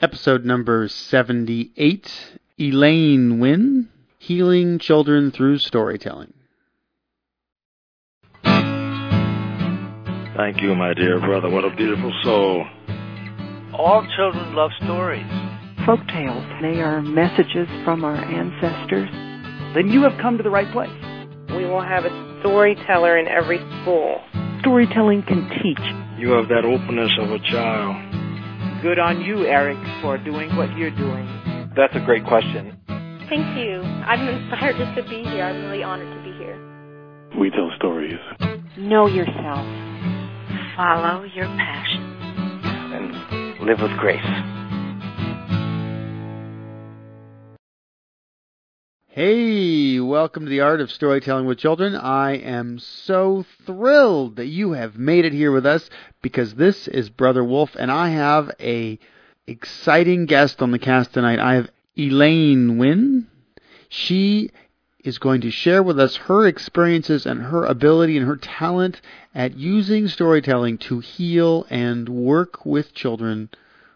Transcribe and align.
episode 0.00 0.44
number 0.44 0.88
78 0.88 2.38
Elaine 2.58 3.38
Wynne 3.38 3.88
Healing 4.18 4.78
Children 4.78 5.30
Through 5.30 5.58
Storytelling. 5.58 6.32
Thank 10.36 10.60
you, 10.60 10.74
my 10.74 10.94
dear 10.94 11.20
brother. 11.20 11.48
What 11.48 11.64
a 11.64 11.74
beautiful 11.76 12.12
soul. 12.22 12.66
All 13.72 14.06
children 14.16 14.54
love 14.54 14.70
stories. 14.82 15.26
Folk 15.86 16.00
tales, 16.08 16.44
they 16.60 16.80
are 16.80 17.02
messages 17.02 17.68
from 17.84 18.04
our 18.04 18.16
ancestors. 18.16 19.08
Then 19.74 19.88
you 19.88 20.02
have 20.02 20.18
come 20.20 20.36
to 20.36 20.42
the 20.42 20.50
right 20.50 20.70
place. 20.72 20.90
We 21.50 21.64
will 21.66 21.82
have 21.82 22.04
a 22.04 22.40
storyteller 22.40 23.18
in 23.18 23.28
every 23.28 23.58
school. 23.82 24.20
Storytelling 24.60 25.22
can 25.22 25.48
teach. 25.62 26.18
You 26.18 26.30
have 26.30 26.48
that 26.48 26.64
openness 26.64 27.12
of 27.20 27.30
a 27.30 27.38
child. 27.38 28.13
Good 28.84 28.98
on 28.98 29.22
you, 29.22 29.46
Eric, 29.46 29.78
for 30.02 30.18
doing 30.18 30.54
what 30.56 30.76
you're 30.76 30.90
doing. 30.90 31.24
That's 31.74 31.96
a 31.96 32.04
great 32.04 32.22
question. 32.26 32.78
Thank 33.30 33.56
you. 33.56 33.80
I'm 33.80 34.28
inspired 34.28 34.76
just 34.76 34.94
to 34.96 35.02
be 35.08 35.24
here. 35.24 35.42
I'm 35.42 35.64
really 35.64 35.82
honored 35.82 36.14
to 36.14 36.22
be 36.22 36.36
here. 36.36 36.60
We 37.40 37.48
tell 37.48 37.70
stories. 37.78 38.20
Know 38.76 39.06
yourself. 39.06 39.64
Follow 40.76 41.24
your 41.24 41.46
passion. 41.46 42.02
And 42.92 43.64
live 43.64 43.80
with 43.80 43.96
grace. 43.96 44.20
Hey, 49.16 50.00
welcome 50.00 50.42
to 50.42 50.50
the 50.50 50.62
Art 50.62 50.80
of 50.80 50.90
Storytelling 50.90 51.46
with 51.46 51.58
Children. 51.58 51.94
I 51.94 52.32
am 52.32 52.80
so 52.80 53.44
thrilled 53.64 54.34
that 54.34 54.48
you 54.48 54.72
have 54.72 54.98
made 54.98 55.24
it 55.24 55.32
here 55.32 55.52
with 55.52 55.64
us 55.64 55.88
because 56.20 56.56
this 56.56 56.88
is 56.88 57.10
Brother 57.10 57.44
Wolf 57.44 57.76
and 57.78 57.92
I 57.92 58.08
have 58.08 58.50
a 58.58 58.98
exciting 59.46 60.26
guest 60.26 60.60
on 60.60 60.72
the 60.72 60.80
cast 60.80 61.12
tonight. 61.12 61.38
I 61.38 61.54
have 61.54 61.70
Elaine 61.96 62.76
Wynne. 62.76 63.28
She 63.88 64.50
is 65.04 65.18
going 65.18 65.42
to 65.42 65.50
share 65.52 65.84
with 65.84 66.00
us 66.00 66.16
her 66.16 66.44
experiences 66.48 67.24
and 67.24 67.40
her 67.40 67.64
ability 67.66 68.16
and 68.16 68.26
her 68.26 68.34
talent 68.34 69.00
at 69.32 69.56
using 69.56 70.08
storytelling 70.08 70.78
to 70.78 70.98
heal 70.98 71.68
and 71.70 72.08
work 72.08 72.66
with 72.66 72.92
children 72.92 73.50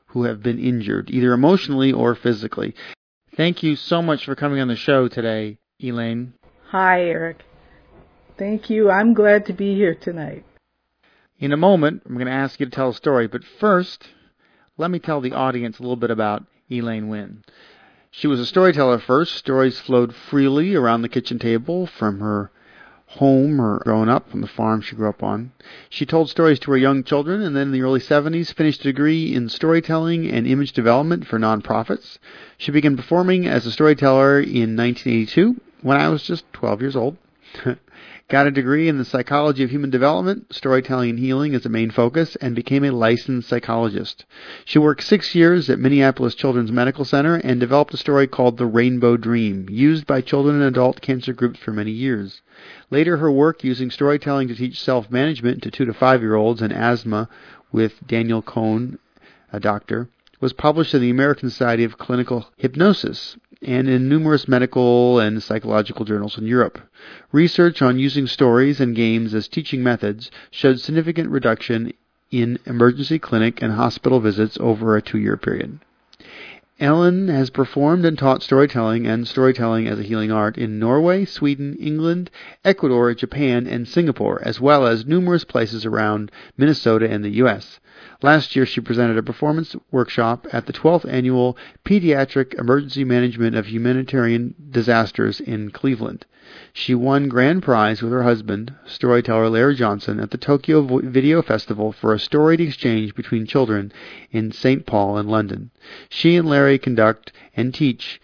who 0.07 0.23
have 0.23 0.45
been 0.45 0.61
injured, 0.61 1.11
either 1.11 1.33
emotionally 1.33 1.91
or 1.93 2.15
physically. 2.15 2.73
Thank 3.39 3.63
you 3.63 3.77
so 3.77 4.03
much 4.03 4.25
for 4.25 4.35
coming 4.35 4.59
on 4.59 4.67
the 4.67 4.75
show 4.75 5.07
today, 5.07 5.59
Elaine. 5.81 6.33
Hi, 6.71 7.05
Eric. 7.05 7.45
Thank 8.37 8.69
you. 8.69 8.91
I'm 8.91 9.15
glad 9.15 9.47
to 9.47 9.53
be 9.53 9.77
here 9.77 9.95
tonight. 9.95 10.45
In 11.39 11.53
a 11.53 11.57
moment, 11.57 12.03
I'm 12.05 12.15
going 12.15 12.27
to 12.27 12.33
ask 12.33 12.59
you 12.59 12.67
to 12.67 12.73
tell 12.73 12.89
a 12.89 12.95
story, 12.95 13.29
but 13.29 13.45
first, 13.45 14.09
let 14.77 14.91
me 14.91 14.99
tell 14.99 15.21
the 15.21 15.35
audience 15.35 15.79
a 15.79 15.83
little 15.83 15.95
bit 15.95 16.11
about 16.11 16.47
Elaine 16.69 17.07
Wynne. 17.07 17.45
She 18.11 18.27
was 18.27 18.41
a 18.41 18.45
storyteller 18.45 18.99
first. 18.99 19.37
Stories 19.37 19.79
flowed 19.79 20.17
freely 20.17 20.75
around 20.75 21.03
the 21.03 21.09
kitchen 21.09 21.39
table 21.39 21.87
from 21.87 22.19
her 22.19 22.51
home 23.13 23.59
or 23.61 23.79
growing 23.85 24.09
up 24.09 24.27
on 24.35 24.43
the 24.43 24.47
farm 24.47 24.81
she 24.81 24.95
grew 24.95 25.09
up 25.09 25.23
on. 25.23 25.51
She 25.89 26.05
told 26.05 26.29
stories 26.29 26.59
to 26.61 26.71
her 26.71 26.77
young 26.77 27.03
children 27.03 27.41
and 27.41 27.57
then 27.57 27.69
in 27.69 27.73
the 27.73 27.83
early 27.83 28.01
70s 28.01 28.53
finished 28.53 28.81
a 28.83 28.85
degree 28.85 29.35
in 29.35 29.49
storytelling 29.49 30.31
and 30.31 30.47
image 30.47 30.73
development 30.73 31.27
for 31.27 31.39
nonprofits. 31.39 32.19
She 32.59 32.71
began 32.71 32.97
performing 32.97 33.47
as 33.47 33.65
a 33.65 33.73
storyteller 33.73 34.41
in 34.41 34.77
1982 34.77 35.61
when 35.81 35.97
I 35.99 36.09
was 36.09 36.23
just 36.23 36.45
12 36.53 36.81
years 36.83 36.97
old. 36.97 37.17
Got 38.29 38.47
a 38.47 38.51
degree 38.51 38.89
in 38.89 38.99
the 38.99 39.07
psychology 39.07 39.65
of 39.65 39.71
human 39.71 39.89
development, 39.89 40.53
storytelling 40.53 41.09
and 41.09 41.19
healing 41.19 41.55
as 41.55 41.65
a 41.65 41.71
main 41.71 41.91
focus, 41.91 42.37
and 42.43 42.55
became 42.55 42.85
a 42.85 42.91
licensed 42.91 43.49
psychologist. 43.49 44.27
She 44.67 44.79
worked 44.79 45.03
six 45.03 45.35
years 45.35 45.71
at 45.71 45.79
Minneapolis 45.79 46.35
Children's 46.35 46.71
Medical 46.71 47.07
Center 47.07 47.37
and 47.37 47.59
developed 47.59 47.95
a 47.95 47.97
story 47.97 48.27
called 48.27 48.59
The 48.59 48.67
Rainbow 48.67 49.17
Dream, 49.17 49.67
used 49.71 50.07
by 50.07 50.21
children 50.21 50.57
and 50.57 50.65
adult 50.65 51.01
cancer 51.01 51.33
groups 51.33 51.59
for 51.59 51.73
many 51.73 51.91
years. 51.91 52.43
Later, 52.91 53.17
her 53.17 53.33
work 53.33 53.65
using 53.65 53.91
storytelling 53.91 54.49
to 54.49 54.55
teach 54.55 54.79
self 54.79 55.11
management 55.11 55.63
to 55.63 55.71
two 55.71 55.87
to 55.87 55.95
five 55.95 56.21
year 56.21 56.35
olds 56.35 56.61
and 56.61 56.71
asthma 56.71 57.31
with 57.73 58.07
Daniel 58.07 58.43
Kohen, 58.43 58.99
a 59.55 59.59
doctor, 59.59 60.11
was 60.41 60.53
published 60.53 60.95
in 60.95 61.01
the 61.01 61.11
American 61.11 61.51
Society 61.51 61.85
of 61.85 61.99
Clinical 61.99 62.47
Hypnosis 62.57 63.37
and 63.63 63.89
in 63.89 64.09
numerous 64.09 64.47
medical 64.47 65.19
and 65.19 65.43
psychological 65.43 66.05
journals 66.05 66.39
in 66.39 66.47
Europe. 66.47 66.79
Research 67.33 67.83
on 67.83 67.99
using 67.99 68.27
stories 68.27 68.81
and 68.81 68.95
games 68.95 69.35
as 69.35 69.49
teaching 69.49 69.83
methods 69.83 70.31
showed 70.51 70.79
significant 70.79 71.31
reduction 71.31 71.93
in 72.31 72.59
emergency 72.67 73.19
clinic 73.19 73.61
and 73.63 73.73
hospital 73.73 74.21
visits 74.21 74.57
over 74.61 74.97
a 74.97 75.03
two 75.03 75.19
year 75.19 75.37
period. 75.37 75.81
Ellen 76.81 77.27
has 77.27 77.51
performed 77.51 78.05
and 78.05 78.17
taught 78.17 78.41
storytelling 78.41 79.05
and 79.05 79.27
storytelling 79.27 79.89
as 79.89 79.99
a 79.99 80.05
healing 80.05 80.31
art 80.31 80.57
in 80.57 80.79
Norway, 80.79 81.25
Sweden, 81.25 81.75
England, 81.81 82.31
Ecuador, 82.65 83.13
Japan, 83.15 83.67
and 83.67 83.89
Singapore, 83.89 84.41
as 84.45 84.61
well 84.61 84.87
as 84.87 85.05
numerous 85.05 85.43
places 85.43 85.85
around 85.85 86.31
Minnesota 86.57 87.11
and 87.11 87.25
the 87.25 87.31
U.S. 87.31 87.81
Last 88.23 88.57
year, 88.57 88.67
she 88.67 88.81
presented 88.81 89.17
a 89.17 89.23
performance 89.23 89.77
workshop 89.91 90.47
at 90.53 90.67
the 90.67 90.73
12th 90.73 91.09
Annual 91.09 91.57
Pediatric 91.85 92.55
Emergency 92.55 93.05
Management 93.05 93.55
of 93.55 93.67
Humanitarian 93.67 94.55
Disasters 94.71 95.41
in 95.41 95.71
Cleveland. 95.71 96.27
She 96.73 96.95
won 96.95 97.29
grand 97.29 97.63
prize 97.63 98.03
with 98.03 98.11
her 98.13 98.23
husband, 98.23 98.75
storyteller 98.87 99.49
Larry 99.51 99.75
Johnson, 99.75 100.19
at 100.19 100.31
the 100.31 100.39
Tokyo 100.39 100.83
Video 101.03 101.43
Festival 101.43 101.93
for 101.93 102.13
a 102.13 102.19
storied 102.19 102.61
exchange 102.61 103.15
between 103.15 103.47
children 103.47 103.93
in 104.31 104.53
St. 104.53 104.87
Paul 104.87 105.19
and 105.19 105.29
London. 105.29 105.71
She 106.09 106.37
and 106.37 106.49
Larry 106.49 106.79
conduct 106.79 107.33
and 107.55 107.75
teach 107.75 108.21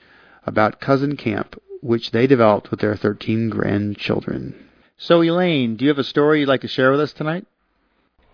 about 0.47 0.81
Cousin 0.81 1.17
Camp, 1.17 1.61
which 1.83 2.11
they 2.13 2.27
developed 2.27 2.71
with 2.71 2.81
their 2.81 2.97
13 2.97 3.51
grandchildren. 3.51 4.55
So, 4.97 5.23
Elaine, 5.23 5.77
do 5.77 5.84
you 5.84 5.91
have 5.91 5.99
a 5.99 6.05
story 6.05 6.41
you'd 6.41 6.49
like 6.49 6.63
to 6.63 6.69
share 6.69 6.91
with 6.91 7.01
us 7.01 7.13
tonight? 7.13 7.47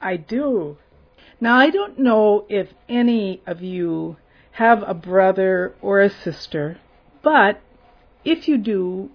I 0.00 0.17
do. 0.17 0.77
Now, 1.43 1.56
I 1.56 1.71
don't 1.71 1.99
know 1.99 2.45
if 2.51 2.69
any 2.87 3.41
of 3.47 3.62
you 3.62 4.19
have 4.53 4.83
a 4.87 4.93
brother 4.93 5.75
or 5.81 6.01
a 6.01 6.11
sister, 6.11 6.78
but 7.23 7.62
if 8.25 8.47
you 8.47 8.59
do, 8.59 9.11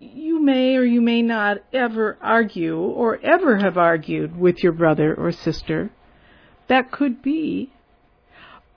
you 0.00 0.42
may 0.42 0.76
or 0.76 0.84
you 0.84 1.00
may 1.00 1.22
not 1.22 1.58
ever 1.72 2.18
argue 2.20 2.76
or 2.78 3.20
ever 3.22 3.58
have 3.58 3.76
argued 3.76 4.36
with 4.36 4.62
your 4.62 4.72
brother 4.72 5.14
or 5.14 5.30
sister. 5.30 5.90
That 6.66 6.90
could 6.90 7.22
be. 7.22 7.72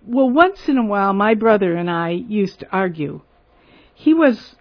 Well, 0.06 0.30
once 0.30 0.70
in 0.70 0.78
a 0.78 0.86
while, 0.86 1.14
my 1.14 1.34
brother 1.34 1.76
and 1.76 1.90
I 1.90 2.10
used 2.10 2.60
to 2.60 2.70
argue. 2.72 3.22
He 3.94 4.14
was 4.14 4.56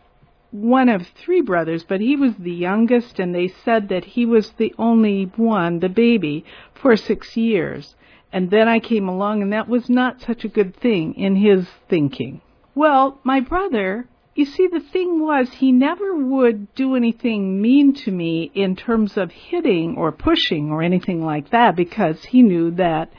one 0.51 0.89
of 0.89 1.07
three 1.09 1.41
brothers, 1.43 1.85
but 1.85 2.01
he 2.01 2.17
was 2.17 2.35
the 2.37 2.53
youngest, 2.53 3.19
and 3.19 3.35
they 3.35 3.49
said 3.49 3.89
that 3.91 4.05
he 4.05 4.27
was 4.27 4.51
the 4.53 4.75
only 4.79 5.25
one, 5.37 5.81
the 5.81 5.89
baby, 5.89 6.45
for 6.75 6.97
six 6.97 7.37
years. 7.37 7.95
And 8.33 8.51
then 8.51 8.69
I 8.69 8.79
came 8.79 9.09
along, 9.09 9.43
and 9.43 9.53
that 9.53 9.69
was 9.69 9.89
not 9.89 10.21
such 10.21 10.45
a 10.45 10.49
good 10.49 10.77
thing 10.77 11.15
in 11.15 11.37
his 11.37 11.69
thinking. 11.89 12.41
Well, 12.75 13.19
my 13.25 13.41
brother 13.41 14.07
you 14.35 14.47
see, 14.47 14.69
the 14.69 14.81
thing 14.81 15.21
was, 15.21 15.53
he 15.53 15.73
never 15.73 16.15
would 16.15 16.75
do 16.75 16.95
anything 16.95 17.61
mean 17.61 17.93
to 17.93 18.11
me 18.11 18.51
in 18.55 18.77
terms 18.77 19.17
of 19.17 19.31
hitting 19.31 19.97
or 19.97 20.13
pushing 20.13 20.71
or 20.71 20.83
anything 20.83 21.25
like 21.25 21.51
that 21.51 21.75
because 21.77 22.25
he 22.25 22.43
knew 22.43 22.71
that 22.73 23.13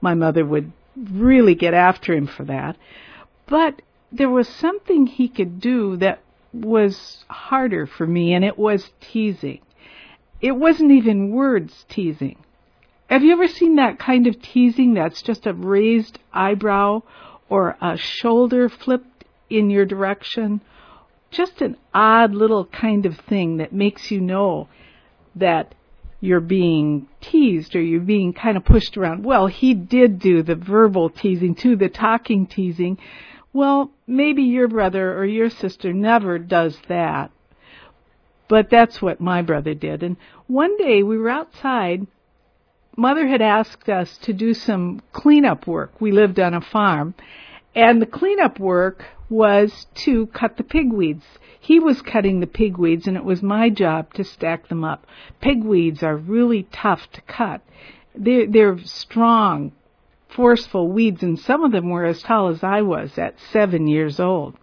my 0.00 0.14
mother 0.14 0.44
would 0.44 0.70
really 0.94 1.54
get 1.54 1.74
after 1.74 2.14
him 2.14 2.26
for 2.26 2.44
that. 2.44 2.76
But 3.46 3.80
there 4.12 4.28
was 4.28 4.46
something 4.46 5.06
he 5.06 5.28
could 5.28 5.58
do 5.58 5.96
that 5.96 6.20
was 6.52 7.24
harder 7.28 7.86
for 7.86 8.06
me, 8.06 8.34
and 8.34 8.44
it 8.44 8.58
was 8.58 8.90
teasing. 9.00 9.60
It 10.40 10.52
wasn't 10.52 10.92
even 10.92 11.30
words 11.30 11.86
teasing. 11.88 12.36
Have 13.12 13.22
you 13.22 13.32
ever 13.32 13.46
seen 13.46 13.76
that 13.76 13.98
kind 13.98 14.26
of 14.26 14.40
teasing 14.40 14.94
that's 14.94 15.20
just 15.20 15.46
a 15.46 15.52
raised 15.52 16.18
eyebrow 16.32 17.02
or 17.50 17.76
a 17.82 17.98
shoulder 17.98 18.70
flipped 18.70 19.24
in 19.50 19.68
your 19.68 19.84
direction. 19.84 20.62
Just 21.30 21.60
an 21.60 21.76
odd 21.92 22.34
little 22.34 22.64
kind 22.64 23.04
of 23.04 23.18
thing 23.18 23.58
that 23.58 23.72
makes 23.72 24.10
you 24.10 24.20
know 24.20 24.68
that 25.34 25.74
you're 26.20 26.40
being 26.40 27.08
teased 27.20 27.76
or 27.76 27.82
you're 27.82 28.00
being 28.00 28.32
kind 28.32 28.56
of 28.56 28.64
pushed 28.64 28.96
around. 28.96 29.24
Well, 29.24 29.46
he 29.46 29.74
did 29.74 30.18
do 30.18 30.42
the 30.42 30.54
verbal 30.54 31.10
teasing 31.10 31.54
too, 31.54 31.76
the 31.76 31.90
talking 31.90 32.46
teasing. 32.46 32.96
Well, 33.52 33.90
maybe 34.06 34.42
your 34.44 34.68
brother 34.68 35.14
or 35.18 35.26
your 35.26 35.50
sister 35.50 35.92
never 35.92 36.38
does 36.38 36.78
that. 36.88 37.30
But 38.48 38.70
that's 38.70 39.02
what 39.02 39.20
my 39.20 39.42
brother 39.42 39.74
did. 39.74 40.02
And 40.02 40.16
one 40.46 40.76
day 40.78 41.02
we 41.02 41.18
were 41.18 41.28
outside. 41.28 42.06
Mother 42.96 43.26
had 43.26 43.40
asked 43.40 43.88
us 43.88 44.18
to 44.18 44.32
do 44.32 44.52
some 44.52 45.00
cleanup 45.12 45.66
work. 45.66 46.00
We 46.00 46.12
lived 46.12 46.38
on 46.38 46.54
a 46.54 46.60
farm. 46.60 47.14
And 47.74 48.02
the 48.02 48.06
cleanup 48.06 48.60
work 48.60 49.04
was 49.30 49.86
to 49.94 50.26
cut 50.26 50.58
the 50.58 50.62
pigweeds. 50.62 51.24
He 51.58 51.80
was 51.80 52.02
cutting 52.02 52.40
the 52.40 52.46
pigweeds, 52.46 53.06
and 53.06 53.16
it 53.16 53.24
was 53.24 53.42
my 53.42 53.70
job 53.70 54.12
to 54.14 54.24
stack 54.24 54.68
them 54.68 54.84
up. 54.84 55.06
Pigweeds 55.40 56.02
are 56.02 56.16
really 56.16 56.64
tough 56.64 57.10
to 57.12 57.22
cut. 57.22 57.62
They're, 58.14 58.46
they're 58.46 58.78
strong, 58.80 59.72
forceful 60.28 60.88
weeds, 60.88 61.22
and 61.22 61.38
some 61.38 61.64
of 61.64 61.72
them 61.72 61.88
were 61.88 62.04
as 62.04 62.22
tall 62.22 62.48
as 62.48 62.62
I 62.62 62.82
was 62.82 63.16
at 63.16 63.40
seven 63.52 63.86
years 63.86 64.20
old. 64.20 64.54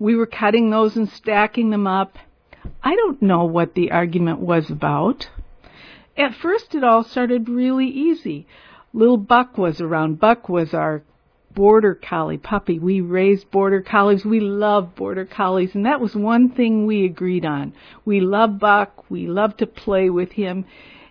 We 0.00 0.16
were 0.16 0.26
cutting 0.26 0.70
those 0.70 0.96
and 0.96 1.08
stacking 1.08 1.70
them 1.70 1.86
up. 1.86 2.18
I 2.82 2.96
don't 2.96 3.22
know 3.22 3.44
what 3.44 3.74
the 3.74 3.92
argument 3.92 4.40
was 4.40 4.68
about. 4.68 5.28
At 6.16 6.34
first, 6.34 6.74
it 6.74 6.82
all 6.82 7.04
started 7.04 7.48
really 7.48 7.88
easy. 7.88 8.46
Little 8.92 9.18
Buck 9.18 9.58
was 9.58 9.80
around. 9.80 10.18
Buck 10.18 10.48
was 10.48 10.72
our 10.72 11.02
border 11.54 11.94
collie 11.94 12.38
puppy. 12.38 12.78
We 12.78 13.00
raised 13.00 13.50
border 13.50 13.82
collies. 13.82 14.24
We 14.24 14.40
love 14.40 14.94
border 14.94 15.24
collies, 15.24 15.74
and 15.74 15.84
that 15.86 16.00
was 16.00 16.14
one 16.14 16.50
thing 16.50 16.86
we 16.86 17.04
agreed 17.04 17.44
on. 17.44 17.74
We 18.04 18.20
love 18.20 18.58
Buck. 18.58 19.10
We 19.10 19.26
love 19.26 19.56
to 19.58 19.66
play 19.66 20.08
with 20.08 20.32
him, 20.32 20.64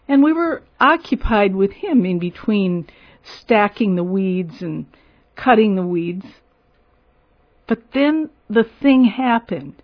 and 0.08 0.24
we 0.24 0.34
were 0.34 0.64
occupied 0.80 1.56
with 1.56 1.72
him 1.72 2.06
in 2.06 2.20
between 2.20 2.88
stacking 3.24 3.96
the 3.96 4.04
weeds 4.04 4.62
and 4.62 4.86
cutting 5.36 5.76
the 5.76 5.86
weeds. 5.86 6.26
But 7.68 7.92
then 7.94 8.30
the 8.50 8.64
thing 8.64 9.06
happened. 9.06 9.82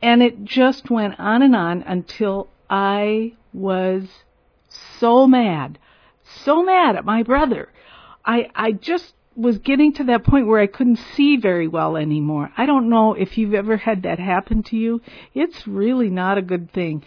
And 0.00 0.22
it 0.22 0.44
just 0.44 0.90
went 0.90 1.20
on 1.20 1.42
and 1.42 1.54
on 1.54 1.82
until 1.82 2.48
I 2.68 3.34
was 3.52 4.08
so 4.98 5.26
mad, 5.26 5.78
so 6.44 6.62
mad 6.62 6.96
at 6.96 7.04
my 7.04 7.22
brother. 7.22 7.68
I, 8.24 8.48
I 8.54 8.72
just 8.72 9.14
was 9.34 9.58
getting 9.58 9.92
to 9.94 10.04
that 10.04 10.24
point 10.24 10.46
where 10.46 10.60
I 10.60 10.66
couldn't 10.66 10.98
see 11.16 11.36
very 11.36 11.66
well 11.66 11.96
anymore. 11.96 12.50
I 12.56 12.66
don't 12.66 12.90
know 12.90 13.14
if 13.14 13.38
you've 13.38 13.54
ever 13.54 13.76
had 13.76 14.02
that 14.02 14.18
happen 14.18 14.62
to 14.64 14.76
you. 14.76 15.00
It's 15.34 15.66
really 15.66 16.10
not 16.10 16.38
a 16.38 16.42
good 16.42 16.72
thing. 16.72 17.04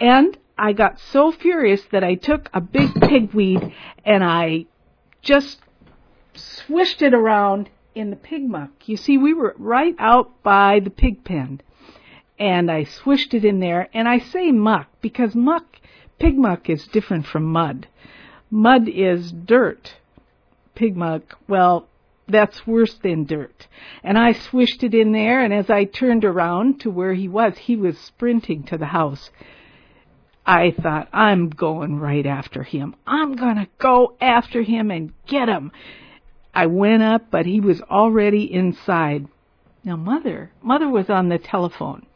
And 0.00 0.36
I 0.56 0.72
got 0.72 0.98
so 0.98 1.30
furious 1.30 1.82
that 1.92 2.02
I 2.02 2.16
took 2.16 2.50
a 2.52 2.60
big 2.60 2.92
pigweed 2.94 3.72
and 4.04 4.24
I 4.24 4.66
just 5.22 5.60
swished 6.34 7.02
it 7.02 7.14
around 7.14 7.70
in 7.94 8.10
the 8.10 8.16
pig 8.16 8.48
muck. 8.48 8.70
You 8.86 8.96
see, 8.96 9.18
we 9.18 9.34
were 9.34 9.54
right 9.58 9.94
out 9.98 10.42
by 10.42 10.80
the 10.80 10.90
pig 10.90 11.24
pen. 11.24 11.60
And 12.38 12.70
I 12.70 12.84
swished 12.84 13.34
it 13.34 13.44
in 13.44 13.60
there. 13.60 13.88
And 13.92 14.08
I 14.08 14.18
say 14.18 14.52
muck 14.52 14.88
because 15.00 15.34
muck, 15.34 15.64
pig 16.18 16.38
muck 16.38 16.68
is 16.68 16.86
different 16.88 17.26
from 17.26 17.44
mud. 17.44 17.86
Mud 18.50 18.88
is 18.88 19.32
dirt. 19.32 19.94
Pig 20.74 20.96
muck, 20.96 21.38
well, 21.48 21.88
that's 22.28 22.66
worse 22.66 22.94
than 22.94 23.24
dirt. 23.24 23.66
And 24.02 24.18
I 24.18 24.32
swished 24.32 24.82
it 24.82 24.94
in 24.94 25.12
there, 25.12 25.42
and 25.42 25.52
as 25.52 25.70
I 25.70 25.84
turned 25.84 26.24
around 26.24 26.80
to 26.80 26.90
where 26.90 27.14
he 27.14 27.28
was, 27.28 27.56
he 27.56 27.76
was 27.76 27.98
sprinting 27.98 28.64
to 28.64 28.78
the 28.78 28.86
house. 28.86 29.30
I 30.46 30.70
thought, 30.70 31.08
I'm 31.12 31.50
going 31.50 31.98
right 31.98 32.24
after 32.24 32.62
him. 32.62 32.96
I'm 33.06 33.36
gonna 33.36 33.68
go 33.78 34.14
after 34.20 34.62
him 34.62 34.90
and 34.90 35.12
get 35.26 35.48
him. 35.48 35.72
I 36.54 36.66
went 36.66 37.02
up, 37.02 37.30
but 37.30 37.46
he 37.46 37.60
was 37.60 37.82
already 37.82 38.52
inside. 38.52 39.26
Now, 39.84 39.96
mother, 39.96 40.50
mother 40.62 40.88
was 40.88 41.10
on 41.10 41.28
the 41.28 41.38
telephone. 41.38 42.06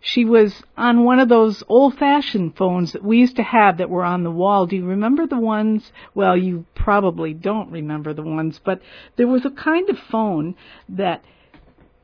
She 0.00 0.24
was 0.24 0.62
on 0.76 1.04
one 1.04 1.18
of 1.18 1.28
those 1.28 1.64
old 1.68 1.98
fashioned 1.98 2.56
phones 2.56 2.92
that 2.92 3.02
we 3.02 3.18
used 3.18 3.36
to 3.36 3.42
have 3.42 3.78
that 3.78 3.90
were 3.90 4.04
on 4.04 4.22
the 4.22 4.30
wall. 4.30 4.66
Do 4.66 4.76
you 4.76 4.86
remember 4.86 5.26
the 5.26 5.38
ones? 5.38 5.92
Well, 6.14 6.36
you 6.36 6.66
probably 6.74 7.34
don't 7.34 7.70
remember 7.70 8.14
the 8.14 8.22
ones, 8.22 8.60
but 8.64 8.80
there 9.16 9.26
was 9.26 9.44
a 9.44 9.50
kind 9.50 9.88
of 9.90 9.98
phone 9.98 10.54
that 10.88 11.24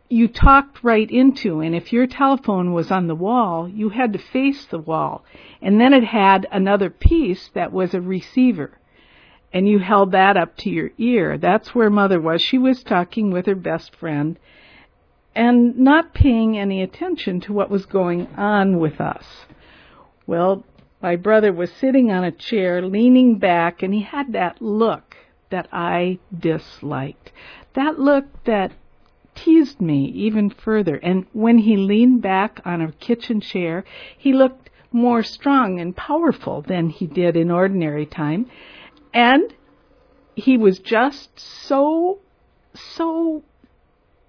you 0.09 0.29
talked 0.29 0.85
right 0.85 1.11
into, 1.11 1.61
and 1.61 1.75
if 1.75 1.93
your 1.93 2.07
telephone 2.07 2.73
was 2.73 2.91
on 2.91 3.07
the 3.07 3.15
wall, 3.15 3.69
you 3.69 3.89
had 3.89 4.13
to 4.13 4.19
face 4.19 4.67
the 4.67 4.79
wall. 4.79 5.25
And 5.63 5.81
then 5.81 5.93
it 5.93 6.05
had 6.05 6.47
another 6.53 6.91
piece 6.91 7.49
that 7.55 7.73
was 7.73 7.95
a 7.95 8.01
receiver. 8.01 8.79
And 9.53 9.69
you 9.69 9.79
held 9.79 10.13
that 10.13 10.37
up 10.37 10.57
to 10.59 10.71
your 10.71 10.91
ear. 10.99 11.39
That's 11.39 11.75
where 11.75 11.91
mother 11.91 12.21
was. 12.21 12.43
She 12.43 12.59
was 12.59 12.83
talking 12.83 13.31
with 13.31 13.47
her 13.47 13.55
best 13.55 13.95
friend 13.97 14.39
and 15.35 15.79
not 15.79 16.15
paying 16.15 16.59
any 16.59 16.83
attention 16.83 17.41
to 17.41 17.53
what 17.53 17.71
was 17.71 17.87
going 17.87 18.27
on 18.37 18.79
with 18.79 19.01
us. 19.01 19.25
Well, 20.27 20.65
my 21.03 21.17
brother 21.17 21.53
was 21.53 21.71
sitting 21.73 22.11
on 22.11 22.25
a 22.25 22.33
chair, 22.33 22.81
leaning 22.81 23.39
back, 23.39 23.83
and 23.83 23.93
he 23.93 24.03
had 24.03 24.33
that 24.33 24.63
look 24.63 25.17
that 25.51 25.69
I 25.73 26.19
disliked. 26.37 27.33
That 27.75 27.99
look 27.99 28.25
that 28.45 28.73
teased 29.35 29.81
me 29.81 30.07
even 30.07 30.51
further. 30.51 30.97
And 30.97 31.27
when 31.33 31.59
he 31.59 31.77
leaned 31.77 32.23
back 32.23 32.61
on 32.65 32.81
a 32.81 32.93
kitchen 32.93 33.41
chair, 33.41 33.85
he 34.17 34.33
looked 34.33 34.71
more 34.93 35.23
strong 35.23 35.81
and 35.81 35.95
powerful 35.97 36.63
than 36.63 36.89
he 36.89 37.07
did 37.07 37.37
in 37.37 37.51
ordinary 37.51 38.07
time. 38.07 38.47
And 39.13 39.53
he 40.35 40.57
was 40.57 40.79
just 40.79 41.39
so, 41.39 42.21
so 42.97 43.43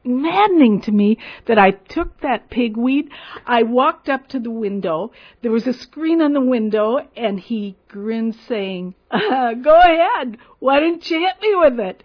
maddening 0.05 0.81
to 0.81 0.91
me 0.91 1.17
that 1.45 1.57
I 1.57 1.71
took 1.71 2.21
that 2.21 2.49
pigweed. 2.49 3.09
I 3.45 3.63
walked 3.63 4.09
up 4.09 4.27
to 4.29 4.39
the 4.39 4.51
window. 4.51 5.11
There 5.41 5.51
was 5.51 5.67
a 5.67 5.73
screen 5.73 6.21
on 6.21 6.33
the 6.33 6.41
window, 6.41 6.99
and 7.15 7.39
he 7.39 7.75
grinned, 7.87 8.35
saying, 8.35 8.95
uh, 9.11 9.53
"Go 9.61 9.77
ahead. 9.79 10.37
Why 10.59 10.79
didn't 10.79 11.09
you 11.09 11.19
hit 11.19 11.41
me 11.41 11.55
with 11.55 11.79
it?" 11.79 12.03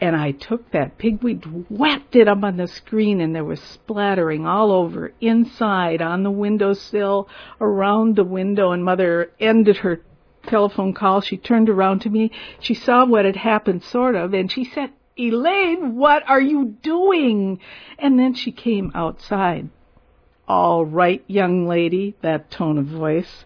And 0.00 0.14
I 0.14 0.32
took 0.32 0.70
that 0.72 0.98
pigweed, 0.98 1.70
whacked 1.70 2.16
it 2.16 2.28
up 2.28 2.44
on 2.44 2.58
the 2.58 2.66
screen, 2.66 3.20
and 3.20 3.34
there 3.34 3.44
was 3.44 3.60
splattering 3.60 4.46
all 4.46 4.70
over, 4.70 5.12
inside, 5.22 6.02
on 6.02 6.22
the 6.22 6.30
windowsill, 6.30 7.28
around 7.60 8.16
the 8.16 8.24
window. 8.24 8.72
And 8.72 8.84
Mother 8.84 9.30
ended 9.40 9.78
her 9.78 10.02
telephone 10.46 10.92
call. 10.92 11.22
She 11.22 11.36
turned 11.36 11.68
around 11.68 12.00
to 12.00 12.10
me. 12.10 12.30
She 12.60 12.74
saw 12.74 13.06
what 13.06 13.24
had 13.24 13.36
happened, 13.36 13.82
sort 13.82 14.14
of, 14.14 14.34
and 14.34 14.52
she 14.52 14.64
said, 14.64 14.90
Elaine, 15.18 15.96
what 15.96 16.28
are 16.28 16.40
you 16.40 16.76
doing? 16.82 17.60
And 17.98 18.18
then 18.18 18.34
she 18.34 18.52
came 18.52 18.92
outside. 18.94 19.70
All 20.46 20.84
right, 20.84 21.24
young 21.26 21.66
lady, 21.66 22.14
that 22.22 22.50
tone 22.50 22.78
of 22.78 22.86
voice. 22.86 23.44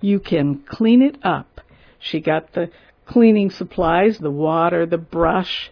You 0.00 0.20
can 0.20 0.60
clean 0.60 1.02
it 1.02 1.18
up. 1.24 1.60
She 1.98 2.20
got 2.20 2.52
the 2.52 2.70
cleaning 3.04 3.50
supplies, 3.50 4.18
the 4.18 4.30
water, 4.30 4.86
the 4.86 4.96
brush, 4.96 5.70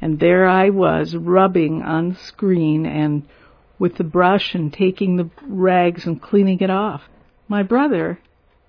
and 0.00 0.20
there 0.20 0.46
I 0.46 0.70
was 0.70 1.16
rubbing 1.16 1.82
on 1.82 2.10
the 2.10 2.14
screen 2.14 2.86
and 2.86 3.26
with 3.78 3.96
the 3.96 4.04
brush 4.04 4.54
and 4.54 4.72
taking 4.72 5.16
the 5.16 5.28
rags 5.42 6.06
and 6.06 6.22
cleaning 6.22 6.60
it 6.60 6.70
off. 6.70 7.02
My 7.48 7.62
brother 7.62 8.20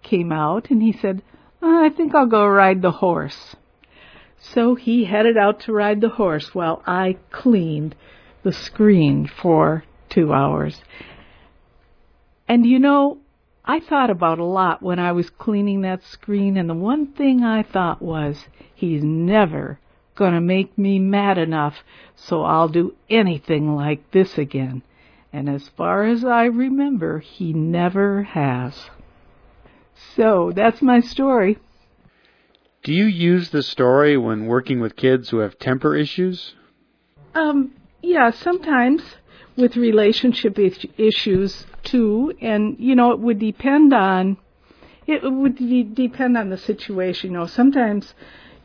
came 0.02 0.32
out 0.32 0.70
and 0.72 0.82
he 0.82 0.92
said, 0.92 1.22
uh, 1.62 1.68
I 1.68 1.90
think 1.96 2.16
I'll 2.16 2.26
go 2.26 2.46
ride 2.46 2.82
the 2.82 2.92
horse. 2.92 3.56
So 4.54 4.76
he 4.76 5.06
headed 5.06 5.38
out 5.38 5.62
to 5.62 5.74
ride 5.74 6.02
the 6.02 6.10
horse 6.10 6.54
while 6.54 6.84
I 6.86 7.18
cleaned 7.32 7.96
the 8.44 8.54
screen 8.54 9.28
for 9.28 9.84
two 10.10 10.32
hours. 10.32 10.84
And 12.48 12.66
you 12.66 12.78
know, 12.80 13.18
I 13.66 13.80
thought 13.80 14.12
about 14.12 14.38
a 14.38 14.46
lot 14.46 14.84
when 14.84 15.00
I 15.00 15.12
was 15.14 15.32
cleaning 15.32 15.82
that 15.82 16.04
screen, 16.04 16.58
and 16.58 16.70
the 16.70 16.76
one 16.76 17.08
thing 17.08 17.44
I 17.44 17.64
thought 17.64 18.02
was, 18.02 18.48
he's 18.76 19.04
never 19.04 19.80
gonna 20.14 20.42
make 20.42 20.78
me 20.78 21.00
mad 21.00 21.38
enough 21.40 21.84
so 22.16 22.44
I'll 22.44 22.70
do 22.70 22.94
anything 23.10 23.76
like 23.76 24.12
this 24.12 24.38
again. 24.38 24.84
And 25.34 25.50
as 25.50 25.68
far 25.70 26.06
as 26.06 26.24
I 26.24 26.46
remember, 26.46 27.20
he 27.20 27.52
never 27.52 28.24
has. 28.24 28.90
So 30.16 30.52
that's 30.56 30.82
my 30.82 31.00
story. 31.00 31.58
Do 32.86 32.94
you 32.94 33.06
use 33.06 33.50
the 33.50 33.64
story 33.64 34.16
when 34.16 34.46
working 34.46 34.80
with 34.80 34.96
kids 34.96 35.32
who 35.32 35.40
have 35.40 35.58
temper 35.58 35.96
issues? 35.96 36.54
Um, 37.34 37.72
yeah, 38.04 38.30
sometimes 38.30 39.02
with 39.58 39.76
relationship 39.76 40.60
issues 40.60 41.66
too, 41.84 42.34
and 42.42 42.76
you 42.78 42.96
know 42.96 43.12
it 43.12 43.20
would 43.20 43.40
depend 43.40 43.92
on 43.92 44.38
it 45.08 45.24
would 45.24 45.56
de- 45.56 45.82
depend 45.82 46.38
on 46.38 46.52
the 46.52 46.60
situation. 46.60 47.32
You 47.32 47.40
know, 47.40 47.48
sometimes 47.48 48.14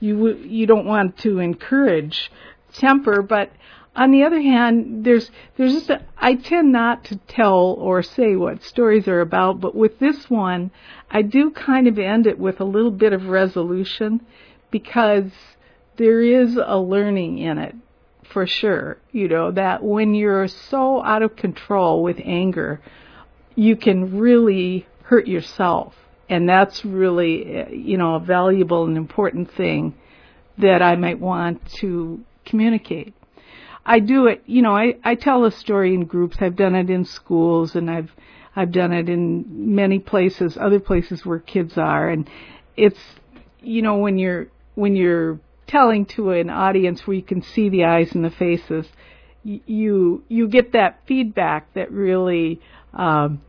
you 0.00 0.36
you 0.36 0.66
don't 0.66 0.84
want 0.84 1.16
to 1.20 1.38
encourage 1.38 2.30
temper, 2.74 3.22
but 3.22 3.50
on 3.97 4.12
the 4.12 4.23
other 4.23 4.40
hand, 4.40 5.04
there's 5.04 5.30
there's 5.56 5.73
just 5.73 5.90
a, 5.90 6.02
I 6.16 6.35
tend 6.35 6.73
not 6.73 7.04
to 7.06 7.16
tell 7.16 7.75
or 7.78 8.02
say 8.02 8.37
what 8.37 8.62
stories 8.62 9.09
are 9.09 9.20
about, 9.20 9.61
but 9.61 9.75
with 9.75 9.99
this 9.99 10.30
one, 10.30 10.70
I 11.11 11.23
do 11.23 11.50
kind 11.50 11.88
of 11.88 11.99
end 11.99 12.26
it 12.26 12.38
with 12.38 12.61
a 12.61 12.64
little 12.64 12.92
bit 12.92 13.12
of 13.12 13.26
resolution 13.26 14.25
because 14.70 15.32
there 15.97 16.23
is 16.23 16.56
a 16.56 16.78
learning 16.78 17.38
in 17.38 17.59
it 17.59 17.75
for 18.32 18.47
sure. 18.47 18.99
You 19.11 19.28
know 19.28 19.50
that 19.50 19.82
when 19.82 20.14
you're 20.14 20.47
so 20.47 21.02
out 21.02 21.23
of 21.23 21.35
control 21.35 22.02
with 22.02 22.20
anger, 22.25 22.80
you 23.56 23.75
can 23.76 24.18
really 24.18 24.87
hurt 25.02 25.26
yourself, 25.26 25.94
and 26.28 26.49
that's 26.49 26.85
really 26.85 27.75
you 27.76 27.99
know 27.99 28.14
a 28.14 28.20
valuable 28.20 28.85
and 28.85 28.97
important 28.97 29.52
thing 29.52 29.94
that 30.59 30.80
I 30.80 30.94
might 30.94 31.18
want 31.18 31.73
to 31.80 32.20
communicate. 32.44 33.14
I 33.90 33.99
do 33.99 34.28
it, 34.28 34.44
you 34.47 34.62
know, 34.62 34.76
I, 34.76 34.94
I 35.02 35.16
tell 35.16 35.44
a 35.44 35.50
story 35.50 35.94
in 35.94 36.04
groups. 36.04 36.37
I've 36.38 36.54
done 36.54 36.76
it 36.76 36.90
in 36.90 37.04
schools 37.04 37.75
and 37.75 37.90
I've, 37.90 38.12
I've 38.54 38.70
done 38.70 38.92
it 38.92 39.09
in 39.09 39.75
many 39.75 39.99
places, 39.99 40.56
other 40.56 40.78
places 40.78 41.26
where 41.26 41.40
kids 41.40 41.76
are. 41.76 42.09
And 42.09 42.30
it's, 42.76 43.00
you 43.61 43.82
know, 43.82 43.97
when 43.97 44.16
you're 44.16 44.47
when 44.76 44.94
you're 44.94 45.40
telling 45.66 46.06
to 46.06 46.30
an 46.30 46.50
audience 46.50 47.04
where 47.04 47.16
you 47.16 47.23
can 47.25 47.42
see 47.42 47.68
the 47.68 47.85
eyes 47.85 48.12
and 48.12 48.25
the 48.25 48.30
faces, 48.30 48.87
you 49.42 50.23
you 50.28 50.47
get 50.47 50.70
that 50.73 51.00
feedback 51.06 51.75
that 51.75 51.90
really 51.90 52.61
um, 52.94 53.40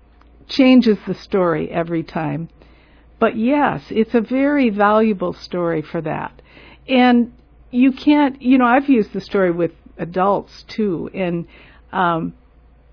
changes 0.48 0.98
the 1.06 1.14
story 1.14 1.70
every 1.70 2.02
time. 2.02 2.50
But 3.20 3.38
yes, 3.38 3.84
it's 3.92 4.16
a 4.16 4.22
very 4.22 4.72
valuable 4.72 5.34
story 5.34 5.84
for 5.84 6.02
that. 6.02 6.42
And 6.88 7.32
you 7.70 7.92
can't, 7.92 8.42
you 8.42 8.58
know, 8.58 8.66
I've 8.66 8.90
used 8.90 9.14
the 9.14 9.22
story 9.22 9.52
with 9.52 9.72
adults 9.98 10.64
too. 10.68 11.10
And, 11.14 11.48
um, 11.92 12.34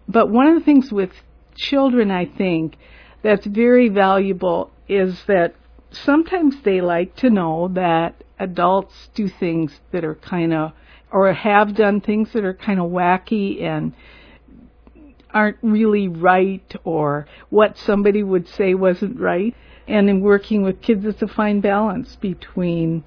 but 0.06 0.30
one 0.30 0.46
of 0.46 0.54
the 0.54 0.64
things 0.64 0.92
with 0.92 1.10
children, 1.54 2.10
I 2.10 2.26
think, 2.26 2.76
that's 3.22 3.46
very 3.46 3.88
valuable 3.88 4.70
is 4.88 5.24
that 5.26 5.54
sometimes 5.90 6.56
they 6.64 6.80
like 6.80 7.16
to 7.16 7.30
know 7.30 7.68
that 7.74 8.22
adults 8.38 9.08
do 9.14 9.28
things 9.28 9.80
that 9.92 10.04
are 10.04 10.14
kind 10.14 10.54
of, 10.54 10.72
or 11.10 11.32
have 11.32 11.74
done 11.74 12.00
things 12.00 12.32
that 12.32 12.44
are 12.44 12.54
kind 12.54 12.78
of 12.78 12.90
wacky 12.90 13.62
and 13.62 13.92
aren't 15.30 15.58
really 15.62 16.08
right, 16.08 16.74
or 16.84 17.26
what 17.50 17.76
somebody 17.76 18.22
would 18.22 18.48
say 18.48 18.74
wasn't 18.74 19.18
right. 19.18 19.54
And 19.86 20.08
in 20.08 20.20
working 20.20 20.62
with 20.62 20.80
kids, 20.80 21.04
it's 21.04 21.22
a 21.22 21.28
fine 21.28 21.60
balance 21.60 22.16
between 22.16 23.04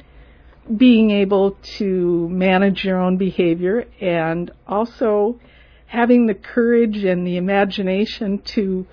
being 0.77 1.11
able 1.11 1.57
to 1.77 2.29
manage 2.29 2.85
your 2.85 2.99
own 2.99 3.17
behavior 3.17 3.85
and 3.99 4.51
also 4.67 5.39
having 5.87 6.27
the 6.27 6.33
courage 6.33 7.03
and 7.03 7.25
the 7.25 7.37
imagination 7.37 8.39
to 8.39 8.85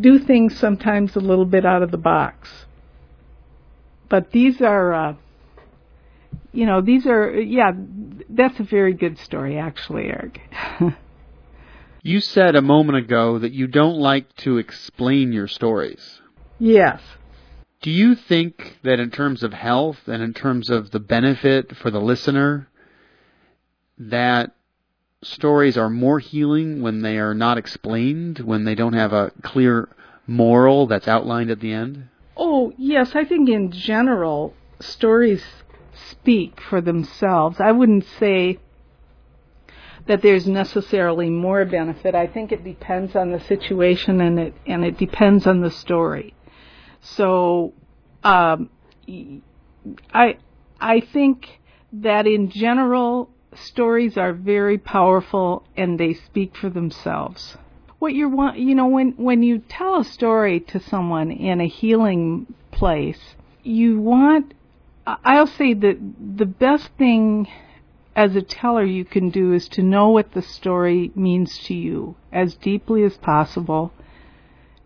do 0.00 0.18
things 0.18 0.58
sometimes 0.58 1.14
a 1.16 1.20
little 1.20 1.44
bit 1.44 1.66
out 1.66 1.82
of 1.82 1.90
the 1.90 1.98
box. 1.98 2.66
But 4.08 4.30
these 4.30 4.60
are, 4.60 4.94
uh, 4.94 5.14
you 6.52 6.66
know, 6.66 6.80
these 6.80 7.06
are, 7.06 7.30
yeah, 7.38 7.72
that's 8.28 8.58
a 8.60 8.62
very 8.62 8.94
good 8.94 9.18
story, 9.18 9.58
actually, 9.58 10.04
Eric. 10.04 10.40
you 12.02 12.20
said 12.20 12.54
a 12.54 12.62
moment 12.62 12.98
ago 12.98 13.38
that 13.38 13.52
you 13.52 13.66
don't 13.66 13.98
like 13.98 14.34
to 14.36 14.58
explain 14.58 15.32
your 15.32 15.48
stories. 15.48 16.20
Yes. 16.58 17.00
Do 17.82 17.90
you 17.90 18.14
think 18.14 18.78
that 18.84 19.00
in 19.00 19.10
terms 19.10 19.42
of 19.42 19.52
health 19.52 20.06
and 20.06 20.22
in 20.22 20.34
terms 20.34 20.70
of 20.70 20.92
the 20.92 21.00
benefit 21.00 21.76
for 21.76 21.90
the 21.90 22.00
listener, 22.00 22.68
that 23.98 24.52
stories 25.22 25.76
are 25.76 25.90
more 25.90 26.20
healing 26.20 26.80
when 26.80 27.02
they 27.02 27.18
are 27.18 27.34
not 27.34 27.58
explained, 27.58 28.38
when 28.38 28.64
they 28.64 28.76
don't 28.76 28.92
have 28.92 29.12
a 29.12 29.32
clear 29.42 29.88
moral 30.28 30.86
that's 30.86 31.08
outlined 31.08 31.50
at 31.50 31.58
the 31.58 31.72
end? 31.72 32.08
Oh, 32.36 32.72
yes. 32.78 33.16
I 33.16 33.24
think 33.24 33.48
in 33.48 33.72
general, 33.72 34.54
stories 34.80 35.42
speak 36.10 36.60
for 36.60 36.80
themselves. 36.80 37.58
I 37.60 37.72
wouldn't 37.72 38.06
say 38.20 38.60
that 40.06 40.22
there's 40.22 40.46
necessarily 40.46 41.30
more 41.30 41.64
benefit. 41.64 42.14
I 42.14 42.28
think 42.28 42.52
it 42.52 42.62
depends 42.62 43.16
on 43.16 43.32
the 43.32 43.40
situation 43.40 44.20
and 44.20 44.38
it 44.38 44.54
and 44.66 44.84
it 44.84 44.98
depends 44.98 45.46
on 45.46 45.60
the 45.60 45.70
story. 45.70 46.34
So, 47.02 47.74
um, 48.22 48.70
I 50.14 50.36
I 50.80 51.00
think 51.00 51.60
that 51.92 52.26
in 52.26 52.50
general, 52.50 53.28
stories 53.54 54.16
are 54.16 54.32
very 54.32 54.78
powerful 54.78 55.64
and 55.76 55.98
they 55.98 56.14
speak 56.14 56.56
for 56.56 56.70
themselves. 56.70 57.56
What 57.98 58.14
you 58.14 58.28
want, 58.28 58.58
you 58.58 58.74
know, 58.74 58.86
when 58.86 59.12
when 59.12 59.42
you 59.42 59.58
tell 59.58 60.00
a 60.00 60.04
story 60.04 60.60
to 60.60 60.80
someone 60.80 61.30
in 61.30 61.60
a 61.60 61.66
healing 61.66 62.52
place, 62.70 63.34
you 63.62 64.00
want. 64.00 64.54
I'll 65.04 65.48
say 65.48 65.74
that 65.74 65.98
the 66.36 66.46
best 66.46 66.90
thing 66.96 67.48
as 68.14 68.36
a 68.36 68.42
teller 68.42 68.84
you 68.84 69.04
can 69.04 69.30
do 69.30 69.52
is 69.52 69.68
to 69.70 69.82
know 69.82 70.10
what 70.10 70.32
the 70.32 70.42
story 70.42 71.10
means 71.16 71.58
to 71.64 71.74
you 71.74 72.14
as 72.30 72.54
deeply 72.54 73.02
as 73.02 73.16
possible 73.16 73.92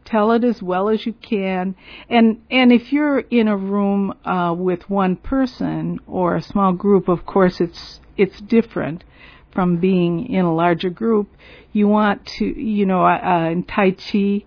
tell 0.07 0.33
it 0.33 0.45
as 0.45 0.63
well 0.63 0.89
as 0.89 1.05
you 1.05 1.13
can. 1.13 1.75
And 2.09 2.43
and 2.51 2.73
if 2.73 2.93
you're 2.93 3.19
in 3.19 3.49
a 3.49 3.57
room 3.57 4.15
uh, 4.25 4.55
with 4.57 4.89
one 4.89 5.17
person 5.17 5.99
or 6.07 6.37
a 6.37 6.43
small 6.43 6.73
group 6.73 7.09
of 7.09 7.27
course 7.27 7.61
it's 7.61 8.01
it's 8.17 8.41
different 8.41 9.05
from 9.53 9.79
being 9.79 10.27
in 10.27 10.45
a 10.45 10.55
larger 10.55 10.91
group. 10.91 11.29
You 11.73 11.89
want 11.89 12.25
to 12.39 12.45
you 12.45 12.87
know 12.87 13.05
uh, 13.05 13.21
uh 13.23 13.51
in 13.51 13.65
tai 13.65 13.91
chi 13.91 14.45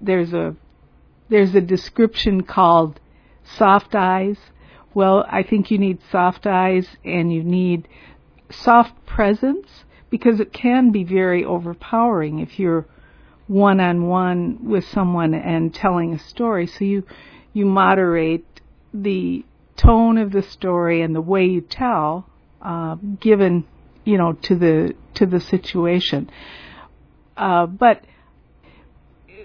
there's 0.00 0.32
a 0.32 0.56
there's 1.28 1.54
a 1.54 1.60
description 1.60 2.42
called 2.42 3.00
soft 3.44 3.94
eyes. 3.94 4.38
Well 4.94 5.24
i 5.28 5.42
think 5.42 5.70
you 5.70 5.78
need 5.78 5.98
soft 6.10 6.46
eyes 6.46 6.86
and 7.04 7.32
you 7.32 7.42
need 7.42 7.86
soft 8.50 9.06
presence 9.06 9.84
because 10.10 10.40
it 10.40 10.52
can 10.52 10.90
be 10.90 11.04
very 11.04 11.44
overpowering 11.44 12.40
if 12.40 12.58
you're 12.58 12.86
one 13.50 13.80
on 13.80 14.06
one 14.06 14.70
with 14.70 14.84
someone 14.90 15.34
and 15.34 15.74
telling 15.74 16.14
a 16.14 16.18
story. 16.20 16.68
So 16.68 16.84
you 16.84 17.02
you 17.52 17.66
moderate 17.66 18.46
the 18.94 19.44
tone 19.76 20.18
of 20.18 20.30
the 20.30 20.42
story 20.42 21.02
and 21.02 21.16
the 21.16 21.20
way 21.20 21.46
you 21.46 21.60
tell, 21.60 22.30
uh, 22.62 22.94
given 22.94 23.64
you 24.04 24.18
know 24.18 24.34
to 24.34 24.54
the 24.54 24.94
to 25.14 25.26
the 25.26 25.40
situation. 25.40 26.30
Uh, 27.36 27.66
but 27.66 28.04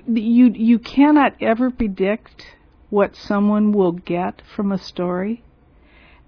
you 0.05 0.51
you 0.53 0.77
cannot 0.77 1.33
ever 1.41 1.71
predict 1.71 2.45
what 2.91 3.15
someone 3.15 3.71
will 3.71 3.93
get 3.93 4.39
from 4.55 4.71
a 4.71 4.77
story. 4.77 5.43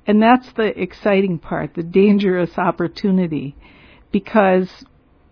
And 0.07 0.19
that's 0.24 0.51
the 0.53 0.81
exciting 0.81 1.38
part, 1.38 1.75
the 1.75 1.84
dangerous 1.84 2.57
opportunity. 2.57 3.55
Because 4.12 4.86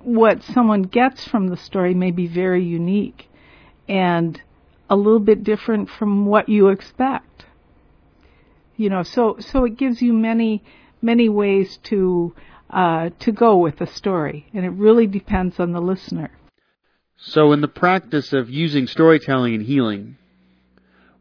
what 0.06 0.44
someone 0.44 0.84
gets 0.84 1.28
from 1.28 1.48
the 1.48 1.58
story 1.58 1.94
may 1.94 2.12
be 2.12 2.28
very 2.28 2.64
unique 2.64 3.28
and 3.88 4.42
a 4.90 4.96
little 4.96 5.20
bit 5.20 5.44
different 5.44 5.90
from 5.90 6.26
what 6.26 6.48
you 6.48 6.70
expect. 6.70 7.46
You 8.78 8.90
know, 8.90 9.04
so 9.04 9.38
so 9.40 9.66
it 9.66 9.78
gives 9.78 10.02
you 10.02 10.14
many 10.14 10.64
many 11.02 11.30
ways 11.30 11.78
to 11.84 12.36
uh, 12.70 13.10
to 13.20 13.32
go 13.32 13.58
with 13.58 13.78
the 13.78 13.88
story, 13.88 14.48
and 14.54 14.66
it 14.66 14.72
really 14.72 15.08
depends 15.08 15.60
on 15.60 15.72
the 15.72 15.82
listener. 15.82 16.32
So, 17.18 17.54
in 17.54 17.62
the 17.62 17.68
practice 17.68 18.34
of 18.34 18.50
using 18.50 18.88
storytelling 18.88 19.56
and 19.56 19.64
healing, 19.64 20.18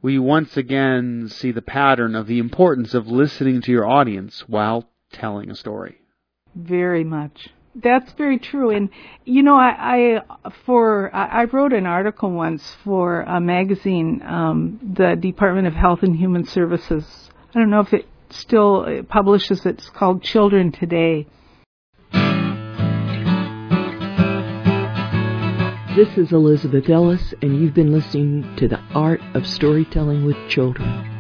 we 0.03 0.19
once 0.19 0.57
again 0.57 1.29
see 1.29 1.53
the 1.53 1.63
pattern 1.63 2.15
of 2.15 2.27
the 2.27 2.39
importance 2.39 2.93
of 2.93 3.07
listening 3.07 3.63
to 3.63 3.71
your 3.71 3.87
audience 3.87 4.49
while 4.49 4.91
telling 5.13 5.51
a 5.51 5.55
story. 5.55 5.99
Very 6.55 7.05
much. 7.05 7.49
That's 7.75 8.13
very 8.13 8.39
true. 8.39 8.71
And 8.71 8.89
you 9.25 9.43
know, 9.43 9.57
I, 9.57 10.19
I 10.19 10.51
for 10.65 11.15
I 11.15 11.45
wrote 11.45 11.73
an 11.73 11.87
article 11.87 12.31
once 12.31 12.77
for 12.85 13.23
a 13.23 13.41
magazine, 13.41 14.23
um, 14.25 14.79
the 14.97 15.17
Department 15.17 15.67
of 15.67 15.75
Health 15.75 16.03
and 16.03 16.17
Human 16.17 16.45
Services. 16.45 17.31
I 17.55 17.59
don't 17.59 17.71
know 17.71 17.81
if 17.81 17.93
it 17.93 18.07
still 18.31 19.03
publishes 19.09 19.67
it. 19.67 19.79
It's 19.79 19.91
called 19.91 20.23
Children 20.23 20.73
Today. 20.73 21.27
This 25.97 26.19
is 26.19 26.33
Elizabeth 26.33 26.91
Ellis, 26.91 27.35
and 27.41 27.61
you've 27.61 27.75
been 27.75 27.93
listening 27.93 28.57
to 28.57 28.67
The 28.67 28.81
Art 28.95 29.21
of 29.35 29.47
Storytelling 29.47 30.25
with 30.25 30.37
Children. 30.49 31.14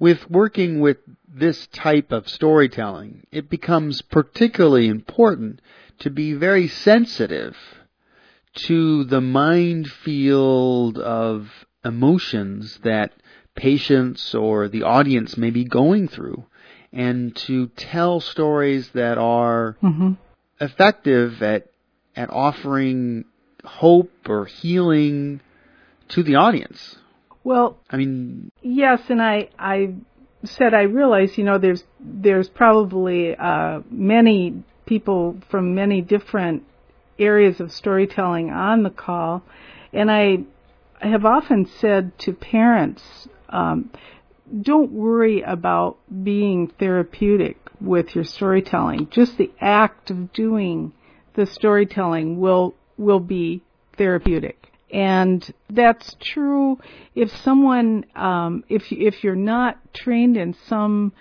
With 0.00 0.28
working 0.28 0.80
with 0.80 0.96
this 1.32 1.68
type 1.68 2.10
of 2.10 2.28
storytelling, 2.28 3.24
it 3.30 3.48
becomes 3.48 4.02
particularly 4.02 4.88
important 4.88 5.60
to 6.00 6.10
be 6.10 6.32
very 6.32 6.66
sensitive 6.66 7.56
to 8.54 9.04
the 9.04 9.20
mind 9.20 9.88
field 9.88 10.98
of 10.98 11.48
emotions 11.84 12.80
that 12.82 13.12
patients 13.54 14.34
or 14.34 14.68
the 14.68 14.82
audience 14.82 15.36
may 15.36 15.50
be 15.50 15.64
going 15.64 16.08
through 16.08 16.44
and 16.92 17.36
to 17.36 17.68
tell 17.68 18.20
stories 18.20 18.88
that 18.94 19.18
are 19.18 19.76
mm-hmm. 19.82 20.12
effective 20.60 21.42
at 21.42 21.66
at 22.16 22.30
offering 22.30 23.24
hope 23.64 24.10
or 24.28 24.46
healing 24.46 25.40
to 26.08 26.22
the 26.22 26.34
audience. 26.34 26.96
Well, 27.42 27.78
I 27.90 27.96
mean, 27.96 28.52
yes, 28.62 29.00
and 29.08 29.22
I 29.22 29.48
I 29.58 29.94
said 30.44 30.74
I 30.74 30.82
realize 30.82 31.38
you 31.38 31.44
know 31.44 31.58
there's 31.58 31.84
there's 31.98 32.48
probably 32.48 33.34
uh, 33.36 33.80
many 33.90 34.62
people 34.86 35.36
from 35.50 35.74
many 35.74 36.00
different 36.00 36.64
areas 37.18 37.60
of 37.60 37.72
storytelling 37.72 38.50
on 38.50 38.82
the 38.82 38.90
call, 38.90 39.42
and 39.92 40.10
I 40.10 40.38
I 41.00 41.08
have 41.08 41.24
often 41.24 41.66
said 41.66 42.18
to 42.20 42.32
parents. 42.32 43.28
Um, 43.48 43.90
don't 44.62 44.90
worry 44.90 45.42
about 45.42 45.98
being 46.24 46.68
therapeutic 46.78 47.56
with 47.80 48.14
your 48.14 48.24
storytelling. 48.24 49.08
Just 49.10 49.38
the 49.38 49.50
act 49.60 50.10
of 50.10 50.32
doing 50.32 50.92
the 51.34 51.46
storytelling 51.46 52.38
will 52.38 52.74
will 52.96 53.20
be 53.20 53.62
therapeutic. 53.96 54.59
And 54.92 55.52
that's 55.68 56.16
true 56.20 56.78
if 57.14 57.34
someone, 57.42 58.04
um, 58.16 58.64
if 58.68 58.90
if 58.90 59.22
you're 59.22 59.36
not 59.36 59.78
trained 59.94 60.36
in 60.36 60.54
some 60.66 61.12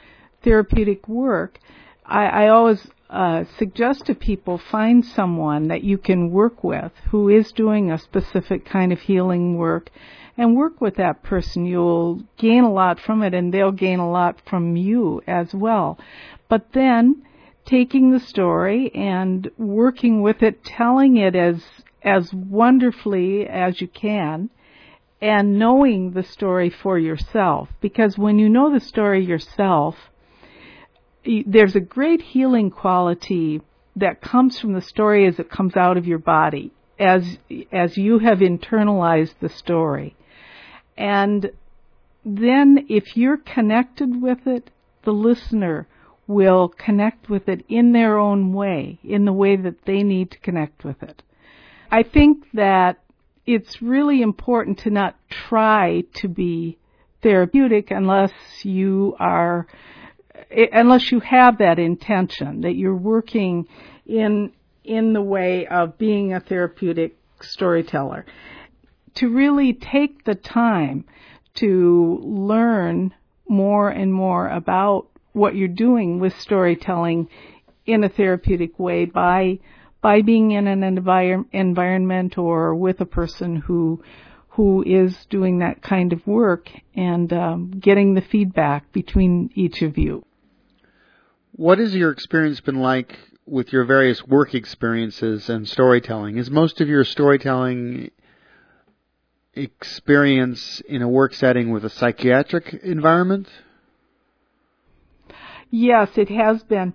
therapeutic 0.44 1.08
work, 1.08 1.60
I, 2.06 2.26
I 2.26 2.48
always 2.48 2.88
uh, 3.10 3.44
suggest 3.58 4.06
to 4.06 4.16
people 4.16 4.58
find 4.58 5.06
someone 5.06 5.68
that 5.68 5.84
you 5.84 5.98
can 5.98 6.32
work 6.32 6.64
with 6.64 6.92
who 7.10 7.30
is 7.30 7.52
doing 7.52 7.92
a 7.92 7.98
specific 7.98 8.66
kind 8.66 8.92
of 8.92 9.00
healing 9.00 9.58
work 9.58 9.90
and 10.38 10.56
work 10.56 10.80
with 10.80 10.96
that 10.96 11.22
person. 11.24 11.66
You'll 11.66 12.24
gain 12.38 12.64
a 12.64 12.72
lot 12.72 13.00
from 13.00 13.24
it 13.24 13.34
and 13.34 13.54
they'll 13.54 13.72
gain 13.72 14.00
a 14.00 14.10
lot 14.10 14.42
from 14.48 14.76
you 14.76 15.22
as 15.28 15.54
well. 15.54 16.00
But 16.48 16.74
then 16.74 17.24
taking 17.66 18.12
the 18.12 18.20
story 18.20 18.92
and 18.96 19.50
working 19.58 20.22
with 20.22 20.42
it, 20.42 20.64
telling 20.64 21.18
it 21.18 21.36
as 21.36 21.64
as 22.04 22.34
wonderfully 22.34 23.48
as 23.48 23.82
you 23.82 23.88
can 23.88 24.50
and 25.22 25.60
knowing 25.60 26.12
the 26.12 26.24
story 26.24 26.70
for 26.70 26.98
yourself. 26.98 27.70
Because 27.82 28.18
when 28.18 28.40
you 28.40 28.50
know 28.50 28.72
the 28.72 28.80
story 28.80 29.26
yourself 29.26 29.96
there's 31.46 31.76
a 31.76 31.82
great 31.82 32.22
healing 32.22 32.72
quality 32.72 33.62
that 33.96 34.22
comes 34.22 34.58
from 34.60 34.74
the 34.74 34.82
story 34.82 35.28
as 35.28 35.38
it 35.38 35.52
comes 35.52 35.76
out 35.76 35.98
of 35.98 36.08
your 36.08 36.18
body 36.18 36.72
as 36.98 37.38
as 37.72 37.98
you 37.98 38.20
have 38.20 38.40
internalized 38.40 39.34
the 39.42 39.50
story. 39.50 40.16
And 40.98 41.52
then 42.26 42.86
if 42.90 43.16
you're 43.16 43.38
connected 43.38 44.22
with 44.22 44.48
it 44.48 44.70
the 45.04 45.12
listener 45.12 45.88
will 46.28 46.70
connect 46.70 47.30
with 47.30 47.50
it 47.50 47.66
in 47.68 47.92
their 47.92 48.18
own 48.18 48.54
way 48.54 49.00
in 49.04 49.26
the 49.26 49.34
way 49.34 49.56
that 49.56 49.86
they 49.86 50.04
need 50.04 50.32
to 50.32 50.40
connect 50.40 50.84
with 50.84 51.02
it 51.02 51.24
I 51.92 52.04
think 52.04 52.46
that 52.54 53.00
it's 53.46 53.82
really 53.82 54.22
important 54.22 54.80
to 54.80 54.92
not 54.92 55.16
try 55.30 56.04
to 56.16 56.28
be 56.28 56.78
therapeutic 57.22 57.90
unless 57.92 58.32
you 58.64 59.16
are 59.20 59.68
eh, 60.52 60.68
unless 60.72 61.12
you 61.12 61.20
have 61.20 61.58
that 61.58 61.80
intention 61.80 62.62
that 62.62 62.76
you're 62.76 62.96
working 62.96 63.68
in 64.06 64.52
in 64.84 65.14
the 65.14 65.22
way 65.22 65.68
of 65.68 65.98
being 65.98 66.34
a 66.34 66.40
therapeutic 66.40 67.18
storyteller. 67.42 68.26
To 69.16 69.30
really 69.30 69.74
take 69.74 70.24
the 70.24 70.36
time 70.36 71.06
to 71.56 72.20
learn 72.24 73.14
more 73.48 73.90
and 73.90 74.14
more 74.14 74.48
about 74.48 75.08
what 75.34 75.56
you're 75.56 75.68
doing 75.68 76.20
with 76.20 76.40
storytelling 76.40 77.30
in 77.86 78.04
a 78.04 78.10
therapeutic 78.10 78.78
way 78.78 79.06
by 79.06 79.60
by 80.02 80.22
being 80.22 80.52
in 80.52 80.68
an 80.68 80.82
envir- 80.82 81.46
environment 81.52 82.38
or 82.38 82.76
with 82.76 83.02
a 83.02 83.06
person 83.06 83.58
who 83.58 84.02
who 84.54 84.84
is 84.84 85.26
doing 85.30 85.60
that 85.60 85.82
kind 85.82 86.12
of 86.12 86.26
work 86.28 86.70
and 86.94 87.32
um, 87.32 87.72
getting 87.80 88.14
the 88.14 88.22
feedback 88.22 88.92
between 88.92 89.50
each 89.56 89.82
of 89.82 89.98
you. 89.98 90.26
What 91.54 91.78
has 91.78 91.96
your 91.96 92.12
experience 92.12 92.60
been 92.60 92.80
like 92.80 93.18
with 93.46 93.72
your 93.72 93.86
various 93.86 94.26
work 94.26 94.54
experiences 94.54 95.50
and 95.50 95.68
storytelling? 95.68 96.38
Is 96.38 96.50
most 96.50 96.82
of 96.82 96.90
your 96.90 97.04
storytelling 97.04 98.12
experience 99.54 100.82
in 100.88 101.02
a 101.02 101.08
work 101.08 101.34
setting 101.34 101.72
with 101.72 101.86
a 101.86 101.90
psychiatric 101.90 102.74
environment? 102.84 103.48
Yes, 105.70 106.10
it 106.18 106.30
has 106.30 106.64
been. 106.64 106.94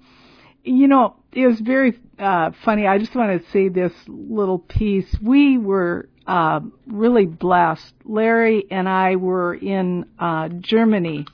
You 0.65 0.89
know, 0.89 1.17
it 1.33 1.47
was 1.47 1.61
very 1.61 1.99
uh, 2.19 2.53
funny. 2.65 2.87
I 2.87 2.99
just 2.99 3.15
want 3.15 3.43
to 3.43 3.51
say 3.51 3.69
this 3.69 3.93
little 4.09 4.59
piece. 4.59 5.15
We 5.23 5.59
were 5.59 6.09
uh, 6.27 6.61
really 6.87 7.27
blessed. 7.27 7.93
Larry 8.05 8.65
and 8.71 8.89
I 8.89 9.17
were 9.17 9.55
in 9.55 10.07
uh, 10.19 10.49
Germany 10.61 11.27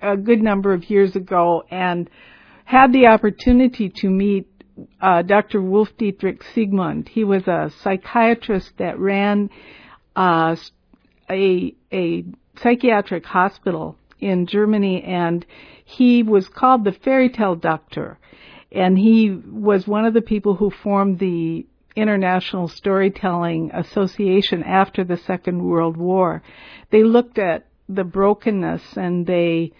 a 0.00 0.16
good 0.16 0.42
number 0.42 0.72
of 0.72 0.90
years 0.90 1.14
ago 1.14 1.62
and 1.70 2.10
had 2.64 2.92
the 2.92 3.06
opportunity 3.06 3.88
to 3.88 4.08
meet 4.08 4.48
uh, 5.00 5.22
Dr. 5.22 5.62
Wolf 5.62 5.88
Dietrich 5.96 6.42
Siegmund. 6.52 7.08
He 7.08 7.22
was 7.22 7.46
a 7.46 7.70
psychiatrist 7.82 8.72
that 8.78 8.98
ran 8.98 9.50
uh, 10.16 10.56
a 11.30 11.74
a 11.92 12.24
psychiatric 12.60 13.24
hospital 13.26 13.96
in 14.18 14.46
Germany, 14.46 15.04
and 15.04 15.46
he 15.84 16.22
was 16.22 16.48
called 16.48 16.84
the 16.84 16.92
fairy 16.92 17.28
tale 17.28 17.54
doctor 17.54 18.18
and 18.74 18.96
he 18.98 19.30
was 19.30 19.86
one 19.86 20.04
of 20.04 20.14
the 20.14 20.22
people 20.22 20.54
who 20.54 20.70
formed 20.70 21.18
the 21.18 21.66
International 21.94 22.68
Storytelling 22.68 23.70
Association 23.72 24.62
after 24.62 25.04
the 25.04 25.18
Second 25.18 25.62
World 25.62 25.96
War. 25.96 26.42
They 26.90 27.02
looked 27.02 27.38
at 27.38 27.66
the 27.88 28.04
brokenness 28.04 28.82
and 28.96 29.26
they 29.26 29.72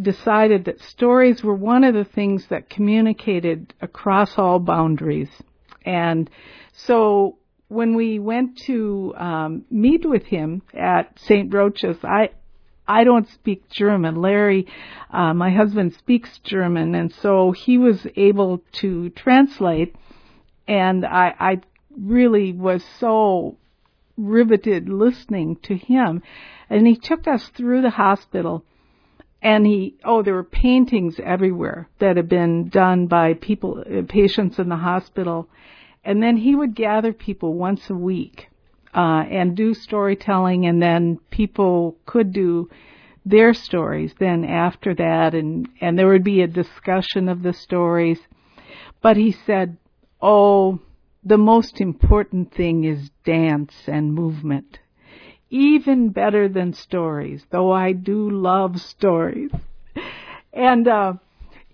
decided 0.00 0.64
that 0.66 0.80
stories 0.80 1.42
were 1.42 1.54
one 1.54 1.84
of 1.84 1.94
the 1.94 2.04
things 2.04 2.46
that 2.50 2.70
communicated 2.70 3.74
across 3.80 4.38
all 4.38 4.58
boundaries. 4.58 5.30
And 5.84 6.30
so 6.72 7.38
when 7.68 7.94
we 7.94 8.18
went 8.18 8.58
to 8.66 9.14
um, 9.16 9.64
meet 9.70 10.08
with 10.08 10.24
him 10.24 10.62
at 10.74 11.18
St. 11.18 11.52
Roch's, 11.52 11.98
I 12.02 12.30
I 12.88 13.04
don't 13.04 13.28
speak 13.28 13.68
German. 13.68 14.16
Larry, 14.16 14.66
uh, 15.10 15.34
my 15.34 15.50
husband 15.50 15.92
speaks 15.94 16.38
German, 16.38 16.94
and 16.94 17.12
so 17.12 17.52
he 17.52 17.76
was 17.76 18.06
able 18.16 18.62
to 18.80 19.10
translate. 19.10 19.94
And 20.66 21.04
I, 21.04 21.34
I 21.38 21.60
really 21.96 22.52
was 22.52 22.82
so 22.98 23.56
riveted 24.16 24.88
listening 24.88 25.56
to 25.64 25.76
him. 25.76 26.22
And 26.70 26.86
he 26.86 26.96
took 26.96 27.28
us 27.28 27.48
through 27.48 27.82
the 27.82 27.90
hospital 27.90 28.64
and 29.40 29.66
he 29.66 29.94
oh 30.04 30.22
there 30.22 30.34
were 30.34 30.42
paintings 30.42 31.20
everywhere 31.22 31.88
that 32.00 32.16
had 32.16 32.28
been 32.28 32.68
done 32.68 33.06
by 33.06 33.34
people 33.34 33.84
uh, 33.86 34.02
patients 34.08 34.58
in 34.58 34.68
the 34.68 34.76
hospital 34.76 35.48
and 36.04 36.20
then 36.22 36.36
he 36.36 36.54
would 36.54 36.74
gather 36.74 37.12
people 37.12 37.54
once 37.54 37.88
a 37.88 37.94
week 37.94 38.48
uh, 38.98 39.22
and 39.30 39.56
do 39.56 39.74
storytelling, 39.74 40.66
and 40.66 40.82
then 40.82 41.20
people 41.30 41.96
could 42.04 42.32
do 42.32 42.68
their 43.24 43.54
stories 43.54 44.12
then 44.18 44.44
after 44.44 44.92
that, 44.92 45.34
and 45.34 45.68
and 45.80 45.96
there 45.96 46.08
would 46.08 46.24
be 46.24 46.42
a 46.42 46.48
discussion 46.48 47.28
of 47.28 47.44
the 47.44 47.52
stories. 47.52 48.18
But 49.00 49.16
he 49.16 49.30
said, 49.30 49.76
"Oh, 50.20 50.80
the 51.22 51.38
most 51.38 51.80
important 51.80 52.52
thing 52.52 52.82
is 52.82 53.10
dance 53.24 53.74
and 53.86 54.12
movement." 54.12 54.80
Even 55.48 56.08
better 56.08 56.48
than 56.48 56.72
stories, 56.72 57.46
though 57.50 57.70
I 57.70 57.92
do 57.92 58.28
love 58.28 58.80
stories. 58.80 59.52
And, 60.52 60.88
uh, 60.88 61.12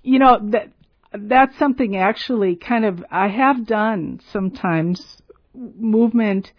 you 0.02 0.18
know, 0.18 0.38
that, 0.50 0.68
that's 1.12 1.56
something 1.58 1.96
actually 1.96 2.56
kind 2.56 2.84
of 2.84 3.02
I 3.10 3.28
have 3.28 3.66
done 3.66 4.20
sometimes 4.30 5.22
movement 5.54 6.52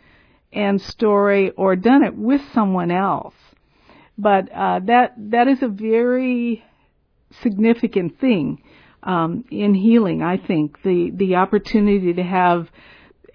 and 0.55 0.81
story 0.81 1.51
or 1.51 1.75
done 1.75 2.03
it 2.03 2.15
with 2.15 2.41
someone 2.53 2.89
else. 2.89 3.35
But 4.17 4.49
uh, 4.51 4.79
that 4.85 5.13
that 5.17 5.47
is 5.47 5.61
a 5.61 5.67
very 5.67 6.63
significant 7.41 8.19
thing 8.19 8.61
um, 9.03 9.43
in 9.51 9.73
healing. 9.73 10.23
I 10.23 10.37
think 10.37 10.81
the 10.83 11.11
the 11.13 11.35
opportunity 11.35 12.13
to 12.13 12.23
have 12.23 12.69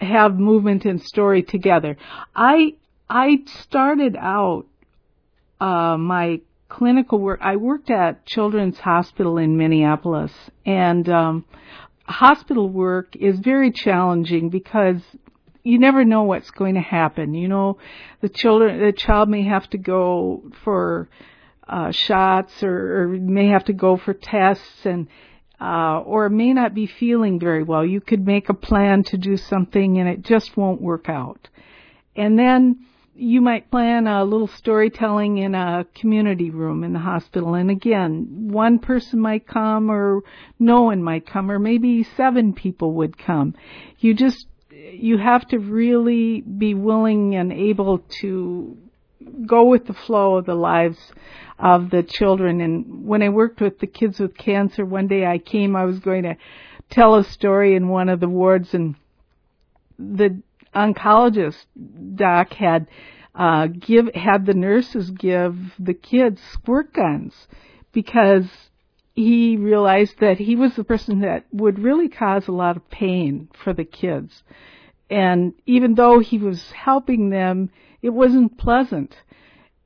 have 0.00 0.38
movement 0.38 0.87
and 0.87 1.02
story 1.02 1.42
together. 1.42 1.98
I 2.35 2.74
I 3.09 3.40
started 3.62 4.16
out 4.16 4.64
uh, 5.61 5.98
my 5.98 6.40
clinical 6.70 7.18
work. 7.18 7.40
I 7.42 7.56
worked 7.56 7.90
at 7.90 8.24
Children's 8.24 8.78
Hospital 8.78 9.37
in 9.37 9.59
Minneapolis, 9.59 10.33
and 10.64 11.06
um, 11.11 11.44
hospital 12.04 12.70
work 12.70 13.14
is 13.16 13.38
very 13.40 13.70
challenging 13.70 14.48
because 14.48 15.02
you 15.62 15.79
never 15.79 16.05
know 16.05 16.23
what's 16.23 16.51
going 16.51 16.75
to 16.75 16.81
happen. 16.81 17.35
You 17.35 17.49
know, 17.49 17.79
the 18.20 18.29
children, 18.29 18.81
the 18.81 18.92
child 18.92 19.29
may 19.29 19.42
have 19.42 19.68
to 19.70 19.79
go 19.79 20.42
for 20.64 21.09
uh, 21.68 21.92
shots 21.92 22.62
or, 22.62 23.03
or 23.03 23.09
may 23.09 23.49
have 23.49 23.64
to 23.66 23.73
go 23.73 23.96
for 23.96 24.14
tests 24.14 24.85
and 24.85 25.09
uh, 25.61 26.01
or 26.01 26.31
may 26.31 26.55
not 26.55 26.75
be 26.75 26.87
feeling 26.87 27.38
very 27.38 27.62
well. 27.62 27.85
You 27.85 28.01
could 28.01 28.27
make 28.27 28.49
a 28.49 28.55
plan 28.55 29.03
to 29.05 29.18
do 29.18 29.37
something 29.37 29.99
and 29.99 30.09
it 30.09 30.23
just 30.23 30.57
won't 30.57 30.81
work 30.81 31.09
out. 31.09 31.49
And 32.16 32.38
then 32.38 32.87
you 33.14 33.42
might 33.42 33.70
plan 33.70 34.07
a 34.07 34.25
little 34.25 34.46
storytelling 34.46 35.37
in 35.37 35.55
a 35.55 35.85
community 35.94 36.49
room 36.49 36.83
in 36.83 36.94
the 36.94 36.99
hospital. 36.99 37.55
And 37.55 37.70
again, 37.70 38.49
one 38.51 38.79
person 38.79 39.20
might 39.20 39.46
come 39.46 39.90
or 39.90 40.23
no 40.59 40.83
one 40.83 41.03
might 41.03 41.27
come 41.27 41.51
or 41.51 41.59
maybe 41.59 42.05
seven 42.16 42.55
people 42.55 42.94
would 42.94 43.18
come. 43.18 43.55
You 43.99 44.14
just 44.14 44.46
you 44.92 45.18
have 45.18 45.46
to 45.48 45.59
really 45.59 46.40
be 46.40 46.74
willing 46.74 47.35
and 47.35 47.53
able 47.53 47.98
to 48.20 48.76
go 49.46 49.64
with 49.64 49.87
the 49.87 49.94
flow 49.94 50.37
of 50.37 50.46
the 50.46 50.55
lives 50.55 50.98
of 51.59 51.90
the 51.90 52.03
children. 52.03 52.61
And 52.61 53.05
when 53.05 53.22
I 53.22 53.29
worked 53.29 53.61
with 53.61 53.79
the 53.79 53.87
kids 53.87 54.18
with 54.18 54.37
cancer, 54.37 54.85
one 54.85 55.09
day 55.09 55.26
I 55.26 55.38
came, 55.38 55.76
I 55.76 55.85
was 55.85 55.98
going 55.98 56.22
to 56.22 56.37
tell 56.90 57.14
a 57.14 57.24
story 57.24 57.74
in 57.74 57.88
one 57.88 58.09
of 58.09 58.20
the 58.20 58.29
wards 58.29 58.74
and 58.74 58.96
the 59.98 60.40
oncologist 60.74 61.66
doc 62.14 62.53
had 62.55 62.87
uh, 63.35 63.66
give 63.66 64.12
had 64.14 64.46
the 64.46 64.55
nurses 64.55 65.11
give 65.11 65.57
the 65.79 65.94
kids 65.94 66.40
squirt 66.53 66.92
guns 66.92 67.48
because 67.92 68.46
he 69.14 69.57
realized 69.57 70.18
that 70.20 70.38
he 70.38 70.57
was 70.57 70.74
the 70.74 70.85
person 70.85 71.20
that 71.20 71.44
would 71.53 71.79
really 71.79 72.09
cause 72.09 72.48
a 72.48 72.53
lot 72.53 72.76
of 72.76 72.90
pain 72.90 73.48
for 73.53 73.72
the 73.72 73.85
kids. 73.85 74.42
And 75.11 75.55
even 75.66 75.94
though 75.94 76.20
he 76.20 76.38
was 76.38 76.70
helping 76.70 77.31
them, 77.31 77.70
it 78.01 78.11
wasn't 78.11 78.57
pleasant. 78.57 79.16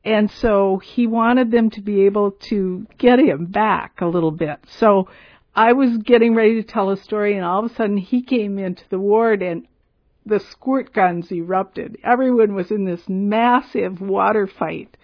And 0.05 0.31
so 0.31 0.79
he 0.79 1.07
wanted 1.07 1.51
them 1.51 1.71
to 1.71 1.81
be 1.81 2.05
able 2.05 2.33
to 2.51 2.87
get 2.99 3.19
him 3.19 3.47
back 3.47 4.01
a 4.03 4.07
little 4.07 4.31
bit. 4.31 4.59
So 4.79 5.09
I 5.57 5.73
was 5.73 5.97
getting 5.99 6.35
ready 6.35 6.57
to 6.57 6.63
tell 6.63 6.91
a 6.91 6.97
story 6.97 7.37
and 7.37 7.45
all 7.45 7.65
of 7.65 7.71
a 7.71 7.75
sudden 7.75 7.97
he 7.97 8.23
came 8.23 8.59
into 8.59 8.85
the 8.91 8.99
ward 8.99 9.43
and 9.43 9.67
the 10.27 10.41
squirt 10.41 10.93
guns 10.93 11.33
erupted. 11.33 11.97
Everyone 12.05 12.55
was 12.55 12.71
in 12.71 12.85
this 12.85 13.09
massive 13.09 14.01
water 14.01 14.47
fight 14.47 14.97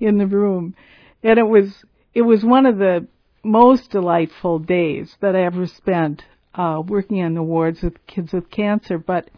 in 0.00 0.16
the 0.16 0.26
room. 0.26 0.74
And 1.22 1.38
it 1.38 1.46
was, 1.46 1.84
it 2.14 2.22
was 2.22 2.44
one 2.44 2.64
of 2.64 2.78
the 2.78 3.06
most 3.42 3.90
delightful 3.90 4.58
days 4.58 5.16
that 5.20 5.36
I 5.36 5.44
ever 5.44 5.66
spent 5.66 6.24
uh, 6.54 6.82
working 6.86 7.22
on 7.22 7.34
the 7.34 7.42
wards 7.42 7.82
with 7.82 8.06
kids 8.06 8.32
with 8.32 8.50
cancer. 8.50 8.98
But 8.98 9.28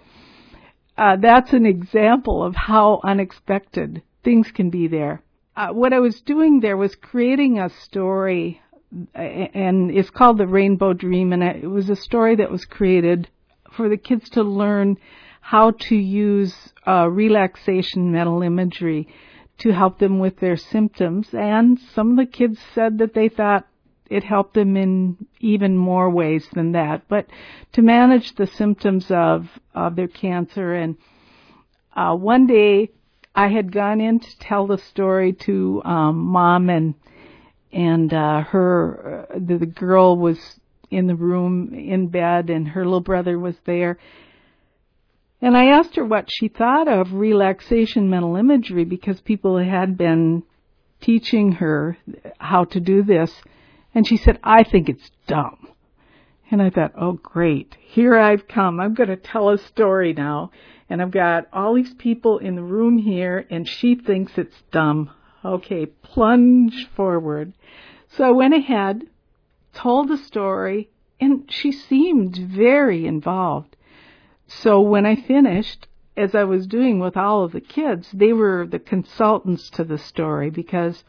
uh, 0.98 1.16
that's 1.16 1.52
an 1.52 1.64
example 1.64 2.42
of 2.42 2.56
how 2.56 3.00
unexpected 3.04 4.02
things 4.24 4.50
can 4.50 4.68
be 4.68 4.88
there. 4.88 5.22
Uh, 5.56 5.68
what 5.68 5.92
I 5.92 6.00
was 6.00 6.20
doing 6.20 6.60
there 6.60 6.76
was 6.76 6.94
creating 6.94 7.58
a 7.58 7.70
story, 7.70 8.60
and 9.14 9.90
it's 9.90 10.10
called 10.10 10.38
the 10.38 10.46
Rainbow 10.46 10.92
Dream, 10.92 11.32
and 11.32 11.42
it 11.42 11.66
was 11.68 11.88
a 11.88 11.96
story 11.96 12.36
that 12.36 12.50
was 12.50 12.64
created 12.64 13.28
for 13.72 13.88
the 13.88 13.96
kids 13.96 14.28
to 14.30 14.42
learn 14.42 14.96
how 15.40 15.70
to 15.70 15.96
use 15.96 16.54
uh, 16.86 17.08
relaxation 17.08 18.12
mental 18.12 18.42
imagery 18.42 19.08
to 19.58 19.72
help 19.72 19.98
them 19.98 20.18
with 20.18 20.38
their 20.40 20.56
symptoms. 20.56 21.28
And 21.32 21.78
some 21.94 22.10
of 22.10 22.16
the 22.16 22.30
kids 22.30 22.58
said 22.74 22.98
that 22.98 23.14
they 23.14 23.28
thought 23.28 23.66
it 24.08 24.24
helped 24.24 24.54
them 24.54 24.76
in 24.76 25.16
even 25.40 25.76
more 25.76 26.10
ways 26.10 26.48
than 26.52 26.72
that. 26.72 27.08
But 27.08 27.26
to 27.72 27.82
manage 27.82 28.34
the 28.34 28.46
symptoms 28.46 29.10
of, 29.10 29.48
of 29.74 29.96
their 29.96 30.08
cancer 30.08 30.74
and 30.74 30.96
uh, 31.96 32.14
one 32.14 32.46
day 32.46 32.90
I 33.34 33.48
had 33.48 33.72
gone 33.72 34.00
in 34.00 34.20
to 34.20 34.38
tell 34.38 34.66
the 34.66 34.78
story 34.78 35.32
to 35.32 35.82
um, 35.84 36.16
mom 36.16 36.70
and 36.70 36.94
and 37.72 38.12
uh, 38.14 38.42
her 38.42 39.26
uh, 39.30 39.38
the, 39.38 39.58
the 39.58 39.66
girl 39.66 40.16
was 40.16 40.38
in 40.90 41.06
the 41.06 41.14
room 41.14 41.74
in 41.74 42.08
bed 42.08 42.50
and 42.50 42.68
her 42.68 42.84
little 42.84 43.00
brother 43.00 43.38
was 43.38 43.56
there. 43.64 43.98
And 45.40 45.56
I 45.56 45.66
asked 45.66 45.96
her 45.96 46.04
what 46.04 46.28
she 46.30 46.48
thought 46.48 46.88
of 46.88 47.12
relaxation 47.12 48.10
mental 48.10 48.36
imagery 48.36 48.84
because 48.84 49.20
people 49.20 49.58
had 49.58 49.96
been 49.96 50.42
teaching 51.00 51.52
her 51.52 51.96
how 52.38 52.64
to 52.64 52.80
do 52.80 53.02
this. 53.02 53.30
And 53.98 54.06
she 54.06 54.16
said, 54.16 54.38
I 54.44 54.62
think 54.62 54.88
it's 54.88 55.10
dumb. 55.26 55.66
And 56.52 56.62
I 56.62 56.70
thought, 56.70 56.92
oh 56.96 57.14
great, 57.14 57.76
here 57.80 58.16
I've 58.16 58.46
come. 58.46 58.78
I'm 58.78 58.94
going 58.94 59.08
to 59.08 59.16
tell 59.16 59.50
a 59.50 59.58
story 59.58 60.12
now. 60.12 60.52
And 60.88 61.02
I've 61.02 61.10
got 61.10 61.48
all 61.52 61.74
these 61.74 61.94
people 61.94 62.38
in 62.38 62.54
the 62.54 62.62
room 62.62 62.98
here 62.98 63.44
and 63.50 63.68
she 63.68 63.96
thinks 63.96 64.38
it's 64.38 64.62
dumb. 64.70 65.10
Okay, 65.44 65.86
plunge 65.86 66.86
forward. 66.94 67.54
So 68.10 68.22
I 68.22 68.30
went 68.30 68.54
ahead, 68.54 69.02
told 69.72 70.06
the 70.06 70.16
story, 70.16 70.90
and 71.20 71.50
she 71.50 71.72
seemed 71.72 72.36
very 72.36 73.04
involved. 73.04 73.74
So 74.46 74.80
when 74.80 75.06
I 75.06 75.16
finished, 75.16 75.88
as 76.16 76.36
I 76.36 76.44
was 76.44 76.68
doing 76.68 77.00
with 77.00 77.16
all 77.16 77.42
of 77.42 77.50
the 77.50 77.60
kids, 77.60 78.08
they 78.12 78.32
were 78.32 78.64
the 78.64 78.78
consultants 78.78 79.68
to 79.70 79.82
the 79.82 79.98
story 79.98 80.50
because 80.50 81.02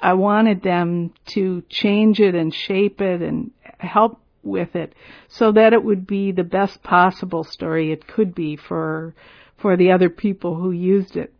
I 0.00 0.14
wanted 0.14 0.62
them 0.62 1.12
to 1.34 1.62
change 1.68 2.20
it 2.20 2.34
and 2.34 2.54
shape 2.54 3.00
it 3.00 3.22
and 3.22 3.50
help 3.78 4.20
with 4.42 4.74
it 4.74 4.94
so 5.28 5.52
that 5.52 5.72
it 5.72 5.84
would 5.84 6.06
be 6.06 6.32
the 6.32 6.44
best 6.44 6.82
possible 6.82 7.44
story 7.44 7.92
it 7.92 8.06
could 8.06 8.34
be 8.34 8.56
for 8.56 9.14
for 9.58 9.76
the 9.76 9.92
other 9.92 10.08
people 10.08 10.54
who 10.54 10.70
used 10.70 11.16
it. 11.16 11.32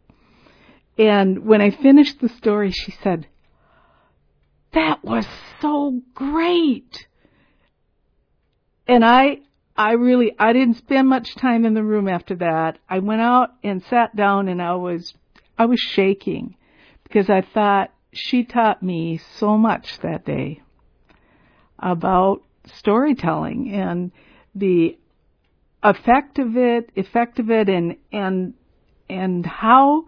And 0.98 1.46
when 1.46 1.62
I 1.62 1.70
finished 1.70 2.20
the 2.20 2.28
story, 2.28 2.70
she 2.70 2.90
said, 2.90 3.26
"That 4.72 5.02
was 5.02 5.26
so 5.60 6.02
great." 6.14 7.06
And 8.86 9.04
I 9.04 9.38
I 9.76 9.92
really 9.92 10.34
I 10.38 10.52
didn't 10.52 10.76
spend 10.76 11.08
much 11.08 11.34
time 11.36 11.64
in 11.64 11.72
the 11.72 11.82
room 11.82 12.06
after 12.08 12.34
that. 12.36 12.78
I 12.88 12.98
went 12.98 13.22
out 13.22 13.54
and 13.64 13.82
sat 13.84 14.14
down 14.14 14.48
and 14.48 14.60
I 14.60 14.74
was 14.74 15.14
I 15.56 15.64
was 15.64 15.80
shaking 15.80 16.56
because 17.04 17.30
I 17.30 17.40
thought 17.40 17.90
she 18.12 18.44
taught 18.44 18.82
me 18.82 19.20
so 19.38 19.56
much 19.56 19.98
that 20.02 20.24
day 20.24 20.62
about 21.78 22.42
storytelling 22.66 23.72
and 23.72 24.12
the 24.54 24.98
effect 25.82 26.38
of 26.38 26.56
it, 26.56 26.90
effect 26.96 27.38
of 27.38 27.50
it, 27.50 27.68
and 27.68 27.96
and 28.12 28.54
and 29.08 29.46
how 29.46 30.06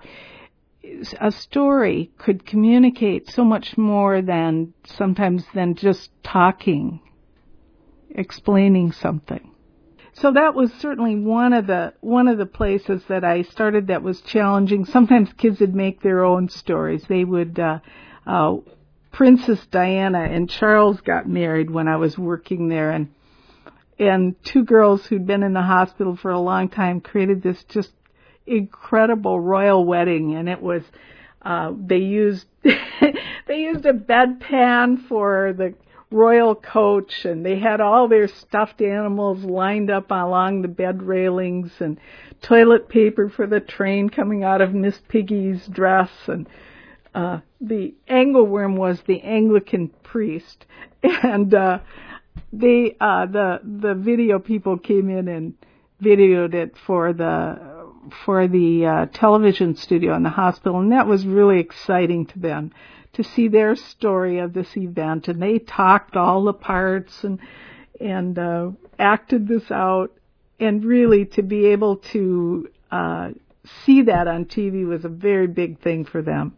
a 1.21 1.31
story 1.31 2.11
could 2.19 2.45
communicate 2.45 3.29
so 3.31 3.45
much 3.45 3.79
more 3.79 4.21
than 4.21 4.75
sometimes 4.85 5.45
than 5.55 5.75
just 5.75 6.11
talking, 6.23 7.01
explaining 8.11 8.93
something. 8.93 9.52
So 10.15 10.33
that 10.33 10.55
was 10.55 10.71
certainly 10.75 11.17
one 11.17 11.53
of 11.53 11.67
the 11.67 11.95
one 12.01 12.29
of 12.29 12.39
the 12.39 12.47
places 12.47 13.03
that 13.09 13.25
I 13.25 13.43
started 13.43 13.87
that 13.87 14.03
was 14.03 14.21
challenging. 14.21 14.85
Sometimes 14.85 15.33
kids 15.33 15.61
would 15.61 15.75
make 15.75 16.03
their 16.03 16.25
own 16.25 16.49
stories. 16.49 17.05
They 17.09 17.25
would 17.25 17.59
uh, 17.59 17.79
uh, 18.27 18.57
Princess 19.11 19.65
Diana 19.67 20.21
and 20.21 20.49
Charles 20.49 21.01
got 21.01 21.29
married 21.29 21.71
when 21.71 21.89
I 21.89 21.97
was 21.97 22.19
working 22.19 22.69
there 22.69 22.91
and 22.91 23.09
and 23.99 24.43
two 24.43 24.65
girls 24.65 25.07
who'd 25.07 25.27
been 25.27 25.43
in 25.43 25.53
the 25.53 25.63
hospital 25.63 26.17
for 26.17 26.31
a 26.31 26.41
long 26.41 26.69
time 26.69 27.01
created 27.01 27.43
this 27.43 27.63
just 27.65 27.93
incredible 28.47 29.39
royal 29.39 29.85
wedding 29.85 30.35
and 30.35 30.49
it 30.49 30.61
was 30.61 30.83
uh 31.43 31.73
they 31.77 31.99
used 31.99 32.47
they 32.63 33.61
used 33.61 33.87
a 33.87 33.93
bedpan 33.93 35.07
for 35.09 35.55
the 35.57 35.75
royal 36.13 36.55
coach 36.55 37.25
and 37.25 37.45
they 37.45 37.59
had 37.59 37.81
all 37.81 38.09
their 38.09 38.29
stuffed 38.29 38.81
animals 38.81 39.43
lined 39.45 39.91
up 39.91 40.11
along 40.11 40.63
the 40.63 40.69
bed 40.69 41.03
railings 41.03 41.73
and 41.81 41.99
toilet 42.43 42.89
paper 42.89 43.29
for 43.29 43.47
the 43.47 43.61
train 43.61 44.09
coming 44.09 44.45
out 44.45 44.61
of 44.61 44.75
Miss 44.75 44.99
Piggy's 45.09 45.67
dress. 45.67 46.11
And 46.27 46.49
uh 47.15 47.41
the 47.61 47.95
angleworm 48.09 48.77
was 48.77 49.01
the 49.03 49.23
Anglican 49.23 49.89
priest. 50.03 50.67
And 51.03 51.53
uh 51.55 51.81
they 52.53 52.97
uh 53.01 53.27
the 53.27 53.61
the 53.63 53.95
video 53.95 54.39
people 54.39 54.79
came 54.79 55.11
in 55.11 55.29
and 55.29 55.55
videoed 56.03 56.55
it 56.55 56.77
for 56.87 57.13
the 57.13 57.89
for 58.25 58.49
the 58.49 58.87
uh 58.87 59.07
television 59.07 59.77
studio 59.77 60.15
in 60.15 60.23
the 60.23 60.31
hospital. 60.31 60.79
And 60.79 60.93
that 60.93 61.07
was 61.07 61.27
really 61.27 61.61
exciting 61.61 62.27
to 62.27 62.39
them 62.39 62.73
to 63.15 63.23
see 63.23 63.49
their 63.49 63.77
story 63.77 64.39
of 64.39 64.53
this 64.53 64.77
event 64.77 65.29
and 65.29 65.43
they 65.43 65.59
talked 65.59 66.17
all 66.17 66.45
the 66.45 66.53
parts 66.53 67.25
and 67.25 67.39
and 68.01 68.39
uh 68.39 68.71
acted 68.99 69.47
this 69.47 69.71
out 69.71 70.13
and 70.59 70.85
really 70.85 71.25
to 71.25 71.43
be 71.43 71.67
able 71.67 71.97
to 71.97 72.69
uh 72.91 73.31
see 73.85 74.03
that 74.03 74.27
on 74.27 74.45
TV 74.45 74.87
was 74.87 75.05
a 75.05 75.09
very 75.09 75.47
big 75.47 75.81
thing 75.81 76.05
for 76.05 76.21
them. 76.21 76.57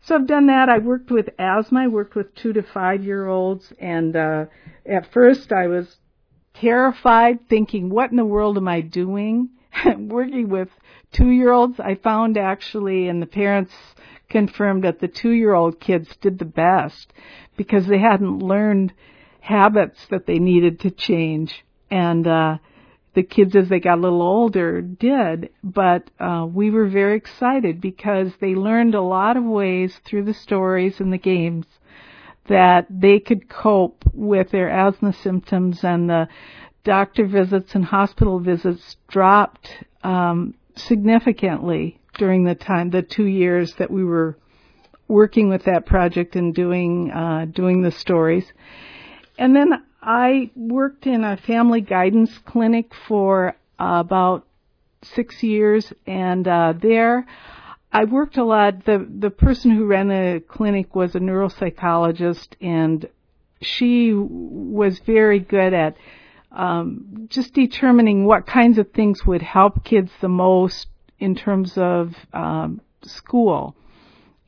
So 0.00 0.14
I've 0.14 0.26
done 0.26 0.46
that. 0.46 0.68
I 0.68 0.78
worked 0.78 1.10
with 1.10 1.28
asthma. 1.38 1.80
I 1.80 1.86
worked 1.88 2.14
with 2.14 2.34
two 2.34 2.52
to 2.54 2.62
five 2.62 3.04
year 3.04 3.26
olds 3.26 3.72
and 3.78 4.14
uh 4.14 4.46
at 4.86 5.12
first 5.12 5.52
I 5.52 5.66
was 5.66 5.96
terrified 6.54 7.48
thinking 7.48 7.90
what 7.90 8.10
in 8.10 8.16
the 8.16 8.24
world 8.24 8.56
am 8.56 8.68
I 8.68 8.80
doing? 8.80 9.50
working 9.98 10.48
with 10.48 10.68
two 11.12 11.30
year 11.30 11.50
olds 11.50 11.80
I 11.80 11.96
found 11.96 12.38
actually 12.38 13.08
and 13.08 13.20
the 13.20 13.26
parents 13.26 13.72
confirmed 14.34 14.82
that 14.82 14.98
the 14.98 15.06
two 15.06 15.30
year 15.30 15.54
old 15.54 15.78
kids 15.78 16.08
did 16.20 16.40
the 16.40 16.44
best 16.44 17.12
because 17.56 17.86
they 17.86 18.00
hadn't 18.00 18.40
learned 18.40 18.92
habits 19.38 20.00
that 20.10 20.26
they 20.26 20.40
needed 20.40 20.80
to 20.80 20.90
change. 20.90 21.64
And, 21.88 22.26
uh, 22.26 22.58
the 23.14 23.22
kids 23.22 23.54
as 23.54 23.68
they 23.68 23.78
got 23.78 23.98
a 23.98 24.00
little 24.00 24.22
older 24.22 24.82
did, 24.82 25.50
but 25.62 26.10
uh, 26.18 26.44
we 26.52 26.68
were 26.72 26.88
very 26.88 27.16
excited 27.16 27.80
because 27.80 28.32
they 28.40 28.56
learned 28.56 28.96
a 28.96 29.00
lot 29.00 29.36
of 29.36 29.44
ways 29.44 30.00
through 30.04 30.24
the 30.24 30.34
stories 30.34 30.98
and 30.98 31.12
the 31.12 31.18
games 31.18 31.66
that 32.48 32.86
they 32.90 33.20
could 33.20 33.48
cope 33.48 34.02
with 34.12 34.50
their 34.50 34.68
asthma 34.68 35.12
symptoms 35.12 35.84
and 35.84 36.10
the 36.10 36.26
doctor 36.82 37.24
visits 37.24 37.76
and 37.76 37.84
hospital 37.84 38.40
visits 38.40 38.96
dropped 39.06 39.84
um, 40.02 40.54
significantly 40.74 42.00
during 42.16 42.44
the 42.44 42.54
time, 42.54 42.90
the 42.90 43.02
two 43.02 43.26
years 43.26 43.74
that 43.74 43.90
we 43.90 44.04
were 44.04 44.36
working 45.08 45.48
with 45.48 45.64
that 45.64 45.86
project 45.86 46.36
and 46.36 46.54
doing 46.54 47.10
uh, 47.10 47.46
doing 47.46 47.82
the 47.82 47.90
stories. 47.90 48.46
And 49.38 49.54
then 49.54 49.82
I 50.02 50.50
worked 50.54 51.06
in 51.06 51.24
a 51.24 51.36
family 51.36 51.80
guidance 51.80 52.36
clinic 52.38 52.92
for 53.08 53.56
uh, 53.78 54.00
about 54.00 54.46
six 55.02 55.42
years, 55.42 55.92
and 56.06 56.46
uh, 56.46 56.74
there 56.80 57.26
I 57.92 58.04
worked 58.04 58.36
a 58.36 58.44
lot. 58.44 58.84
The 58.84 59.06
the 59.08 59.30
person 59.30 59.70
who 59.70 59.86
ran 59.86 60.08
the 60.08 60.42
clinic 60.48 60.94
was 60.94 61.14
a 61.14 61.20
neuropsychologist, 61.20 62.48
and 62.60 63.08
she 63.62 64.12
was 64.12 64.98
very 65.00 65.38
good 65.38 65.72
at 65.72 65.96
um, 66.50 67.26
just 67.28 67.54
determining 67.54 68.24
what 68.24 68.46
kinds 68.46 68.78
of 68.78 68.90
things 68.92 69.24
would 69.26 69.42
help 69.42 69.84
kids 69.84 70.10
the 70.20 70.28
most 70.28 70.88
in 71.24 71.34
terms 71.34 71.72
of 71.78 72.14
um, 72.34 72.80
school. 73.02 73.74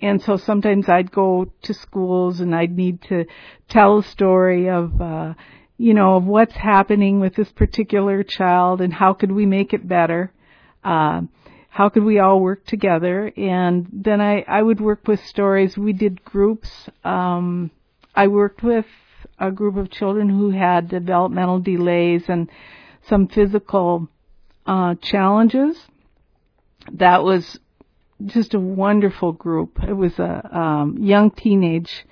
And 0.00 0.20
so 0.20 0.36
sometimes 0.36 0.90
I'd 0.90 1.10
go 1.10 1.50
to 1.62 1.72
schools 1.72 2.40
and 2.40 2.54
I'd 2.54 2.76
need 2.76 3.00
to 3.08 3.24
tell 3.66 3.98
a 3.98 4.02
story 4.02 4.68
of, 4.68 5.00
uh, 5.00 5.32
you 5.78 5.94
know, 5.94 6.16
of 6.16 6.24
what's 6.24 6.54
happening 6.54 7.18
with 7.18 7.34
this 7.34 7.50
particular 7.50 8.22
child 8.22 8.82
and 8.82 8.92
how 8.92 9.14
could 9.14 9.32
we 9.32 9.46
make 9.46 9.72
it 9.72 9.88
better. 9.88 10.32
Uh, 10.84 11.22
how 11.70 11.88
could 11.88 12.04
we 12.04 12.18
all 12.18 12.40
work 12.40 12.66
together? 12.66 13.32
And 13.36 13.86
then 13.90 14.20
I, 14.20 14.44
I 14.46 14.60
would 14.60 14.80
work 14.80 15.08
with 15.08 15.20
stories. 15.24 15.78
We 15.78 15.94
did 15.94 16.24
groups. 16.24 16.70
Um, 17.04 17.70
I 18.14 18.28
worked 18.28 18.62
with 18.62 18.86
a 19.38 19.50
group 19.50 19.76
of 19.76 19.90
children 19.90 20.28
who 20.28 20.50
had 20.50 20.88
developmental 20.88 21.58
delays 21.58 22.24
and 22.28 22.50
some 23.08 23.28
physical 23.28 24.08
uh, 24.66 24.94
challenges. 25.00 25.76
That 26.94 27.22
was 27.22 27.58
just 28.24 28.54
a 28.54 28.60
wonderful 28.60 29.32
group. 29.32 29.78
It 29.82 29.92
was 29.92 30.18
a 30.18 30.58
um, 30.58 30.98
young 31.00 31.30
teenage 31.30 32.06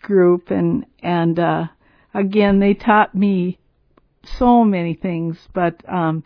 group, 0.00 0.50
and 0.50 0.86
and 1.02 1.38
uh, 1.38 1.66
again, 2.14 2.58
they 2.58 2.74
taught 2.74 3.14
me 3.14 3.58
so 4.38 4.64
many 4.64 4.94
things. 4.94 5.36
But 5.52 5.82
um, 5.88 6.24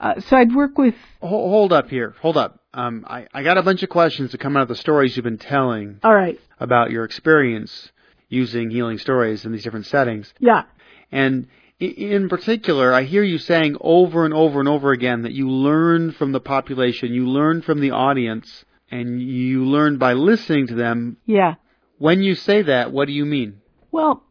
uh, 0.00 0.20
so 0.20 0.36
I'd 0.36 0.54
work 0.54 0.78
with. 0.78 0.94
Hold 1.20 1.72
up 1.72 1.88
here. 1.88 2.14
Hold 2.20 2.36
up. 2.36 2.60
Um, 2.72 3.04
I 3.08 3.26
I 3.32 3.42
got 3.42 3.58
a 3.58 3.62
bunch 3.62 3.82
of 3.82 3.88
questions 3.88 4.32
that 4.32 4.38
come 4.38 4.56
out 4.56 4.62
of 4.62 4.68
the 4.68 4.76
stories 4.76 5.16
you've 5.16 5.24
been 5.24 5.38
telling. 5.38 6.00
All 6.02 6.14
right. 6.14 6.38
About 6.58 6.90
your 6.90 7.04
experience 7.04 7.90
using 8.28 8.70
healing 8.70 8.98
stories 8.98 9.44
in 9.44 9.52
these 9.52 9.62
different 9.62 9.86
settings. 9.86 10.32
Yeah. 10.38 10.64
And 11.12 11.48
in 11.78 12.28
particular, 12.28 12.92
I 12.92 13.02
hear 13.02 13.22
you 13.22 13.38
saying 13.38 13.76
over 13.80 14.24
and 14.24 14.32
over 14.32 14.60
and 14.60 14.68
over 14.68 14.92
again 14.92 15.22
that 15.22 15.32
you 15.32 15.50
learn 15.50 16.12
from 16.12 16.32
the 16.32 16.40
population, 16.40 17.12
you 17.12 17.28
learn 17.28 17.62
from 17.62 17.80
the 17.80 17.90
audience, 17.90 18.64
and 18.90 19.20
you 19.20 19.64
learn 19.64 19.98
by 19.98 20.14
listening 20.14 20.68
to 20.68 20.74
them. 20.74 21.18
Yeah. 21.26 21.54
When 21.98 22.22
you 22.22 22.34
say 22.34 22.62
that, 22.62 22.92
what 22.92 23.06
do 23.06 23.12
you 23.12 23.26
mean? 23.26 23.60
Well, 23.90 24.22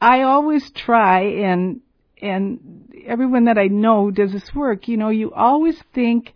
I 0.00 0.22
always 0.22 0.70
try 0.70 1.22
and 1.22 1.80
and 2.22 3.02
everyone 3.06 3.44
that 3.44 3.58
I 3.58 3.66
know 3.66 4.10
does 4.10 4.32
this 4.32 4.54
work, 4.54 4.88
you 4.88 4.96
know, 4.96 5.10
you 5.10 5.32
always 5.32 5.82
think 5.94 6.32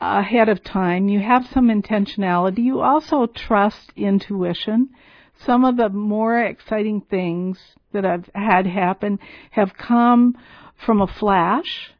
ahead 0.00 0.48
of 0.48 0.64
time. 0.64 1.08
You 1.08 1.20
have 1.20 1.46
some 1.52 1.68
intentionality. 1.68 2.64
You 2.64 2.80
also 2.80 3.26
trust 3.26 3.92
intuition 3.96 4.90
some 5.36 5.64
of 5.64 5.76
the 5.76 5.88
more 5.88 6.38
exciting 6.38 7.00
things 7.02 7.58
that 7.94 8.04
I've 8.04 8.28
had 8.34 8.66
happen 8.66 9.18
have 9.50 9.76
come 9.76 10.36
from 10.84 11.00
a 11.00 11.06
flash, 11.06 11.90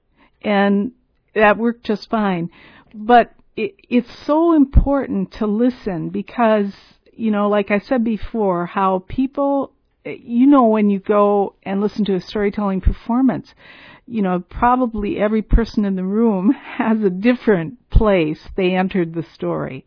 and 0.43 0.93
that 1.35 1.57
worked 1.57 1.85
just 1.85 2.11
fine. 2.11 2.51
But 2.95 3.33
it, 3.57 3.75
it's 3.89 4.27
so 4.27 4.55
important 4.55 5.33
to 5.33 5.47
listen 5.47 6.11
because, 6.11 6.73
you 7.13 7.31
know, 7.31 7.49
like 7.49 7.71
I 7.71 7.79
said 7.79 8.05
before, 8.05 8.67
how 8.67 9.05
people, 9.09 9.73
you 10.05 10.47
know, 10.47 10.67
when 10.67 10.91
you 10.91 10.99
go 10.99 11.55
and 11.63 11.81
listen 11.81 12.05
to 12.07 12.15
a 12.15 12.21
storytelling 12.21 12.81
performance, 12.81 13.55
you 14.07 14.23
know, 14.23 14.41
probably 14.41 15.19
every 15.19 15.43
person 15.43 15.85
in 15.85 15.97
the 15.97 16.05
room 16.05 16.51
has 16.77 17.03
a 17.03 17.11
different 17.11 17.89
place 17.91 18.49
they 18.57 18.75
entered 18.75 19.15
the 19.15 19.25
story. 19.35 19.87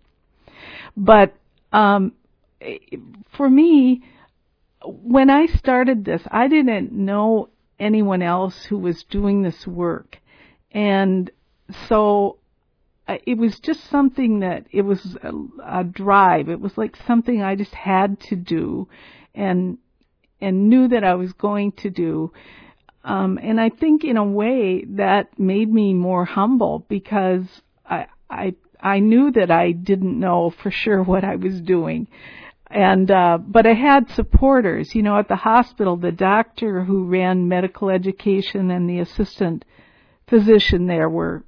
But 0.96 1.36
um, 1.72 2.14
for 3.36 3.50
me, 3.50 4.04
when 4.86 5.30
I 5.30 5.48
started 5.48 6.06
this, 6.06 6.22
I 6.30 6.48
didn't 6.48 6.92
know 6.92 7.50
anyone 7.80 8.22
else 8.22 8.66
who 8.66 8.78
was 8.78 9.04
doing 9.04 9.42
this 9.42 9.66
work. 9.68 10.18
And 10.72 11.30
so 11.88 12.38
it 13.08 13.38
was 13.38 13.60
just 13.60 13.90
something 13.90 14.40
that 14.40 14.66
it 14.72 14.82
was 14.82 15.18
a, 15.24 15.80
a 15.80 15.84
drive. 15.84 16.50
It 16.50 16.60
was 16.60 16.78
like 16.78 16.96
something 17.08 17.42
I 17.42 17.56
just 17.56 17.74
had 17.74 18.20
to 18.22 18.36
do 18.36 18.88
and 19.34 19.78
and 20.40 20.70
knew 20.70 20.88
that 20.90 21.04
I 21.04 21.16
was 21.16 21.34
going 21.34 21.72
to 21.74 21.90
do. 21.90 22.32
Um, 23.04 23.40
and 23.42 23.60
I 23.60 23.70
think 23.70 24.04
in 24.04 24.18
a 24.18 24.24
way 24.24 24.84
that 24.90 25.40
made 25.40 25.74
me 25.74 25.94
more 25.94 26.26
humble 26.26 26.86
because 26.90 27.46
I 27.86 28.08
I 28.30 28.56
I 28.80 29.00
knew 29.00 29.32
that 29.32 29.50
I 29.50 29.72
didn't 29.72 30.20
know 30.20 30.52
for 30.62 30.70
sure 30.70 31.02
what 31.12 31.24
I 31.24 31.38
was 31.38 31.62
doing 31.62 32.08
and 32.70 33.10
uh 33.10 33.38
but 33.40 33.66
I 33.66 33.74
had 33.74 34.10
supporters. 34.12 34.94
You 34.94 35.04
know, 35.04 35.18
at 35.18 35.28
the 35.28 35.36
hospital, 35.36 35.96
the 35.96 36.12
doctor 36.12 36.84
who 36.84 37.06
ran 37.06 37.48
medical 37.48 37.90
education 37.90 38.72
and 38.72 38.90
the 38.90 39.00
assistant 39.00 39.66
physician 40.28 40.88
there 40.88 41.10
were 41.10 41.44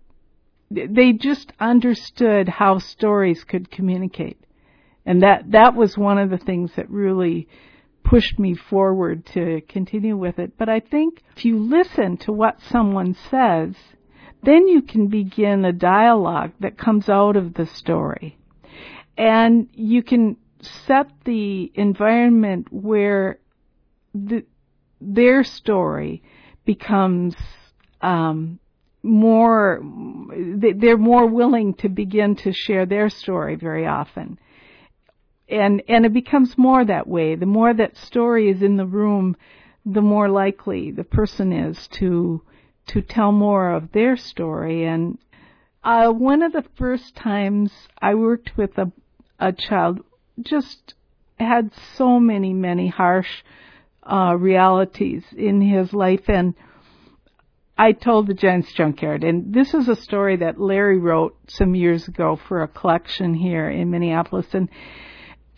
they 0.71 1.13
just 1.13 1.51
understood 1.59 2.47
how 2.47 2.77
stories 2.77 3.43
could 3.43 3.71
communicate. 3.71 4.37
And 5.05 5.23
that 5.23 5.51
that 5.51 5.75
was 5.75 5.97
one 5.97 6.17
of 6.17 6.29
the 6.29 6.37
things 6.37 6.71
that 6.75 6.89
really 6.89 7.47
pushed 8.03 8.39
me 8.39 8.55
forward 8.55 9.25
to 9.25 9.61
continue 9.67 10.15
with 10.15 10.39
it. 10.39 10.57
But 10.57 10.69
I 10.69 10.79
think 10.79 11.21
if 11.35 11.45
you 11.45 11.59
listen 11.59 12.17
to 12.17 12.31
what 12.31 12.61
someone 12.61 13.15
says, 13.29 13.75
then 14.43 14.67
you 14.67 14.81
can 14.81 15.07
begin 15.07 15.65
a 15.65 15.73
dialogue 15.73 16.51
that 16.59 16.77
comes 16.77 17.09
out 17.09 17.35
of 17.35 17.55
the 17.55 17.65
story. 17.65 18.37
And 19.17 19.67
you 19.73 20.01
can 20.01 20.37
set 20.61 21.07
the 21.25 21.71
environment 21.75 22.67
where 22.71 23.39
the, 24.13 24.45
their 24.99 25.43
story 25.43 26.23
becomes 26.65 27.35
um, 28.01 28.59
more 29.01 29.81
they're 30.75 30.97
more 30.97 31.25
willing 31.25 31.73
to 31.73 31.89
begin 31.89 32.35
to 32.35 32.51
share 32.51 32.85
their 32.85 33.09
story 33.09 33.55
very 33.55 33.85
often. 33.85 34.37
And 35.47 35.81
and 35.87 36.05
it 36.05 36.13
becomes 36.13 36.57
more 36.57 36.83
that 36.85 37.07
way. 37.07 37.35
The 37.35 37.45
more 37.45 37.73
that 37.73 37.97
story 37.97 38.49
is 38.49 38.61
in 38.61 38.77
the 38.77 38.85
room 38.85 39.35
the 39.85 40.01
more 40.01 40.29
likely 40.29 40.91
the 40.91 41.05
person 41.05 41.53
is 41.53 41.87
to 41.87 42.41
to 42.87 43.01
tell 43.01 43.31
more 43.31 43.71
of 43.71 43.91
their 43.93 44.17
story. 44.17 44.85
And 44.85 45.17
uh 45.83 46.11
one 46.11 46.43
of 46.43 46.51
the 46.51 46.65
first 46.77 47.15
times 47.15 47.71
i 48.01 48.13
worked 48.13 48.57
with 48.57 48.77
a 48.77 48.91
a 49.39 49.53
child 49.53 50.01
just 50.41 50.93
had 51.39 51.71
so 51.95 52.19
many, 52.19 52.53
many 52.53 52.87
harsh 52.87 53.43
uh, 54.03 54.35
realities 54.37 55.23
in 55.35 55.61
his 55.61 55.93
life. 55.93 56.27
And 56.27 56.55
I 57.77 57.93
told 57.93 58.27
the 58.27 58.33
Giants 58.33 58.73
Junkyard, 58.73 59.23
and 59.23 59.53
this 59.53 59.73
is 59.73 59.87
a 59.87 59.95
story 59.95 60.37
that 60.37 60.59
Larry 60.59 60.97
wrote 60.97 61.37
some 61.47 61.75
years 61.75 62.07
ago 62.07 62.37
for 62.47 62.61
a 62.61 62.67
collection 62.67 63.33
here 63.33 63.69
in 63.69 63.89
Minneapolis. 63.89 64.47
And 64.53 64.69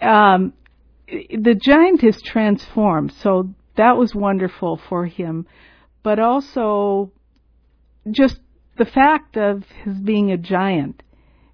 um, 0.01 0.53
the 1.07 1.59
giant 1.59 2.03
is 2.03 2.21
transformed, 2.21 3.13
so 3.21 3.53
that 3.75 3.97
was 3.97 4.13
wonderful 4.13 4.79
for 4.87 5.05
him. 5.05 5.47
But 6.03 6.19
also, 6.19 7.11
just 8.09 8.39
the 8.77 8.85
fact 8.85 9.37
of 9.37 9.63
his 9.83 9.95
being 9.95 10.31
a 10.31 10.37
giant 10.37 11.03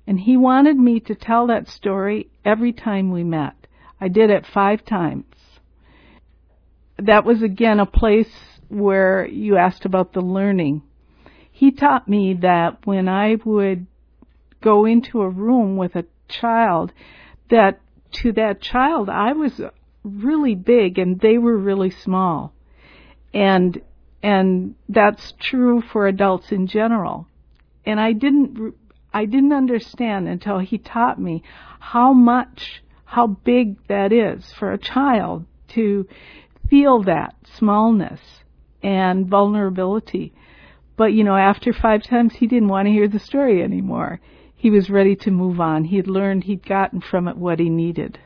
and 0.08 0.22
he 0.22 0.38
wanted 0.38 0.78
me 0.78 1.02
to 1.02 1.14
tell 1.14 1.48
that 1.48 1.68
story 1.68 2.30
every 2.46 2.72
time 2.72 3.12
we 3.12 3.26
met. 3.26 3.68
I 4.00 4.08
did 4.08 4.30
it 4.30 4.46
five 4.46 4.86
times. 4.86 5.26
That 6.98 7.26
was 7.26 7.44
again 7.44 7.82
a 7.82 7.86
place 7.86 8.32
where 8.70 9.28
you 9.28 9.58
asked 9.58 9.86
about 9.86 10.14
the 10.14 10.22
learning. 10.22 10.82
He 11.52 11.72
taught 11.72 12.08
me 12.08 12.36
that 12.42 12.86
when 12.86 13.10
I 13.10 13.36
would 13.44 13.86
go 14.62 14.86
into 14.86 15.22
a 15.22 15.30
room 15.30 15.76
with 15.76 15.96
a 15.96 16.06
child, 16.30 16.94
that 17.50 17.82
to 18.12 18.32
that 18.34 18.62
child 18.62 19.10
I 19.10 19.34
was 19.34 19.62
really 20.04 20.56
big 20.56 20.98
and 20.98 21.20
they 21.20 21.38
were 21.38 21.58
really 21.58 21.90
small. 21.90 22.54
And 23.34 23.82
and 24.24 24.76
that's 24.88 25.34
true 25.40 25.82
for 25.82 26.08
adults 26.08 26.52
in 26.52 26.68
general. 26.68 27.28
And 27.86 28.00
I 28.00 28.14
didn't 28.14 28.74
I 29.18 29.26
didn't 29.26 29.54
understand 29.54 30.28
until 30.28 30.60
he 30.60 30.78
taught 30.78 31.20
me 31.20 31.42
how 31.80 32.14
much, 32.14 32.84
how 33.04 33.26
big 33.26 33.78
that 33.88 34.14
is 34.14 34.54
for 34.54 34.72
a 34.72 34.78
child 34.78 35.48
to 35.70 36.08
feel 36.70 37.02
that 37.02 37.34
smallness 37.56 38.22
and 38.84 39.26
vulnerability. 39.26 40.34
But, 40.98 41.14
you 41.14 41.24
know, 41.24 41.36
after 41.36 41.74
five 41.74 42.04
times, 42.04 42.36
he 42.36 42.46
didn't 42.46 42.68
want 42.68 42.86
to 42.86 42.92
hear 42.92 43.08
the 43.08 43.18
story 43.18 43.64
anymore. 43.64 44.22
He 44.54 44.70
was 44.70 44.88
ready 44.88 45.16
to 45.16 45.32
move 45.32 45.60
on. 45.60 45.86
He'd 45.86 46.08
learned, 46.08 46.44
he'd 46.44 46.64
gotten 46.64 47.02
from 47.02 47.28
it 47.28 47.38
what 47.38 47.60
he 47.60 47.72
needed. 47.72 48.20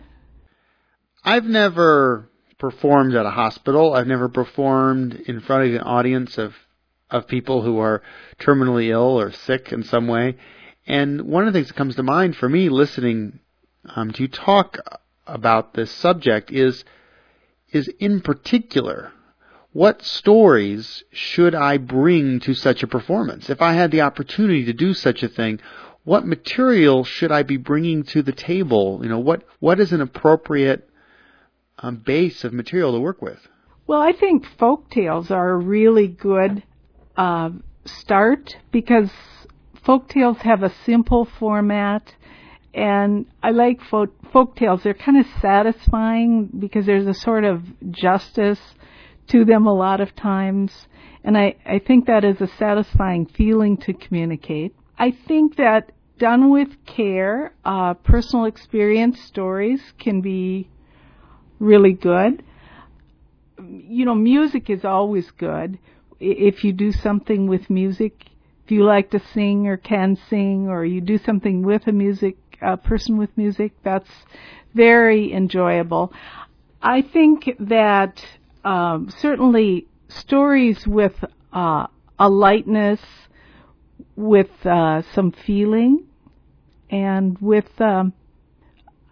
I've 1.24 1.46
never 1.46 2.30
performed 2.60 3.16
at 3.16 3.26
a 3.26 3.32
hospital. 3.32 3.94
I've 3.94 4.08
never 4.08 4.28
performed 4.28 5.14
in 5.26 5.40
front 5.40 5.70
of 5.70 5.74
an 5.74 5.88
audience 5.88 6.38
of 6.38 6.54
of 7.10 7.28
people 7.28 7.62
who 7.62 7.78
are 7.78 8.02
terminally 8.40 8.88
ill 8.88 9.20
or 9.20 9.32
sick 9.32 9.74
in 9.74 9.84
some 9.84 10.08
way. 10.08 10.38
And 10.88 11.24
one 11.24 11.48
of 11.48 11.54
the 11.54 11.60
things 11.60 11.68
that 11.68 11.78
comes 11.78 11.96
to 11.96 12.04
mind 12.04 12.36
for 12.36 12.50
me 12.50 12.70
listening 12.70 13.40
um, 13.96 14.12
to 14.12 14.24
you 14.24 14.28
talk 14.28 14.78
about 15.28 15.74
this 15.74 15.92
subject 15.92 16.52
is 16.52 16.84
is 17.72 17.88
in 18.00 18.20
particular 18.22 19.14
what 19.74 20.04
stories 20.04 21.04
should 21.12 21.56
I 21.56 21.78
bring 21.78 22.42
to 22.42 22.54
such 22.54 22.84
a 22.84 22.88
performance? 22.88 23.50
If 23.50 23.62
I 23.62 23.74
had 23.74 23.92
the 23.92 24.02
opportunity 24.02 24.66
to 24.66 24.74
do 24.74 24.94
such 24.94 25.24
a 25.24 25.30
thing, 25.30 25.62
what 26.04 26.26
material 26.26 27.06
should 27.06 27.32
I 27.32 27.44
be 27.44 27.58
bringing 27.58 28.04
to 28.06 28.22
the 28.22 28.34
table? 28.34 29.00
You 29.02 29.10
know, 29.10 29.20
what 29.20 29.44
what 29.60 29.80
is 29.80 29.94
an 29.94 30.02
appropriate 30.02 30.90
um, 31.80 31.98
base 31.98 32.44
of 32.44 32.54
material 32.54 32.94
to 32.94 33.00
work 33.00 33.22
with? 33.22 33.40
Well, 33.88 34.02
I 34.02 34.12
think 34.12 34.46
folk 34.58 34.90
tales 34.90 35.32
are 35.32 35.52
a 35.52 35.58
really 35.58 36.08
good 36.08 36.64
uh, 37.16 37.52
start 37.86 38.56
because 38.72 39.10
folk 39.86 40.10
tales 40.10 40.38
have 40.40 40.64
a 40.64 40.74
simple 40.86 41.26
format 41.26 42.14
and 42.74 43.26
I 43.44 43.52
like 43.52 43.82
folk, 43.82 44.14
folk 44.32 44.56
tales. 44.56 44.84
They're 44.84 44.94
kind 44.94 45.18
of 45.18 45.26
satisfying 45.42 46.50
because 46.58 46.86
there's 46.86 47.08
a 47.08 47.14
sort 47.14 47.44
of 47.44 47.64
justice 47.92 48.62
to 49.28 49.46
them 49.46 49.66
a 49.66 49.74
lot 49.74 50.02
of 50.02 50.16
times, 50.16 50.88
and 51.24 51.38
I, 51.38 51.56
I 51.66 51.80
think 51.80 52.08
that 52.08 52.24
is 52.24 52.42
a 52.42 52.48
satisfying 52.48 53.26
feeling 53.26 53.78
to 53.78 53.94
communicate. 53.94 54.76
I 54.98 55.12
think 55.12 55.58
that 55.58 55.92
done 56.18 56.50
with 56.50 56.70
care, 56.86 57.54
uh, 57.64 57.94
personal 57.96 58.46
experience 58.46 59.22
stories 59.22 59.82
can 60.00 60.22
be 60.22 60.70
really 61.60 61.94
good. 61.94 62.44
You 63.60 64.06
know, 64.06 64.16
music 64.16 64.70
is 64.70 64.84
always 64.84 65.30
good. 65.32 65.80
If 66.20 66.64
you 66.64 66.74
do 66.74 66.92
something 66.92 67.48
with 67.48 67.70
music, 67.70 68.31
you 68.72 68.84
like 68.84 69.12
to 69.12 69.22
sing 69.34 69.68
or 69.68 69.78
can 69.78 70.18
sing, 70.30 70.68
or 70.68 70.86
you 70.86 71.02
do 71.02 71.18
something 71.18 71.64
with 71.64 71.88
a 71.88 71.92
music 71.92 72.38
a 72.62 72.78
person 72.78 73.18
with 73.18 73.36
music. 73.38 73.74
That's 73.84 74.10
very 74.74 75.34
enjoyable. 75.34 76.14
I 76.82 77.02
think 77.02 77.50
that 77.60 78.24
um, 78.64 79.12
certainly 79.20 79.88
stories 80.08 80.88
with 80.88 81.14
uh, 81.54 81.88
a 82.20 82.30
lightness, 82.30 83.02
with 84.16 84.50
uh, 84.66 85.02
some 85.14 85.32
feeling, 85.32 86.06
and 86.90 87.38
with 87.40 87.80
um, 87.82 88.14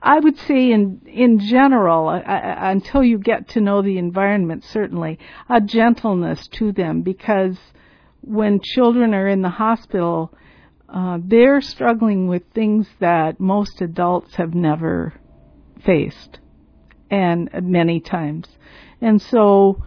I 0.02 0.20
would 0.20 0.38
say 0.38 0.72
in 0.72 1.02
in 1.06 1.40
general, 1.40 2.10
uh, 2.10 2.22
until 2.26 3.04
you 3.04 3.18
get 3.18 3.50
to 3.50 3.62
know 3.62 3.82
the 3.82 3.98
environment, 3.98 4.64
certainly 4.64 5.20
a 5.50 5.60
gentleness 5.60 6.48
to 6.54 6.72
them 6.72 7.02
because 7.02 7.58
when 8.22 8.60
children 8.62 9.14
are 9.14 9.28
in 9.28 9.42
the 9.42 9.50
hospital, 9.50 10.34
uh, 10.88 11.20
they're 11.24 11.62
struggling 11.62 12.28
with 12.28 12.44
things 12.54 12.88
that 13.00 13.40
most 13.40 13.82
adults 13.82 14.36
have 14.36 14.54
never 14.54 15.14
faced, 15.86 16.40
and 17.10 17.50
many 17.62 18.00
times. 18.00 18.48
And 19.02 19.22
so, 19.22 19.84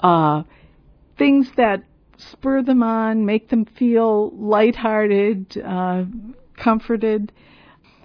uh, 0.00 0.42
things 1.16 1.50
that 1.56 1.84
spur 2.16 2.62
them 2.62 2.82
on, 2.82 3.24
make 3.24 3.48
them 3.48 3.64
feel 3.64 4.30
lighthearted, 4.36 5.60
uh, 5.64 6.04
comforted. 6.56 7.32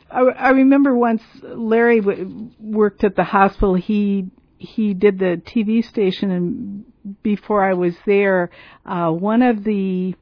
I, 0.10 0.22
I 0.22 0.50
remember 0.52 0.96
once 0.96 1.24
Larry 1.42 2.00
w- 2.00 2.52
worked 2.60 3.04
at 3.04 3.16
the 3.16 3.24
hospital. 3.24 3.76
He 3.76 4.30
he 4.58 4.94
did 4.94 5.20
the 5.20 5.42
TV 5.46 5.84
station, 5.84 6.32
and 6.32 6.86
before 7.24 7.64
I 7.64 7.74
was 7.74 7.96
there, 8.06 8.50
uh, 8.86 9.12
one 9.12 9.42
of 9.42 9.64
the 9.64 10.16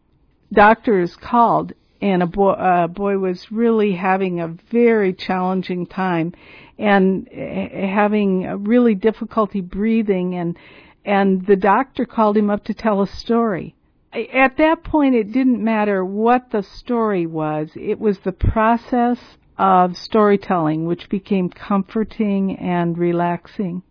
doctors 0.51 1.15
called 1.15 1.73
and 2.03 2.21
a 2.21 2.27
boy, 2.27 2.49
uh, 2.49 2.87
boy 2.87 3.17
was 3.17 3.49
really 3.49 3.93
having 3.93 4.41
a 4.41 4.49
very 4.69 5.13
challenging 5.13 5.87
time 5.87 6.33
and 6.77 7.29
uh, 7.29 7.87
having 7.87 8.45
a 8.45 8.57
really 8.57 8.93
difficulty 8.93 9.61
breathing 9.61 10.35
and 10.35 10.57
and 11.05 11.45
the 11.45 11.55
doctor 11.55 12.05
called 12.05 12.35
him 12.37 12.49
up 12.49 12.63
to 12.65 12.73
tell 12.73 13.01
a 13.01 13.07
story. 13.07 13.75
At 14.11 14.57
that 14.57 14.83
point 14.83 15.15
it 15.15 15.31
didn't 15.31 15.63
matter 15.63 16.03
what 16.03 16.51
the 16.51 16.63
story 16.63 17.25
was. 17.25 17.69
It 17.75 17.99
was 17.99 18.19
the 18.19 18.31
process 18.33 19.17
of 19.57 19.95
storytelling 19.95 20.85
which 20.85 21.09
became 21.09 21.49
comforting 21.49 22.57
and 22.57 22.97
relaxing. 22.97 23.81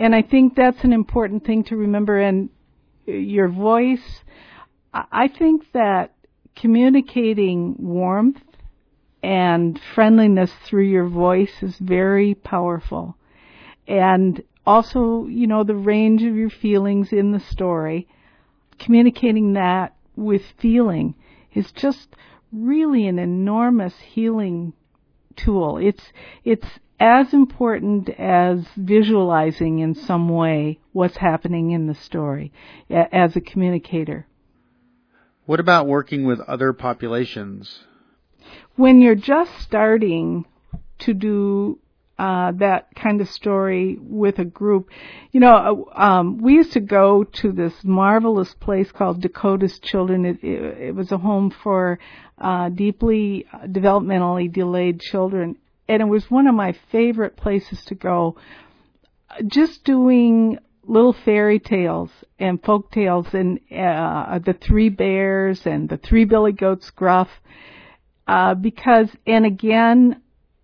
And 0.00 0.14
I 0.14 0.22
think 0.22 0.56
that's 0.56 0.82
an 0.82 0.92
important 0.92 1.44
thing 1.44 1.62
to 1.64 1.76
remember 1.76 2.18
and 2.18 2.48
uh, 3.06 3.12
your 3.12 3.48
voice 3.48 4.22
I 4.92 5.28
think 5.28 5.70
that 5.72 6.14
communicating 6.56 7.76
warmth 7.78 8.42
and 9.22 9.78
friendliness 9.94 10.50
through 10.66 10.84
your 10.84 11.06
voice 11.06 11.62
is 11.62 11.76
very 11.78 12.34
powerful. 12.34 13.16
And 13.86 14.42
also, 14.66 15.26
you 15.26 15.46
know, 15.46 15.62
the 15.62 15.76
range 15.76 16.22
of 16.22 16.34
your 16.34 16.50
feelings 16.50 17.12
in 17.12 17.30
the 17.30 17.40
story, 17.40 18.08
communicating 18.78 19.52
that 19.52 19.94
with 20.16 20.42
feeling 20.58 21.14
is 21.54 21.70
just 21.72 22.08
really 22.52 23.06
an 23.06 23.18
enormous 23.18 23.94
healing 24.00 24.72
tool. 25.36 25.78
It's, 25.78 26.12
it's 26.44 26.66
as 27.00 27.32
important 27.32 28.10
as 28.10 28.60
visualizing 28.76 29.78
in 29.78 29.94
some 29.94 30.28
way 30.28 30.78
what's 30.92 31.16
happening 31.16 31.70
in 31.70 31.86
the 31.86 31.94
story 31.94 32.52
as 32.90 33.34
a 33.34 33.40
communicator. 33.40 34.26
What 35.46 35.60
about 35.60 35.86
working 35.86 36.26
with 36.26 36.40
other 36.40 36.74
populations? 36.74 37.84
When 38.76 39.00
you're 39.00 39.14
just 39.14 39.58
starting 39.60 40.44
to 41.00 41.14
do 41.14 41.78
uh, 42.20 42.52
that 42.52 42.94
kind 42.94 43.22
of 43.22 43.30
story 43.30 43.96
with 43.98 44.38
a 44.38 44.44
group. 44.44 44.90
You 45.32 45.40
know, 45.40 45.88
uh, 45.96 45.98
um, 45.98 46.36
we 46.36 46.52
used 46.52 46.72
to 46.72 46.80
go 46.80 47.24
to 47.24 47.50
this 47.50 47.72
marvelous 47.82 48.52
place 48.60 48.92
called 48.92 49.22
Dakota's 49.22 49.78
Children. 49.78 50.26
It, 50.26 50.44
it, 50.44 50.88
it 50.88 50.94
was 50.94 51.10
a 51.12 51.16
home 51.16 51.50
for 51.50 51.98
uh, 52.36 52.68
deeply 52.68 53.46
developmentally 53.64 54.52
delayed 54.52 55.00
children, 55.00 55.56
and 55.90 56.00
it 56.00 56.04
was 56.04 56.30
one 56.30 56.46
of 56.46 56.54
my 56.54 56.72
favorite 56.92 57.36
places 57.36 57.84
to 57.86 57.96
go. 57.96 58.36
Just 59.44 59.82
doing 59.82 60.56
little 60.84 61.12
fairy 61.12 61.58
tales 61.58 62.10
and 62.38 62.62
folk 62.62 62.92
tales 62.92 63.26
and 63.32 63.58
uh, 63.72 64.38
the 64.38 64.52
three 64.52 64.88
bears 64.88 65.66
and 65.66 65.88
the 65.88 65.96
three 65.96 66.24
billy 66.24 66.52
goats 66.52 66.90
gruff 66.90 67.28
uh, 68.28 68.54
because 68.54 69.08
and 69.26 69.44
again 69.44 70.22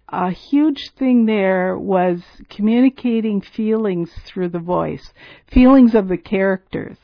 a 0.09 0.31
huge 0.31 0.91
thing 0.97 1.27
there 1.27 1.77
was 1.77 2.23
communicating 2.49 3.41
feelings 3.41 4.11
through 4.25 4.49
the 4.49 4.59
voice 4.59 5.13
feelings 5.53 5.95
of 5.95 6.09
the 6.09 6.17
characters 6.17 6.97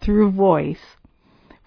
through 0.00 0.30
voice 0.30 0.96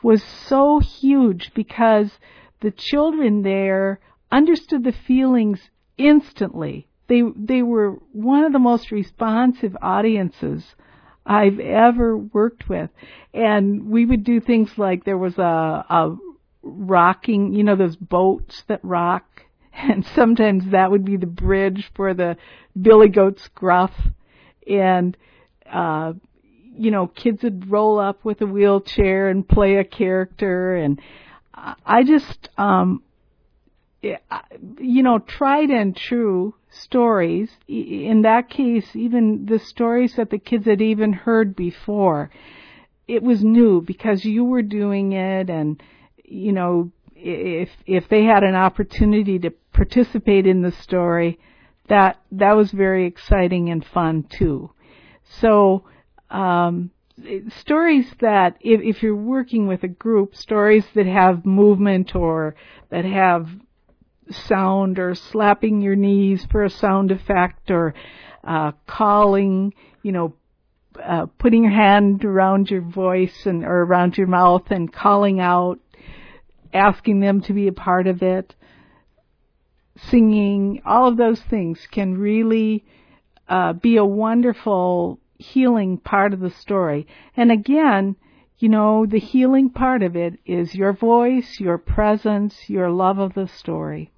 was 0.03 0.21
so 0.23 0.79
huge 0.79 1.51
because 1.55 2.11
the 2.59 2.71
children 2.71 3.43
there 3.43 3.99
understood 4.31 4.83
the 4.83 4.93
feelings 5.07 5.70
instantly 6.07 6.87
they 7.07 7.23
they 7.35 7.61
were 7.61 7.99
one 8.13 8.45
of 8.45 8.53
the 8.53 8.59
most 8.59 8.89
responsive 8.89 9.75
audiences 9.81 10.63
I've 11.25 11.59
ever 11.59 12.17
worked 12.17 12.69
with. 12.69 12.89
And 13.33 13.89
we 13.89 14.05
would 14.05 14.23
do 14.23 14.39
things 14.39 14.77
like 14.77 15.03
there 15.03 15.17
was 15.17 15.37
a, 15.37 15.85
a 15.89 16.17
rocking, 16.63 17.53
you 17.53 17.63
know, 17.63 17.75
those 17.75 17.95
boats 17.95 18.63
that 18.67 18.83
rock. 18.83 19.25
And 19.73 20.05
sometimes 20.15 20.71
that 20.71 20.91
would 20.91 21.05
be 21.05 21.15
the 21.15 21.25
bridge 21.25 21.89
for 21.95 22.13
the 22.13 22.35
Billy 22.79 23.07
Goat's 23.07 23.47
gruff. 23.55 23.93
And, 24.67 25.15
uh, 25.65 26.11
you 26.77 26.91
know, 26.91 27.07
kids 27.07 27.41
would 27.43 27.71
roll 27.71 27.97
up 27.97 28.25
with 28.25 28.41
a 28.41 28.45
wheelchair 28.45 29.29
and 29.29 29.47
play 29.47 29.77
a 29.77 29.85
character. 29.85 30.75
And 30.75 30.99
I 31.53 32.03
just, 32.03 32.49
um, 32.57 33.01
you 34.01 35.03
know, 35.03 35.19
tried 35.19 35.69
and 35.69 35.95
true 35.95 36.55
stories. 36.69 37.51
In 37.67 38.21
that 38.23 38.49
case, 38.49 38.95
even 38.95 39.45
the 39.45 39.59
stories 39.59 40.15
that 40.15 40.29
the 40.29 40.39
kids 40.39 40.65
had 40.65 40.81
even 40.81 41.13
heard 41.13 41.55
before, 41.55 42.31
it 43.07 43.21
was 43.21 43.43
new 43.43 43.81
because 43.81 44.25
you 44.25 44.43
were 44.43 44.61
doing 44.61 45.11
it 45.11 45.49
and, 45.49 45.81
you 46.23 46.51
know, 46.51 46.91
if, 47.15 47.69
if 47.85 48.09
they 48.09 48.23
had 48.23 48.43
an 48.43 48.55
opportunity 48.55 49.37
to 49.39 49.51
participate 49.73 50.47
in 50.47 50.61
the 50.61 50.71
story, 50.71 51.39
that, 51.87 52.19
that 52.31 52.53
was 52.53 52.71
very 52.71 53.05
exciting 53.05 53.69
and 53.69 53.85
fun 53.85 54.23
too. 54.23 54.71
So, 55.39 55.83
um, 56.29 56.91
stories 57.59 58.07
that 58.21 58.57
if, 58.61 58.81
if 58.81 59.03
you're 59.03 59.15
working 59.15 59.67
with 59.67 59.83
a 59.83 59.87
group, 59.87 60.35
stories 60.35 60.85
that 60.95 61.05
have 61.05 61.45
movement 61.45 62.15
or 62.15 62.55
that 62.89 63.05
have 63.05 63.47
sound 64.31 64.99
or 64.99 65.15
slapping 65.15 65.81
your 65.81 65.95
knees 65.95 66.45
for 66.51 66.63
a 66.63 66.69
sound 66.69 67.11
effect 67.11 67.71
or 67.71 67.93
uh, 68.43 68.71
calling, 68.87 69.73
you 70.03 70.11
know, 70.11 70.33
uh, 71.01 71.25
putting 71.37 71.63
your 71.63 71.71
hand 71.71 72.25
around 72.25 72.69
your 72.69 72.81
voice 72.81 73.45
and 73.45 73.63
or 73.63 73.83
around 73.83 74.17
your 74.17 74.27
mouth 74.27 74.63
and 74.71 74.91
calling 74.91 75.39
out, 75.39 75.79
asking 76.73 77.19
them 77.19 77.41
to 77.41 77.53
be 77.53 77.67
a 77.67 77.73
part 77.73 78.07
of 78.07 78.21
it, 78.21 78.55
singing, 80.09 80.81
all 80.85 81.07
of 81.07 81.17
those 81.17 81.41
things 81.41 81.87
can 81.91 82.17
really 82.17 82.83
uh, 83.47 83.73
be 83.73 83.97
a 83.97 84.05
wonderful 84.05 85.19
healing 85.37 85.97
part 85.97 86.33
of 86.33 86.39
the 86.39 86.51
story. 86.51 87.07
And 87.35 87.51
again, 87.51 88.15
you 88.57 88.69
know, 88.69 89.05
the 89.05 89.19
healing 89.19 89.69
part 89.69 90.03
of 90.03 90.15
it 90.15 90.39
is 90.45 90.75
your 90.75 90.93
voice, 90.93 91.59
your 91.59 91.77
presence, 91.77 92.55
your 92.67 92.91
love 92.91 93.17
of 93.17 93.33
the 93.33 93.47
story. 93.47 94.11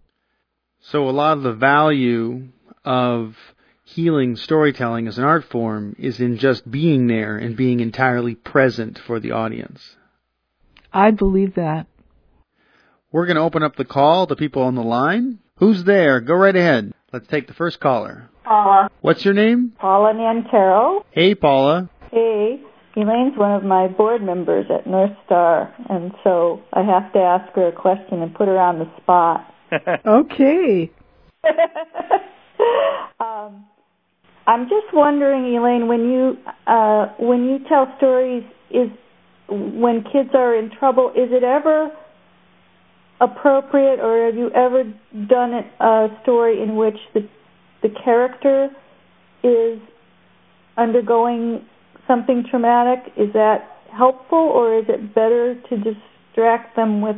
So 0.86 1.10
a 1.10 1.12
lot 1.12 1.38
of 1.38 1.44
the 1.44 1.54
value 1.54 2.50
of 2.84 3.36
healing 3.86 4.36
storytelling 4.36 5.08
as 5.08 5.18
an 5.18 5.24
art 5.24 5.46
form 5.46 5.96
is 5.98 6.20
in 6.20 6.38
just 6.38 6.70
being 6.70 7.08
there 7.08 7.38
and 7.38 7.56
being 7.56 7.80
entirely 7.80 8.36
present 8.36 9.00
for 9.00 9.20
the 9.20 9.32
audience. 9.32 9.96
I 10.92 11.12
believe 11.12 11.56
that. 11.56 11.88
We're 13.12 13.26
going 13.26 13.38
to 13.38 13.44
open 13.44 13.64
up 13.64 13.76
the 13.78 13.86
call 13.86 14.28
to 14.28 14.36
people 14.36 14.64
on 14.64 14.76
the 14.76 14.84
line. 14.84 15.40
Who's 15.58 15.86
there? 15.86 16.20
Go 16.20 16.34
right 16.34 16.56
ahead. 16.56 16.94
Let's 17.14 17.28
take 17.28 17.48
the 17.48 17.54
first 17.54 17.80
caller. 17.80 18.30
Paula. 18.44 18.90
What's 19.02 19.24
your 19.24 19.34
name? 19.34 19.74
Paula 19.80 20.14
Nantero. 20.14 21.06
Hey, 21.12 21.34
Paula. 21.34 21.90
Hey. 22.12 22.62
Elaine's 22.96 23.38
one 23.38 23.52
of 23.52 23.64
my 23.64 23.88
board 23.88 24.22
members 24.22 24.66
at 24.70 24.86
North 24.86 25.18
Star, 25.26 25.74
and 25.90 26.12
so 26.24 26.62
I 26.72 26.84
have 26.84 27.12
to 27.14 27.20
ask 27.20 27.52
her 27.56 27.70
a 27.70 27.72
question 27.72 28.22
and 28.22 28.36
put 28.36 28.48
her 28.48 28.60
on 28.60 28.78
the 28.78 28.86
spot. 29.02 29.52
Okay. 30.06 30.92
um, 33.20 33.66
I'm 34.46 34.64
just 34.64 34.94
wondering, 34.94 35.56
Elaine, 35.56 35.88
when 35.88 36.10
you 36.10 36.38
uh, 36.68 37.08
when 37.20 37.46
you 37.46 37.60
tell 37.68 37.94
stories, 37.98 38.44
is 38.70 38.90
when 39.50 40.04
kids 40.12 40.30
are 40.34 40.56
in 40.56 40.70
trouble, 40.78 41.12
is 41.12 41.30
it 41.32 41.44
ever 41.44 41.92
appropriate, 43.22 44.00
or 44.00 44.26
have 44.26 44.36
you 44.36 44.50
ever 44.52 44.84
done 45.28 45.54
a 45.80 46.08
story 46.24 46.62
in 46.62 46.76
which 46.76 46.98
the 47.14 47.22
the 47.82 47.90
character 48.04 48.70
is 49.44 49.80
undergoing 50.78 51.66
something 52.08 52.44
traumatic? 52.50 53.14
Is 53.18 53.32
that 53.34 53.70
helpful, 53.96 54.40
or 54.40 54.78
is 54.78 54.86
it 54.90 55.14
better 55.16 55.56
to 55.70 55.78
distract 55.78 56.76
them 56.76 57.02
with 57.02 57.18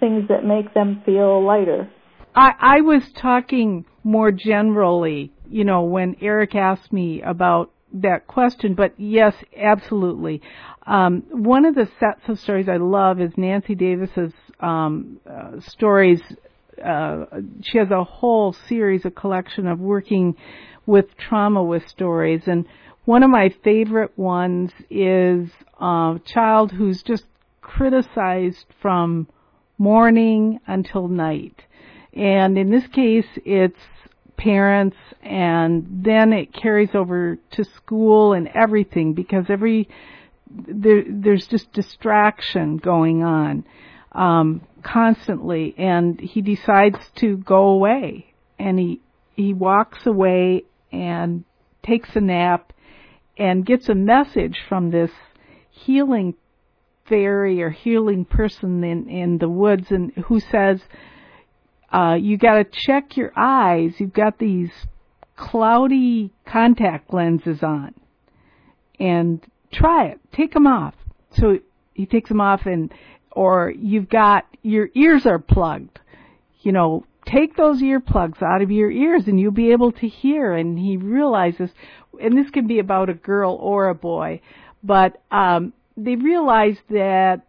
things 0.00 0.28
that 0.28 0.44
make 0.44 0.74
them 0.74 1.02
feel 1.04 1.44
lighter? 1.44 1.88
I, 2.34 2.52
I 2.58 2.80
was 2.80 3.02
talking 3.20 3.84
more 4.02 4.32
generally, 4.32 5.32
you 5.48 5.64
know, 5.64 5.82
when 5.82 6.16
Eric 6.20 6.54
asked 6.54 6.92
me 6.92 7.22
about 7.22 7.70
that 7.94 8.26
question, 8.26 8.74
but 8.74 8.92
yes, 8.98 9.34
absolutely. 9.56 10.42
Um, 10.86 11.22
one 11.30 11.64
of 11.64 11.74
the 11.74 11.88
sets 12.00 12.28
of 12.28 12.38
stories 12.38 12.68
I 12.68 12.76
love 12.76 13.20
is 13.20 13.30
Nancy 13.36 13.74
Davis's 13.74 14.32
um, 14.60 15.20
uh, 15.30 15.60
stories. 15.60 16.20
Uh, 16.84 17.24
she 17.62 17.78
has 17.78 17.90
a 17.90 18.02
whole 18.02 18.54
series, 18.68 19.04
a 19.04 19.10
collection 19.10 19.66
of 19.66 19.78
working 19.78 20.34
with 20.86 21.16
trauma 21.16 21.62
with 21.62 21.88
stories, 21.88 22.42
and 22.46 22.66
one 23.04 23.22
of 23.22 23.30
my 23.30 23.54
favorite 23.62 24.18
ones 24.18 24.72
is 24.90 25.50
a 25.80 26.20
child 26.24 26.72
who's 26.72 27.02
just 27.02 27.24
criticized 27.60 28.66
from 28.80 29.26
morning 29.78 30.60
until 30.66 31.08
night. 31.08 31.62
And 32.12 32.56
in 32.56 32.70
this 32.70 32.86
case, 32.88 33.26
it's 33.44 33.78
parents 34.36 34.96
and 35.22 35.86
then 36.04 36.32
it 36.32 36.52
carries 36.52 36.94
over 36.94 37.38
to 37.52 37.64
school 37.64 38.32
and 38.32 38.48
everything 38.48 39.14
because 39.14 39.46
every, 39.48 39.88
there, 40.48 41.02
there's 41.08 41.46
just 41.46 41.72
distraction 41.72 42.76
going 42.76 43.22
on, 43.22 43.64
um, 44.12 44.60
constantly. 44.82 45.74
And 45.76 46.20
he 46.20 46.40
decides 46.40 46.98
to 47.16 47.36
go 47.38 47.68
away 47.68 48.34
and 48.58 48.78
he, 48.78 49.00
he 49.34 49.54
walks 49.54 50.06
away 50.06 50.64
and 50.92 51.44
takes 51.84 52.14
a 52.14 52.20
nap 52.20 52.72
and 53.36 53.66
gets 53.66 53.88
a 53.88 53.94
message 53.94 54.58
from 54.68 54.90
this 54.90 55.10
healing 55.70 56.34
fairy 57.08 57.62
or 57.62 57.70
healing 57.70 58.24
person 58.24 58.82
in 58.82 59.08
in 59.08 59.38
the 59.38 59.48
woods 59.48 59.90
and 59.90 60.12
who 60.26 60.40
says 60.40 60.80
uh 61.92 62.16
you 62.18 62.36
got 62.36 62.54
to 62.54 62.64
check 62.64 63.16
your 63.16 63.32
eyes. 63.36 63.94
You've 63.98 64.12
got 64.12 64.38
these 64.38 64.70
cloudy 65.36 66.32
contact 66.46 67.12
lenses 67.12 67.62
on. 67.62 67.94
And 68.98 69.44
try 69.72 70.06
it. 70.06 70.20
Take 70.32 70.52
them 70.54 70.66
off. 70.66 70.94
So 71.36 71.58
he 71.94 72.06
takes 72.06 72.28
them 72.28 72.40
off 72.40 72.66
and 72.66 72.92
or 73.32 73.72
you've 73.76 74.08
got 74.08 74.46
your 74.62 74.88
ears 74.94 75.26
are 75.26 75.38
plugged. 75.38 76.00
You 76.60 76.72
know 76.72 77.04
take 77.26 77.56
those 77.56 77.80
earplugs 77.80 78.42
out 78.42 78.60
of 78.60 78.70
your 78.70 78.90
ears 78.90 79.26
and 79.26 79.40
you'll 79.40 79.50
be 79.50 79.72
able 79.72 79.92
to 79.92 80.08
hear. 80.08 80.52
And 80.52 80.78
he 80.78 80.96
realizes 80.96 81.70
and 82.20 82.36
this 82.38 82.50
can 82.50 82.66
be 82.66 82.78
about 82.78 83.10
a 83.10 83.14
girl 83.14 83.54
or 83.60 83.88
a 83.88 83.94
boy 83.94 84.40
but 84.82 85.20
um 85.30 85.72
they 85.96 86.16
realize 86.16 86.76
that 86.90 87.42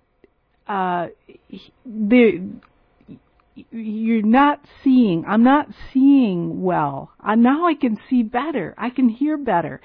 uh 0.68 1.08
they 1.86 2.42
you're 3.72 4.22
not 4.22 4.60
seeing 4.84 5.24
i'm 5.26 5.44
not 5.44 5.68
seeing 5.94 6.62
well. 6.62 7.12
Uh, 7.24 7.36
now 7.36 7.68
i 7.68 7.74
can 7.74 7.98
see 8.10 8.24
better. 8.24 8.74
I 8.78 8.90
can 8.90 9.10
hear 9.10 9.38
better. 9.38 9.82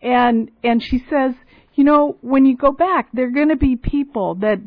And 0.00 0.50
and 0.62 0.82
she 0.82 1.04
says 1.10 1.34
you 1.74 1.84
know 1.84 2.16
when 2.20 2.46
you 2.46 2.56
go 2.56 2.72
back 2.72 3.08
there're 3.12 3.30
going 3.30 3.48
to 3.48 3.56
be 3.56 3.76
people 3.76 4.36
that 4.36 4.60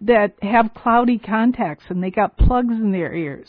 that 0.00 0.34
have 0.42 0.74
cloudy 0.74 1.18
contacts 1.18 1.84
and 1.88 2.02
they 2.02 2.10
got 2.10 2.36
plugs 2.36 2.74
in 2.74 2.92
their 2.92 3.14
ears. 3.14 3.48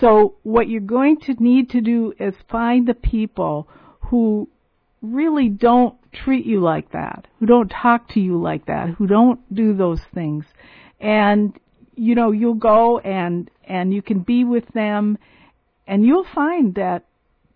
So 0.00 0.36
what 0.42 0.68
you're 0.68 0.80
going 0.80 1.18
to 1.20 1.34
need 1.38 1.70
to 1.70 1.80
do 1.80 2.12
is 2.18 2.34
find 2.50 2.86
the 2.86 2.94
people 2.94 3.68
who 4.10 4.48
really 5.02 5.48
don't 5.48 5.96
treat 6.12 6.46
you 6.46 6.60
like 6.60 6.92
that, 6.92 7.26
who 7.38 7.46
don't 7.46 7.68
talk 7.68 8.08
to 8.14 8.20
you 8.20 8.40
like 8.40 8.66
that, 8.66 8.90
who 8.90 9.06
don't 9.06 9.40
do 9.54 9.74
those 9.74 10.00
things. 10.14 10.44
And 11.00 11.58
you 11.94 12.14
know, 12.14 12.30
you'll 12.30 12.54
go 12.54 12.98
and 13.00 13.50
and 13.64 13.92
you 13.92 14.02
can 14.02 14.20
be 14.20 14.44
with 14.44 14.66
them 14.72 15.18
and 15.86 16.04
you'll 16.04 16.26
find 16.34 16.74
that 16.76 17.04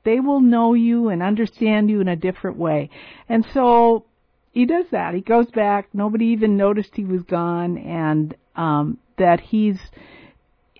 they 0.04 0.18
will 0.18 0.40
know 0.40 0.74
you 0.74 1.08
and 1.08 1.22
understand 1.22 1.88
you 1.88 2.00
in 2.00 2.08
a 2.08 2.16
different 2.16 2.56
way. 2.56 2.90
And 3.28 3.46
so 3.54 4.04
he 4.50 4.66
does 4.66 4.86
that. 4.90 5.14
He 5.14 5.20
goes 5.20 5.50
back. 5.50 5.88
Nobody 5.92 6.26
even 6.26 6.56
noticed 6.56 6.90
he 6.94 7.04
was 7.04 7.22
gone 7.22 7.78
and 7.78 8.34
um 8.56 8.98
that 9.16 9.40
he's 9.40 9.78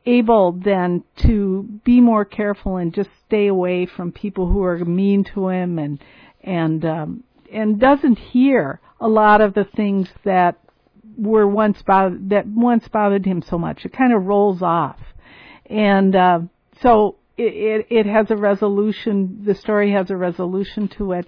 able 0.05 0.53
then 0.53 1.05
to 1.17 1.63
be 1.85 2.01
more 2.01 2.25
careful 2.25 2.77
and 2.77 2.93
just 2.93 3.11
stay 3.27 3.47
away 3.47 3.87
from 3.87 4.11
people 4.11 4.49
who 4.49 4.63
are 4.65 4.85
mean 4.85 5.25
to 5.25 5.49
him 5.49 5.79
and 5.79 6.03
and 6.43 6.85
um 6.85 7.25
and 7.53 7.79
doesn't 7.79 8.19
hear 8.19 8.81
a 9.01 9.09
lot 9.09 9.41
of 9.41 9.55
the 9.55 9.65
things 9.65 10.09
that 10.25 10.59
were 11.17 11.47
once 11.47 11.83
bothered, 11.83 12.31
that 12.31 12.47
once 12.47 12.89
bothered 12.89 13.27
him 13.27 13.43
so 13.43 13.59
much. 13.59 13.85
It 13.85 13.93
kind 13.93 14.13
of 14.13 14.25
rolls 14.25 14.63
off, 14.63 14.99
and 15.67 16.17
uh, 16.17 16.41
so 16.81 17.17
it, 17.37 17.87
it, 17.91 17.97
it 17.99 18.07
has 18.07 18.31
a 18.31 18.37
resolution. 18.37 19.43
The 19.45 19.55
story 19.55 19.93
has 19.93 20.11
a 20.11 20.17
resolution 20.17 20.89
to 20.99 21.13
it. 21.13 21.27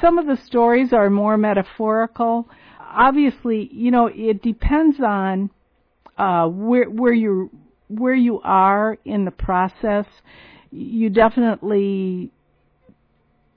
Some 0.00 0.18
of 0.18 0.26
the 0.26 0.36
stories 0.44 0.92
are 0.92 1.10
more 1.10 1.36
metaphorical. 1.36 2.48
Obviously, 2.80 3.68
you 3.72 3.90
know, 3.90 4.10
it 4.12 4.42
depends 4.42 4.98
on 5.00 5.50
uh, 6.18 6.46
where 6.48 6.88
where 6.88 7.12
you 7.12 7.50
where 7.88 8.14
you 8.14 8.40
are 8.42 8.98
in 9.04 9.24
the 9.24 9.30
process, 9.30 10.06
you 10.70 11.10
definitely 11.10 12.32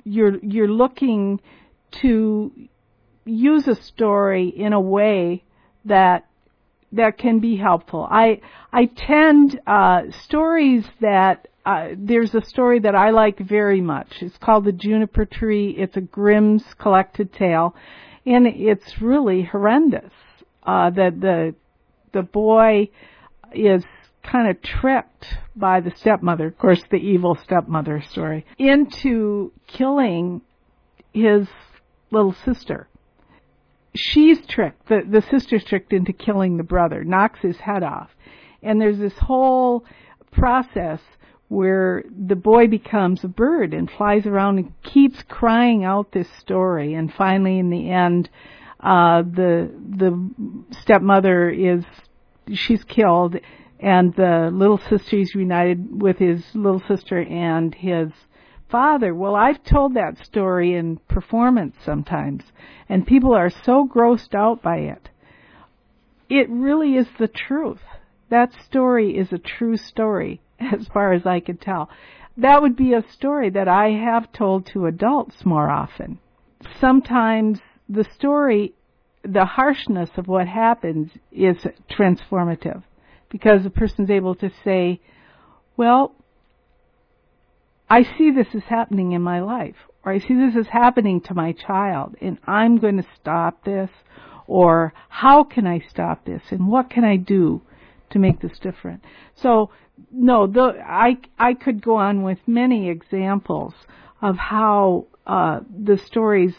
you're 0.09 0.37
you're 0.39 0.67
looking 0.67 1.39
to 2.01 2.51
use 3.25 3.67
a 3.67 3.75
story 3.75 4.49
in 4.49 4.73
a 4.73 4.81
way 4.81 5.43
that 5.85 6.25
that 6.91 7.17
can 7.17 7.39
be 7.39 7.55
helpful. 7.57 8.07
I 8.09 8.41
I 8.73 8.85
tend 8.85 9.59
uh, 9.67 10.03
stories 10.23 10.85
that 11.01 11.47
uh, 11.65 11.89
there's 11.95 12.33
a 12.33 12.41
story 12.41 12.79
that 12.79 12.95
I 12.95 13.11
like 13.11 13.37
very 13.39 13.81
much. 13.81 14.07
It's 14.21 14.37
called 14.37 14.65
the 14.65 14.71
Juniper 14.71 15.25
Tree. 15.25 15.75
It's 15.77 15.95
a 15.97 16.01
Grimm's 16.01 16.63
collected 16.79 17.31
tale, 17.31 17.75
and 18.25 18.47
it's 18.47 19.01
really 19.01 19.43
horrendous. 19.43 20.11
Uh, 20.63 20.89
that 20.89 21.21
the 21.21 21.55
the 22.11 22.23
boy 22.23 22.89
is 23.53 23.83
kind 24.23 24.49
of 24.49 24.61
tricked 24.61 25.25
by 25.55 25.79
the 25.79 25.91
stepmother, 25.95 26.47
of 26.47 26.57
course, 26.57 26.83
the 26.89 26.97
evil 26.97 27.37
stepmother 27.43 28.01
story, 28.01 28.45
into 28.57 29.51
killing 29.67 30.41
his 31.13 31.47
little 32.11 32.35
sister. 32.45 32.87
She's 33.95 34.45
tricked, 34.45 34.87
the, 34.87 35.01
the 35.09 35.21
sister's 35.21 35.63
tricked 35.63 35.93
into 35.93 36.13
killing 36.13 36.57
the 36.57 36.63
brother, 36.63 37.03
knocks 37.03 37.39
his 37.41 37.57
head 37.57 37.83
off. 37.83 38.09
And 38.61 38.79
there's 38.79 38.99
this 38.99 39.17
whole 39.17 39.85
process 40.31 40.99
where 41.47 42.03
the 42.27 42.35
boy 42.35 42.67
becomes 42.67 43.23
a 43.23 43.27
bird 43.27 43.73
and 43.73 43.89
flies 43.89 44.25
around 44.25 44.59
and 44.59 44.81
keeps 44.83 45.23
crying 45.23 45.83
out 45.83 46.11
this 46.11 46.29
story 46.39 46.93
and 46.93 47.11
finally 47.11 47.57
in 47.57 47.71
the 47.71 47.89
end 47.89 48.29
uh 48.81 49.23
the 49.23 49.69
the 49.97 50.29
stepmother 50.81 51.49
is 51.49 51.83
she's 52.53 52.83
killed 52.83 53.35
and 53.79 54.13
the 54.15 54.49
little 54.51 54.77
sister 54.89 55.17
is 55.17 55.33
reunited 55.35 56.01
with 56.01 56.17
his 56.17 56.43
little 56.53 56.81
sister 56.87 57.19
and 57.21 57.73
his 57.73 58.11
father. 58.69 59.15
Well, 59.15 59.35
I've 59.35 59.63
told 59.63 59.93
that 59.93 60.17
story 60.17 60.75
in 60.75 60.97
performance 61.07 61.75
sometimes, 61.85 62.43
and 62.89 63.07
people 63.07 63.33
are 63.33 63.49
so 63.49 63.87
grossed 63.87 64.35
out 64.35 64.61
by 64.61 64.77
it. 64.77 65.09
It 66.29 66.49
really 66.49 66.95
is 66.95 67.07
the 67.17 67.29
truth. 67.29 67.81
That 68.29 68.53
story 68.65 69.17
is 69.17 69.31
a 69.31 69.39
true 69.39 69.77
story, 69.77 70.41
as 70.59 70.87
far 70.93 71.13
as 71.13 71.25
I 71.25 71.39
can 71.39 71.57
tell. 71.57 71.89
That 72.37 72.61
would 72.61 72.75
be 72.75 72.93
a 72.93 73.03
story 73.11 73.49
that 73.51 73.67
I 73.67 73.89
have 73.91 74.31
told 74.31 74.65
to 74.67 74.85
adults 74.85 75.45
more 75.45 75.69
often. 75.69 76.19
Sometimes 76.79 77.59
the 77.87 78.05
story, 78.15 78.73
the 79.23 79.45
harshness 79.45 80.09
of 80.17 80.27
what 80.27 80.47
happens 80.47 81.11
is 81.31 81.57
transformative 81.89 82.83
because 83.29 83.63
the 83.63 83.69
person's 83.69 84.09
able 84.09 84.35
to 84.35 84.51
say, 84.63 84.99
well, 85.77 86.13
I 87.89 88.03
see 88.03 88.31
this 88.31 88.53
is 88.53 88.63
happening 88.63 89.13
in 89.13 89.21
my 89.21 89.39
life, 89.39 89.75
or 90.03 90.11
I 90.11 90.19
see 90.19 90.35
this 90.35 90.55
is 90.55 90.67
happening 90.67 91.21
to 91.21 91.33
my 91.33 91.53
child, 91.53 92.15
and 92.21 92.37
I'm 92.45 92.77
going 92.77 92.97
to 92.97 93.07
stop 93.19 93.63
this, 93.63 93.89
or 94.47 94.93
how 95.09 95.43
can 95.43 95.65
I 95.65 95.79
stop 95.89 96.25
this, 96.25 96.41
and 96.51 96.67
what 96.67 96.89
can 96.89 97.03
I 97.03 97.17
do 97.17 97.61
to 98.11 98.19
make 98.19 98.41
this 98.41 98.59
different? 98.59 99.03
So, 99.35 99.71
no, 100.11 100.47
the, 100.47 100.81
I 100.85 101.17
I 101.37 101.53
could 101.53 101.81
go 101.81 101.95
on 101.95 102.23
with 102.23 102.39
many 102.47 102.89
examples 102.89 103.73
of 104.21 104.37
how 104.37 105.07
uh, 105.25 105.59
the 105.85 105.97
stories 105.97 106.55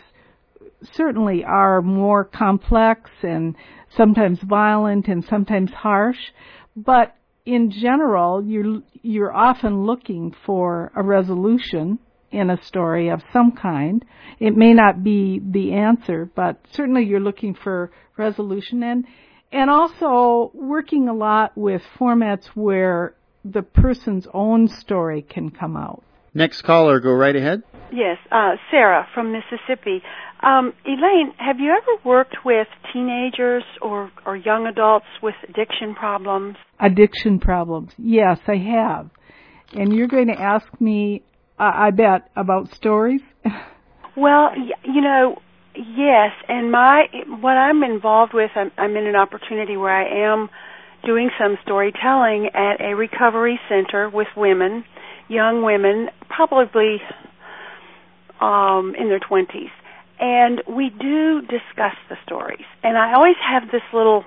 certainly 0.92 1.44
are 1.44 1.82
more 1.82 2.24
complex 2.24 3.10
and 3.22 3.54
sometimes 3.96 4.40
violent 4.40 5.08
and 5.08 5.24
sometimes 5.24 5.70
harsh, 5.72 6.32
but 6.76 7.14
in 7.46 7.70
general, 7.70 8.44
you're 8.44 8.82
you're 9.02 9.34
often 9.34 9.84
looking 9.84 10.34
for 10.44 10.92
a 10.94 11.02
resolution 11.02 11.98
in 12.30 12.50
a 12.50 12.62
story 12.64 13.08
of 13.08 13.22
some 13.32 13.52
kind. 13.52 14.04
It 14.38 14.56
may 14.56 14.72
not 14.72 15.02
be 15.02 15.40
the 15.42 15.72
answer, 15.72 16.30
but 16.34 16.60
certainly 16.72 17.04
you're 17.04 17.20
looking 17.20 17.54
for 17.54 17.90
resolution 18.16 18.82
and 18.82 19.04
and 19.52 19.68
also 19.68 20.52
working 20.54 21.08
a 21.08 21.14
lot 21.14 21.56
with 21.56 21.82
formats 21.98 22.46
where 22.54 23.14
the 23.44 23.62
person's 23.62 24.28
own 24.32 24.68
story 24.68 25.22
can 25.22 25.50
come 25.50 25.76
out. 25.76 26.04
Next 26.34 26.62
caller, 26.62 27.00
go 27.00 27.10
right 27.10 27.34
ahead. 27.34 27.64
Yes, 27.92 28.18
uh, 28.30 28.52
Sarah 28.70 29.08
from 29.12 29.32
Mississippi. 29.32 30.02
Um, 30.42 30.72
Elaine, 30.86 31.34
have 31.36 31.60
you 31.60 31.70
ever 31.70 32.08
worked 32.08 32.36
with 32.44 32.66
teenagers 32.92 33.64
or, 33.82 34.10
or 34.24 34.36
young 34.36 34.66
adults 34.66 35.06
with 35.22 35.34
addiction 35.48 35.94
problems? 35.94 36.56
Addiction 36.78 37.38
problems. 37.38 37.92
Yes, 37.98 38.38
I 38.46 38.56
have. 38.56 39.10
And 39.74 39.92
you're 39.92 40.08
going 40.08 40.28
to 40.28 40.40
ask 40.40 40.66
me, 40.80 41.22
uh, 41.58 41.70
I 41.74 41.90
bet, 41.90 42.30
about 42.36 42.74
stories? 42.74 43.20
well, 44.16 44.50
you 44.82 45.02
know, 45.02 45.36
yes. 45.74 46.30
And 46.48 46.72
my 46.72 47.04
what 47.40 47.56
I'm 47.56 47.82
involved 47.82 48.32
with, 48.32 48.50
I'm, 48.56 48.72
I'm 48.78 48.96
in 48.96 49.06
an 49.06 49.16
opportunity 49.16 49.76
where 49.76 49.94
I 49.94 50.32
am 50.32 50.48
doing 51.04 51.30
some 51.38 51.56
storytelling 51.62 52.50
at 52.54 52.80
a 52.80 52.94
recovery 52.94 53.60
center 53.68 54.08
with 54.08 54.28
women, 54.36 54.84
young 55.28 55.62
women, 55.62 56.08
probably 56.28 56.96
um, 58.40 58.94
in 58.98 59.08
their 59.08 59.20
20s 59.20 59.70
and 60.20 60.62
we 60.68 60.90
do 60.90 61.40
discuss 61.40 61.96
the 62.08 62.16
stories. 62.24 62.66
And 62.82 62.96
I 62.98 63.14
always 63.14 63.36
have 63.42 63.70
this 63.72 63.82
little 63.92 64.24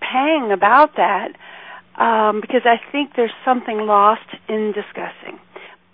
pang 0.00 0.50
about 0.52 0.96
that 0.96 1.28
um, 1.96 2.40
because 2.40 2.62
I 2.64 2.76
think 2.90 3.12
there's 3.16 3.32
something 3.44 3.78
lost 3.78 4.26
in 4.48 4.72
discussing. 4.74 5.38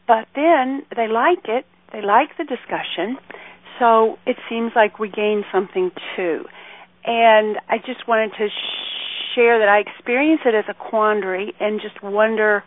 But 0.08 0.26
then 0.34 0.82
they 0.96 1.08
like 1.08 1.44
it, 1.44 1.66
they 1.92 2.00
like 2.00 2.36
the 2.38 2.44
discussion, 2.44 3.18
so 3.78 4.18
it 4.26 4.36
seems 4.48 4.72
like 4.74 4.98
we 4.98 5.10
gain 5.10 5.44
something 5.52 5.90
too. 6.16 6.44
And 7.04 7.58
I 7.68 7.78
just 7.78 8.08
wanted 8.08 8.32
to 8.38 8.48
share 9.34 9.58
that 9.58 9.68
I 9.68 9.80
experience 9.80 10.40
it 10.46 10.54
as 10.54 10.64
a 10.68 10.74
quandary 10.74 11.52
and 11.60 11.80
just 11.80 12.02
wonder 12.02 12.64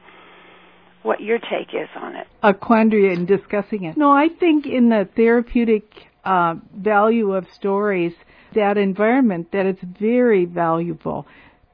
what 1.02 1.22
your 1.22 1.40
take 1.40 1.74
is 1.74 1.90
on 1.96 2.16
it. 2.16 2.28
A 2.44 2.54
quandary 2.54 3.14
in 3.14 3.26
discussing 3.26 3.86
it. 3.86 3.98
No, 3.98 4.12
I 4.12 4.28
think 4.28 4.66
in 4.66 4.90
the 4.90 5.08
therapeutic 5.16 6.09
uh, 6.26 6.56
value 6.76 7.34
of 7.34 7.46
stories, 7.54 8.14
that 8.56 8.78
environment, 8.78 9.52
that 9.52 9.66
it's 9.66 9.84
very 10.00 10.46
valuable 10.46 11.28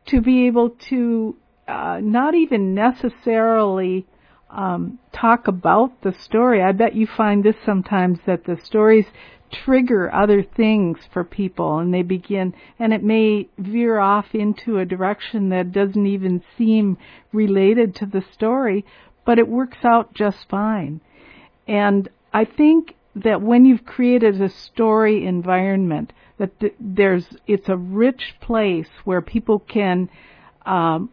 to 0.08 0.22
be 0.22 0.48
able 0.48 0.72
to 0.90 1.36
uh, 1.68 2.00
not 2.02 2.36
even 2.36 2.76
necessarily 2.76 4.06
um, 4.50 5.00
talk 5.12 5.48
about 5.48 6.02
the 6.02 6.14
story. 6.14 6.62
I 6.62 6.72
bet 6.72 6.96
you 6.96 7.08
find 7.08 7.44
this 7.44 7.56
sometimes 7.66 8.20
that 8.26 8.46
the 8.46 8.58
stories 8.64 9.06
trigger 9.52 10.14
other 10.14 10.44
things 10.44 10.98
for 11.14 11.24
people 11.24 11.78
and 11.80 11.94
they 11.94 12.02
begin 12.02 12.54
and 12.80 12.94
it 12.94 13.04
may 13.04 13.48
veer 13.58 14.00
off 14.00 14.26
into 14.34 14.80
a 14.80 14.86
direction 14.86 15.50
that 15.50 15.72
doesn't 15.72 16.08
even 16.08 16.44
seem 16.58 16.98
related 17.32 17.96
to 17.96 18.06
the 18.06 18.24
story 18.34 18.84
but 19.26 19.38
it 19.38 19.48
works 19.48 19.78
out 19.84 20.14
just 20.14 20.38
fine 20.50 21.00
and 21.68 22.10
i 22.34 22.44
think 22.44 22.96
that 23.16 23.42
when 23.42 23.66
you've 23.66 23.86
created 23.86 24.42
a 24.42 24.50
story 24.50 25.26
environment, 25.26 26.12
that 26.38 26.60
th- 26.60 26.76
there's 26.80 27.26
it's 27.48 27.70
a 27.70 27.78
rich 27.78 28.36
place 28.42 28.90
where 29.06 29.22
people 29.22 29.60
can 29.60 30.10
um, 30.66 31.10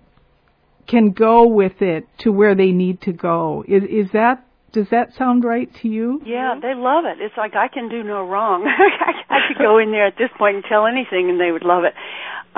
can 0.87 1.11
go 1.11 1.47
with 1.47 1.81
it 1.81 2.07
to 2.19 2.31
where 2.33 2.55
they 2.55 2.73
need 2.73 3.01
to 3.03 3.13
go. 3.13 3.65
Is 3.69 3.85
is 3.85 4.13
that 4.13 4.45
does 4.73 4.89
that 4.91 5.15
sound 5.15 5.45
right 5.45 5.73
to 5.83 5.89
you? 5.89 6.21
Yeah, 6.25 6.55
they 6.61 6.75
love 6.75 7.05
it. 7.05 7.23
It's 7.23 7.37
like 7.37 7.55
I 7.55 7.69
can 7.69 7.89
do 7.89 8.03
no 8.03 8.27
wrong. 8.27 8.67
I 9.31 9.49
could 9.49 9.59
go 9.59 9.79
in 9.79 9.93
there 9.93 10.07
at 10.07 10.17
this 10.19 10.31
point 10.39 10.57
and 10.57 10.65
tell 10.69 10.87
anything, 10.87 11.29
and 11.29 11.39
they 11.39 11.53
would 11.53 11.65
love 11.65 11.85
it. 11.85 11.95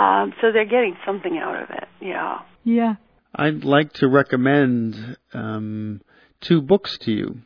Um, 0.00 0.32
so 0.40 0.52
they're 0.52 0.64
getting 0.64 0.96
something 1.04 1.38
out 1.38 1.62
of 1.62 1.70
it. 1.70 1.84
Yeah. 2.00 2.38
Yeah. 2.62 2.94
I'd 3.34 3.64
like 3.64 3.92
to 3.94 4.08
recommend 4.08 5.16
um, 5.32 6.02
two 6.40 6.62
books 6.62 6.98
to 7.02 7.12
you. 7.12 7.38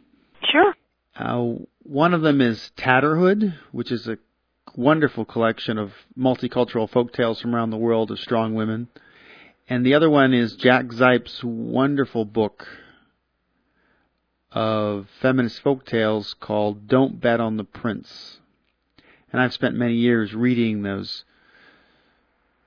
Sure. 0.50 0.74
Uh, 1.16 1.64
one 1.88 2.12
of 2.12 2.20
them 2.20 2.42
is 2.42 2.70
Tatterhood, 2.76 3.54
which 3.72 3.90
is 3.90 4.06
a 4.06 4.18
wonderful 4.76 5.24
collection 5.24 5.78
of 5.78 5.90
multicultural 6.18 6.88
folk 6.88 7.14
tales 7.14 7.40
from 7.40 7.54
around 7.54 7.70
the 7.70 7.78
world 7.78 8.10
of 8.10 8.20
strong 8.20 8.54
women. 8.54 8.88
And 9.70 9.86
the 9.86 9.94
other 9.94 10.10
one 10.10 10.34
is 10.34 10.54
Jack 10.56 10.86
Zipes' 10.88 11.42
wonderful 11.42 12.26
book 12.26 12.66
of 14.52 15.06
feminist 15.20 15.62
folk 15.62 15.86
tales 15.86 16.34
called 16.34 16.88
Don't 16.88 17.20
Bet 17.22 17.40
on 17.40 17.56
the 17.56 17.64
Prince. 17.64 18.38
And 19.32 19.40
I've 19.40 19.54
spent 19.54 19.74
many 19.74 19.94
years 19.94 20.34
reading 20.34 20.82
those 20.82 21.24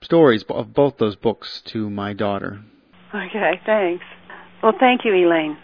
stories 0.01 0.43
of 0.49 0.73
both 0.73 0.97
those 0.97 1.15
books 1.15 1.61
to 1.65 1.91
my 1.91 2.13
daughter. 2.13 2.61
Okay, 3.13 3.61
thanks. 3.67 4.03
Well, 4.63 4.73
thank 4.79 5.05
you, 5.05 5.13
Elaine. 5.13 5.57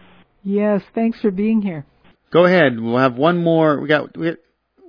Yes, 0.43 0.83
thanks 0.93 1.19
for 1.21 1.31
being 1.31 1.63
here. 1.63 1.85
Go 2.31 2.45
ahead. 2.45 2.79
We'll 2.79 2.97
have 2.97 3.15
one 3.15 3.41
more. 3.43 3.79
We 3.79 3.87
got 3.87 4.17
we, 4.17 4.35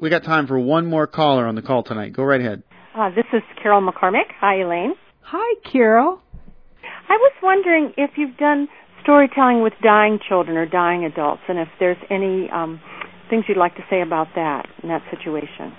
we 0.00 0.10
got 0.10 0.24
time 0.24 0.46
for 0.46 0.58
one 0.58 0.86
more 0.86 1.06
caller 1.06 1.46
on 1.46 1.54
the 1.54 1.62
call 1.62 1.82
tonight. 1.82 2.12
Go 2.12 2.24
right 2.24 2.40
ahead. 2.40 2.62
Uh, 2.94 3.10
this 3.10 3.26
is 3.32 3.42
Carol 3.62 3.80
McCormick. 3.80 4.30
Hi, 4.40 4.60
Elaine. 4.62 4.94
Hi, 5.20 5.54
Carol. 5.70 6.20
I 7.08 7.12
was 7.12 7.32
wondering 7.42 7.92
if 7.96 8.10
you've 8.16 8.36
done 8.36 8.68
storytelling 9.02 9.62
with 9.62 9.72
dying 9.82 10.18
children 10.28 10.56
or 10.56 10.66
dying 10.66 11.04
adults, 11.04 11.42
and 11.48 11.58
if 11.58 11.68
there's 11.78 11.96
any 12.10 12.50
um, 12.50 12.80
things 13.30 13.44
you'd 13.48 13.56
like 13.56 13.76
to 13.76 13.84
say 13.88 14.02
about 14.02 14.28
that 14.34 14.66
in 14.82 14.88
that 14.88 15.02
situation. 15.10 15.72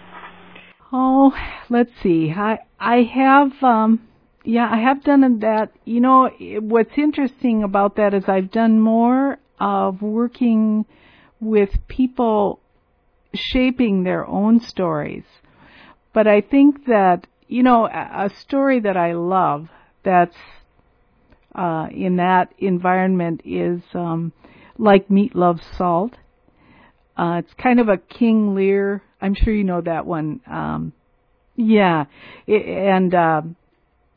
Oh, 0.92 1.34
let's 1.70 1.92
see. 2.02 2.32
I 2.32 2.60
I 2.80 3.04
have 3.04 3.52
um 3.62 4.08
yeah, 4.46 4.70
I 4.72 4.78
have 4.78 5.04
done 5.04 5.40
that. 5.40 5.72
You 5.86 6.00
know, 6.00 6.30
what's 6.62 6.98
interesting 6.98 7.64
about 7.64 7.98
that 7.98 8.14
is 8.14 8.24
I've 8.28 8.50
done 8.50 8.80
more 8.80 9.38
of 9.60 10.02
working 10.02 10.86
with 11.40 11.70
people 11.88 12.60
shaping 13.34 14.04
their 14.04 14.26
own 14.26 14.60
stories. 14.60 15.24
But 16.14 16.28
I 16.28 16.42
think 16.42 16.86
that, 16.86 17.28
you 17.48 17.64
know, 17.64 17.86
a 17.86 18.30
story 18.42 18.80
that 18.82 18.98
I 18.98 19.14
love 19.14 19.70
that's 20.04 20.36
uh, 21.56 21.88
in 21.92 22.18
that 22.18 22.54
environment 22.58 23.42
is 23.46 23.82
um, 23.94 24.34
like 24.78 25.10
Meat 25.10 25.36
Loves 25.36 25.64
Salt. 25.78 26.14
Uh, 27.18 27.42
it's 27.44 27.54
kind 27.54 27.80
of 27.80 27.90
a 27.90 27.98
King 27.98 28.56
Lear. 28.56 29.04
I'm 29.22 29.36
sure 29.36 29.54
you 29.54 29.64
know 29.64 29.82
that 29.82 30.06
one. 30.06 30.40
Um, 30.48 30.94
yeah, 31.56 32.06
it, 32.48 32.66
and 32.66 33.14
uh, 33.14 33.42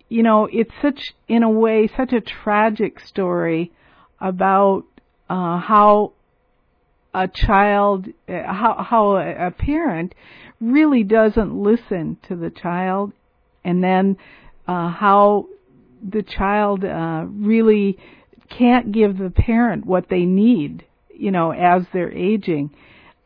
you 0.09 0.23
know, 0.23 0.47
it's 0.53 0.71
such, 0.81 1.15
in 1.27 1.43
a 1.43 1.51
way, 1.51 1.89
such 1.97 2.13
a 2.13 2.21
tragic 2.21 3.01
story 3.01 3.73
about 4.21 4.85
uh, 5.29 5.59
how 5.59 6.13
a 7.15 7.29
child, 7.29 8.07
how 8.27 8.85
how 8.89 9.17
a 9.17 9.51
parent 9.51 10.15
really 10.61 11.03
doesn't 11.03 11.55
listen 11.55 12.17
to 12.29 12.37
the 12.37 12.51
child, 12.51 13.13
and 13.65 13.83
then 13.83 14.17
uh, 14.67 14.89
how 14.89 15.47
the 16.03 16.23
child 16.23 16.85
uh, 16.85 17.25
really 17.29 17.99
can't 18.49 18.93
give 18.93 19.19
the 19.19 19.31
parent 19.31 19.87
what 19.87 20.09
they 20.09 20.25
need, 20.25 20.85
you 21.15 21.31
know, 21.31 21.51
as 21.51 21.83
they're 21.93 22.13
aging. 22.13 22.71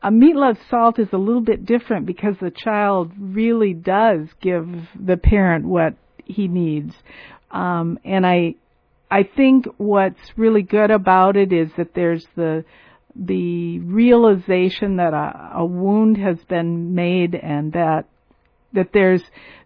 A 0.03 0.11
meat 0.11 0.37
love 0.37 0.57
salt 0.70 0.99
is 0.99 1.09
a 1.12 1.18
little 1.18 1.41
bit 1.41 1.66
different 1.66 2.07
because 2.07 2.37
the 2.41 2.51
child 2.51 3.12
really 3.18 3.72
does 3.72 4.28
give 4.41 4.68
the 4.99 5.16
parent 5.16 5.64
what 5.64 5.95
he 6.24 6.49
needs. 6.49 6.95
Um, 7.51 7.99
and 8.05 8.26
I, 8.26 8.55
I 9.11 9.22
think 9.22 9.66
what's 9.78 10.20
really 10.37 10.62
good 10.62 10.91
about 10.91 11.37
it 11.37 11.53
is 11.53 11.70
that 11.76 11.95
there's 11.95 12.26
the 12.37 12.64
the 13.18 13.78
realization 13.80 14.96
that 14.96 15.14
a, 15.14 15.58
a 15.58 15.64
wound 15.64 16.18
has 16.18 16.38
been 16.48 16.94
made 16.94 17.34
and 17.34 17.72
that 17.72 18.04
that 18.72 18.88
there's 18.92 19.22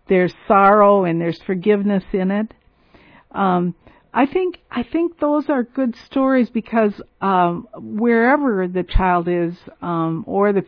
there's 0.08 0.34
sorrow 0.46 1.04
and 1.04 1.20
there's 1.20 1.40
forgiveness 1.42 2.04
in 2.12 2.30
it. 2.30 2.52
Um, 3.32 3.74
I 4.12 4.26
think 4.26 4.58
I 4.70 4.82
think 4.82 5.18
those 5.20 5.48
are 5.48 5.62
good 5.62 5.94
stories 6.06 6.50
because 6.50 7.00
um, 7.20 7.68
wherever 7.76 8.66
the 8.66 8.82
child 8.82 9.28
is 9.28 9.54
um, 9.80 10.24
or 10.26 10.52
the 10.52 10.62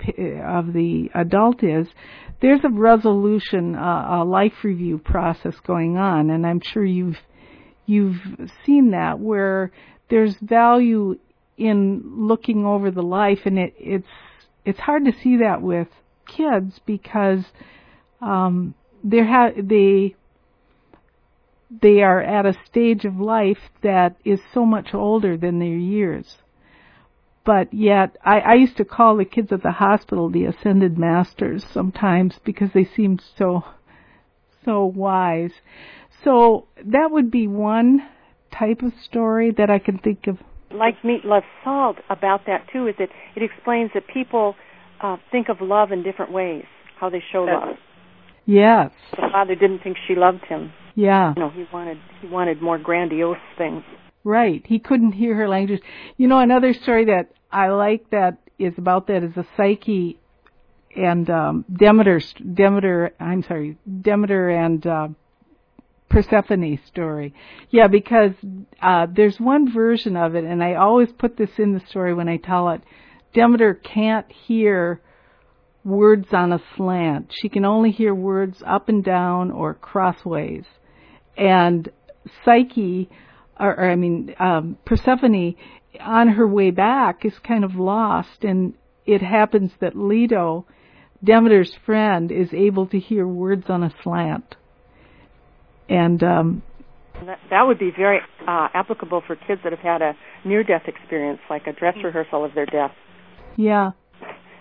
of 0.46 0.72
the 0.72 1.10
adult 1.14 1.64
is, 1.64 1.88
there's 2.40 2.64
a 2.64 2.68
resolution, 2.68 3.74
uh, 3.74 4.22
a 4.22 4.24
life 4.24 4.62
review 4.62 4.98
process 4.98 5.54
going 5.66 5.96
on, 5.96 6.30
and 6.30 6.46
I'm 6.46 6.60
sure 6.60 6.84
you've 6.84 7.18
you've 7.86 8.20
seen 8.64 8.92
that 8.92 9.18
where 9.18 9.72
there's 10.08 10.36
value 10.40 11.18
in 11.66 12.26
looking 12.26 12.64
over 12.64 12.90
the 12.90 13.02
life, 13.02 13.40
and 13.44 13.58
it, 13.58 13.74
it's 13.78 14.06
it's 14.64 14.80
hard 14.80 15.04
to 15.04 15.12
see 15.12 15.38
that 15.38 15.62
with 15.62 15.88
kids 16.26 16.80
because 16.86 17.44
um, 18.20 18.74
they 19.02 19.24
ha- 19.24 19.52
they 19.56 20.14
they 21.80 22.02
are 22.02 22.20
at 22.20 22.46
a 22.46 22.58
stage 22.66 23.04
of 23.04 23.18
life 23.18 23.70
that 23.82 24.16
is 24.24 24.40
so 24.52 24.66
much 24.66 24.92
older 24.92 25.36
than 25.36 25.58
their 25.58 25.68
years. 25.68 26.36
But 27.44 27.74
yet, 27.74 28.16
I, 28.24 28.40
I 28.40 28.54
used 28.54 28.76
to 28.76 28.84
call 28.84 29.16
the 29.16 29.24
kids 29.24 29.50
at 29.50 29.62
the 29.62 29.72
hospital 29.72 30.30
the 30.30 30.44
ascended 30.44 30.96
masters 30.96 31.64
sometimes 31.72 32.38
because 32.44 32.70
they 32.72 32.84
seemed 32.84 33.22
so, 33.36 33.64
so 34.64 34.84
wise. 34.84 35.52
So 36.22 36.66
that 36.84 37.10
would 37.10 37.30
be 37.30 37.48
one 37.48 38.06
type 38.52 38.82
of 38.82 38.92
story 39.02 39.50
that 39.56 39.70
I 39.70 39.78
can 39.78 39.98
think 39.98 40.26
of. 40.28 40.38
Like 40.74 41.04
Meat 41.04 41.24
Love 41.24 41.42
Salt 41.64 41.96
about 42.10 42.46
that 42.46 42.66
too 42.72 42.86
is 42.86 42.94
that 42.98 43.08
it 43.36 43.42
explains 43.42 43.90
that 43.94 44.06
people 44.06 44.54
uh, 45.00 45.16
think 45.30 45.48
of 45.48 45.60
love 45.60 45.92
in 45.92 46.02
different 46.02 46.32
ways, 46.32 46.64
how 46.98 47.10
they 47.10 47.22
show 47.32 47.44
love. 47.44 47.76
Yes. 48.46 48.90
The 49.12 49.28
father 49.30 49.54
didn't 49.54 49.80
think 49.80 49.96
she 50.06 50.14
loved 50.14 50.44
him. 50.46 50.72
Yeah. 50.94 51.32
You 51.36 51.42
know, 51.42 51.50
he 51.50 51.64
wanted 51.72 51.98
he 52.20 52.28
wanted 52.28 52.60
more 52.60 52.78
grandiose 52.78 53.38
things. 53.56 53.82
Right. 54.24 54.62
He 54.66 54.78
couldn't 54.78 55.12
hear 55.12 55.34
her 55.34 55.48
language. 55.48 55.80
You 56.16 56.28
know, 56.28 56.38
another 56.38 56.74
story 56.74 57.06
that 57.06 57.32
I 57.50 57.68
like 57.68 58.10
that 58.10 58.38
is 58.58 58.74
about 58.78 59.06
that 59.08 59.22
is 59.22 59.34
the 59.34 59.46
Psyche 59.56 60.18
and 60.96 61.28
um 61.30 61.64
Demeter 61.72 62.20
Demeter 62.54 63.12
I'm 63.18 63.42
sorry, 63.42 63.78
Demeter 64.02 64.50
and 64.50 64.86
uh 64.86 65.08
Persephone 66.12 66.78
story. 66.86 67.34
Yeah, 67.70 67.88
because 67.88 68.32
uh 68.80 69.06
there's 69.10 69.40
one 69.40 69.72
version 69.72 70.16
of 70.16 70.34
it 70.34 70.44
and 70.44 70.62
I 70.62 70.74
always 70.74 71.10
put 71.12 71.36
this 71.36 71.50
in 71.58 71.72
the 71.72 71.80
story 71.88 72.14
when 72.14 72.28
I 72.28 72.36
tell 72.36 72.68
it. 72.70 72.82
Demeter 73.32 73.74
can't 73.74 74.30
hear 74.30 75.00
words 75.84 76.28
on 76.32 76.52
a 76.52 76.62
slant. 76.76 77.32
She 77.40 77.48
can 77.48 77.64
only 77.64 77.90
hear 77.90 78.14
words 78.14 78.62
up 78.66 78.88
and 78.88 79.02
down 79.02 79.50
or 79.50 79.74
crossways. 79.74 80.64
And 81.36 81.90
Psyche, 82.44 83.10
or, 83.58 83.74
or 83.74 83.90
I 83.90 83.96
mean, 83.96 84.34
um, 84.38 84.76
Persephone, 84.84 85.56
on 86.00 86.28
her 86.28 86.46
way 86.46 86.70
back 86.70 87.24
is 87.24 87.38
kind 87.40 87.64
of 87.64 87.74
lost, 87.74 88.44
and 88.44 88.74
it 89.06 89.22
happens 89.22 89.72
that 89.80 89.96
Leto, 89.96 90.66
Demeter's 91.22 91.74
friend, 91.84 92.30
is 92.30 92.52
able 92.52 92.86
to 92.88 92.98
hear 92.98 93.26
words 93.26 93.68
on 93.68 93.82
a 93.82 93.94
slant. 94.02 94.56
And 95.88 96.22
um, 96.22 96.62
that, 97.26 97.38
that 97.50 97.62
would 97.62 97.78
be 97.78 97.90
very 97.96 98.18
uh, 98.46 98.68
applicable 98.74 99.22
for 99.26 99.36
kids 99.36 99.60
that 99.64 99.72
have 99.72 99.80
had 99.80 100.02
a 100.02 100.14
near-death 100.44 100.82
experience, 100.86 101.40
like 101.50 101.66
a 101.66 101.72
dress 101.72 101.96
rehearsal 102.02 102.44
of 102.44 102.54
their 102.54 102.66
death. 102.66 102.92
Yeah, 103.56 103.90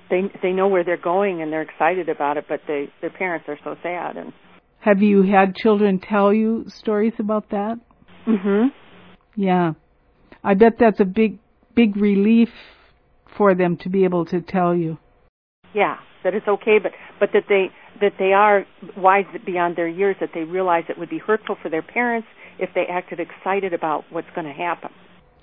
they 0.09 0.21
they 0.43 0.51
know 0.51 0.67
where 0.67 0.83
they're 0.83 0.97
going 0.97 1.41
and 1.41 1.51
they're 1.51 1.61
excited 1.61 2.09
about 2.09 2.37
it, 2.37 2.45
but 2.47 2.61
they 2.67 2.89
their 2.99 3.09
parents 3.09 3.45
are 3.47 3.57
so 3.63 3.75
sad. 3.81 4.17
And 4.17 4.33
have 4.79 5.01
you 5.01 5.23
had 5.23 5.55
children 5.55 5.99
tell 5.99 6.33
you 6.33 6.65
stories 6.67 7.13
about 7.17 7.49
that? 7.49 7.79
Mhm. 8.27 8.71
Yeah, 9.35 9.73
I 10.43 10.53
bet 10.53 10.73
that's 10.77 10.99
a 10.99 11.05
big 11.05 11.39
big 11.73 11.95
relief 11.95 12.49
for 13.37 13.55
them 13.55 13.77
to 13.77 13.89
be 13.89 14.03
able 14.03 14.25
to 14.25 14.41
tell 14.41 14.75
you. 14.75 14.97
Yeah, 15.73 15.97
that 16.23 16.35
it's 16.35 16.47
okay, 16.47 16.77
but 16.83 16.91
but 17.19 17.29
that 17.33 17.45
they 17.47 17.71
that 18.01 18.13
they 18.19 18.33
are 18.33 18.65
wise 18.97 19.25
beyond 19.45 19.75
their 19.75 19.87
years. 19.87 20.15
That 20.19 20.31
they 20.33 20.43
realize 20.43 20.83
it 20.89 20.97
would 20.97 21.09
be 21.09 21.19
hurtful 21.19 21.57
for 21.61 21.69
their 21.69 21.81
parents 21.81 22.27
if 22.59 22.69
they 22.75 22.85
acted 22.85 23.19
excited 23.19 23.73
about 23.73 24.05
what's 24.09 24.29
going 24.35 24.47
to 24.47 24.53
happen. 24.53 24.91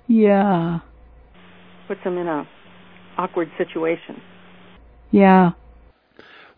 Yeah. 0.07 0.79
Puts 1.87 2.03
them 2.03 2.17
in 2.17 2.27
a 2.27 2.47
awkward 3.17 3.51
situation. 3.57 4.21
Yeah. 5.11 5.51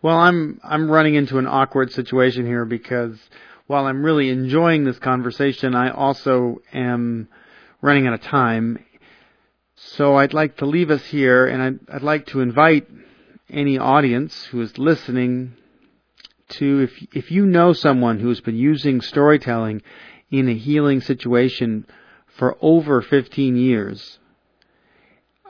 Well, 0.02 0.18
I'm 0.18 0.60
I'm 0.64 0.90
running 0.90 1.14
into 1.14 1.38
an 1.38 1.46
awkward 1.46 1.92
situation 1.92 2.46
here 2.46 2.64
because 2.64 3.18
while 3.66 3.86
I'm 3.86 4.04
really 4.04 4.28
enjoying 4.28 4.84
this 4.84 4.98
conversation, 4.98 5.74
I 5.74 5.90
also 5.90 6.60
am 6.72 7.28
running 7.80 8.06
out 8.06 8.14
of 8.14 8.22
time. 8.22 8.84
So 9.76 10.16
I'd 10.16 10.34
like 10.34 10.58
to 10.58 10.66
leave 10.66 10.90
us 10.90 11.04
here, 11.06 11.46
and 11.46 11.62
I'd, 11.62 11.96
I'd 11.96 12.02
like 12.02 12.26
to 12.26 12.40
invite 12.40 12.88
any 13.48 13.78
audience 13.78 14.44
who 14.44 14.60
is 14.60 14.78
listening 14.78 15.56
to 16.52 16.80
if 16.80 17.06
if 17.12 17.30
you 17.30 17.46
know 17.46 17.72
someone 17.72 18.18
who 18.20 18.28
has 18.28 18.40
been 18.40 18.56
using 18.56 19.00
storytelling 19.00 19.82
in 20.30 20.48
a 20.48 20.54
healing 20.54 21.00
situation 21.00 21.86
for 22.26 22.56
over 22.60 23.02
15 23.02 23.56
years, 23.56 24.18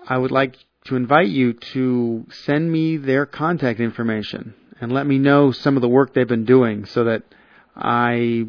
I 0.08 0.18
would 0.18 0.32
like 0.32 0.56
to 0.86 0.96
invite 0.96 1.28
you 1.28 1.52
to 1.52 2.26
send 2.44 2.70
me 2.72 2.96
their 2.96 3.24
contact 3.24 3.78
information 3.78 4.54
and 4.80 4.92
let 4.92 5.06
me 5.06 5.18
know 5.18 5.52
some 5.52 5.76
of 5.76 5.82
the 5.82 5.88
work 5.88 6.12
they've 6.12 6.26
been 6.26 6.44
doing 6.44 6.84
so 6.84 7.04
that 7.04 7.22
I 7.76 8.46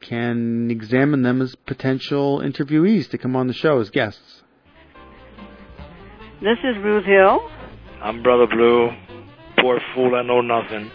can 0.00 0.70
examine 0.70 1.22
them 1.22 1.40
as 1.40 1.54
potential 1.66 2.40
interviewees 2.40 3.08
to 3.10 3.18
come 3.18 3.34
on 3.34 3.46
the 3.46 3.54
show 3.54 3.80
as 3.80 3.88
guests. 3.88 4.42
This 6.42 6.58
is 6.62 6.76
Ruth 6.84 7.06
Hill. 7.06 7.40
I'm 8.02 8.22
Brother 8.22 8.46
Blue. 8.46 8.90
Poor 9.58 9.80
fool, 9.94 10.14
I 10.14 10.22
know 10.22 10.42
nothing. 10.42 10.90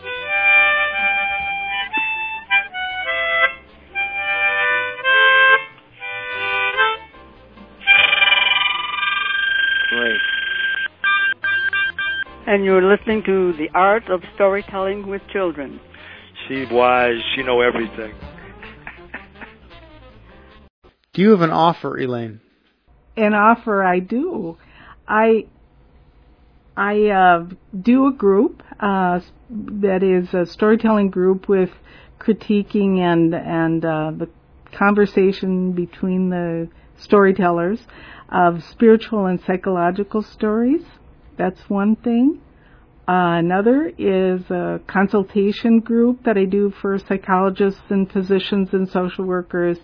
And 12.49 12.65
you're 12.65 12.81
listening 12.81 13.21
to 13.27 13.53
The 13.53 13.69
Art 13.75 14.09
of 14.09 14.23
Storytelling 14.33 15.05
with 15.05 15.21
Children. 15.31 15.79
She's 16.47 16.67
wise. 16.71 17.19
She 17.35 17.43
know 17.43 17.61
everything. 17.61 18.15
Do 21.13 21.21
you 21.21 21.29
have 21.29 21.41
an 21.41 21.51
offer, 21.51 21.95
Elaine? 21.95 22.41
An 23.15 23.35
offer 23.35 23.83
I 23.83 23.99
do. 23.99 24.57
I 25.07 25.45
I 26.75 27.09
uh, 27.09 27.45
do 27.79 28.07
a 28.07 28.11
group 28.11 28.63
uh, 28.79 29.19
that 29.51 30.01
is 30.01 30.33
a 30.33 30.47
storytelling 30.47 31.11
group 31.11 31.47
with 31.47 31.69
critiquing 32.19 32.97
and 32.97 33.35
and 33.35 33.85
uh, 33.85 34.11
the 34.17 34.27
conversation 34.71 35.73
between 35.73 36.31
the 36.31 36.67
storytellers 36.97 37.85
of 38.29 38.63
spiritual 38.63 39.27
and 39.27 39.39
psychological 39.39 40.23
stories. 40.23 40.81
That's 41.39 41.59
one 41.69 41.95
thing. 41.95 42.41
Uh, 43.07 43.39
another 43.39 43.91
is 43.97 44.41
a 44.51 44.81
consultation 44.87 45.79
group 45.79 46.25
that 46.25 46.37
I 46.37 46.43
do 46.43 46.71
for 46.81 46.99
psychologists 46.99 47.81
and 47.89 48.11
physicians 48.11 48.69
and 48.73 48.87
social 48.89 49.25
workers, 49.25 49.77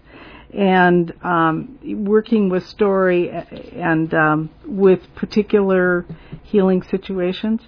and 0.54 1.14
um, 1.24 1.80
working 2.06 2.50
with 2.50 2.66
story 2.68 3.30
and 3.30 4.14
um, 4.14 4.50
with 4.68 5.00
particular 5.16 6.06
healing 6.44 6.84
situations. 6.84 7.62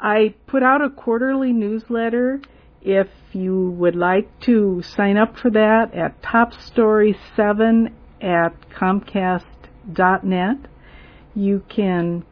I 0.00 0.34
put 0.46 0.62
out 0.62 0.82
a 0.82 0.88
quarterly 0.88 1.52
newsletter. 1.52 2.40
If 2.80 3.08
you 3.32 3.70
would 3.72 3.94
like 3.94 4.40
to 4.46 4.82
sign 4.96 5.18
up 5.18 5.36
for 5.36 5.50
that 5.50 5.92
at 5.94 6.22
topstory7 6.22 7.92
at 8.22 8.70
comcast.net, 8.70 10.56
You 11.34 11.62
can, 11.68 12.24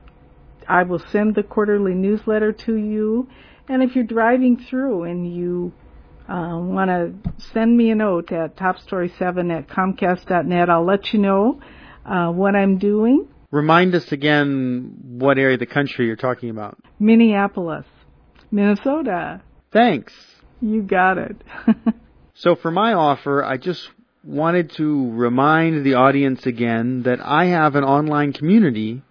I 0.69 0.83
will 0.83 1.03
send 1.11 1.35
the 1.35 1.43
quarterly 1.43 1.95
newsletter 1.95 2.53
to 2.53 2.77
you. 2.77 3.29
And 3.69 3.83
if 3.83 3.95
you're 3.95 4.05
driving 4.05 4.57
through 4.69 5.05
and 5.05 5.33
you 5.35 5.73
uh, 6.29 6.59
want 6.59 6.91
to 6.91 7.33
send 7.53 7.77
me 7.77 7.91
a 7.91 7.95
note 7.95 8.33
at 8.33 8.57
topstory7 8.57 9.57
at 9.57 9.69
comcast.net, 9.69 10.71
I'll 10.71 10.85
let 10.85 11.13
you 11.13 11.21
know 11.21 11.61
uh, 12.05 12.31
what 12.31 12.55
I'm 12.55 12.79
doing. 12.79 13.29
Remind 13.51 13.95
us 13.95 14.11
again 14.13 14.97
what 15.03 15.39
area 15.39 15.55
of 15.55 15.61
the 15.61 15.67
country 15.67 16.07
you're 16.07 16.17
talking 16.17 16.51
about. 16.51 16.79
Minneapolis, 16.99 17.87
Minnesota. 18.51 19.41
Thanks. 19.73 20.13
You 20.61 20.83
got 20.83 21.19
it. 21.19 21.37
so 22.35 22.57
for 22.57 22.71
my 22.71 22.93
offer, 22.93 23.45
I 23.45 23.57
just 23.57 23.89
wanted 24.25 24.73
to 24.73 25.13
remind 25.13 25.85
the 25.85 25.95
audience 25.95 26.45
again 26.47 27.03
that 27.05 27.21
I 27.21 27.47
have 27.47 27.77
an 27.77 27.85
online 27.85 28.33
community, 28.33 29.03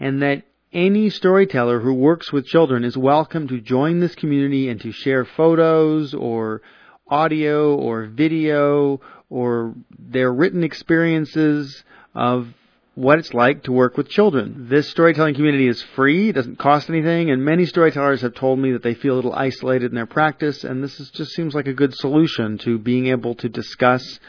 and 0.00 0.22
that 0.22 0.42
any 0.72 1.10
storyteller 1.10 1.80
who 1.80 1.92
works 1.92 2.32
with 2.32 2.46
children 2.46 2.84
is 2.84 2.96
welcome 2.96 3.48
to 3.48 3.60
join 3.60 4.00
this 4.00 4.14
community 4.14 4.70
and 4.70 4.80
to 4.80 4.92
share 4.92 5.24
photos 5.24 6.14
or 6.14 6.62
audio 7.08 7.74
or 7.76 8.06
video 8.06 9.00
or 9.28 9.74
their 9.98 10.32
written 10.32 10.62
experiences 10.64 11.84
of 12.14 12.48
what 12.94 13.18
it's 13.18 13.32
like 13.32 13.62
to 13.64 13.72
work 13.72 13.96
with 13.96 14.08
children. 14.08 14.66
This 14.68 14.90
storytelling 14.90 15.34
community 15.34 15.66
is 15.66 15.82
free, 15.94 16.28
it 16.28 16.34
doesn't 16.34 16.58
cost 16.58 16.90
anything, 16.90 17.30
and 17.30 17.44
many 17.44 17.64
storytellers 17.64 18.20
have 18.20 18.34
told 18.34 18.58
me 18.58 18.72
that 18.72 18.82
they 18.82 18.94
feel 18.94 19.14
a 19.14 19.16
little 19.16 19.34
isolated 19.34 19.90
in 19.90 19.94
their 19.94 20.06
practice, 20.06 20.64
and 20.64 20.84
this 20.84 21.00
is, 21.00 21.10
just 21.10 21.32
seems 21.32 21.54
like 21.54 21.66
a 21.66 21.72
good 21.72 21.94
solution 21.94 22.58
to 22.58 22.78
being 22.78 23.06
able 23.06 23.34
to 23.36 23.48
discuss 23.48 24.20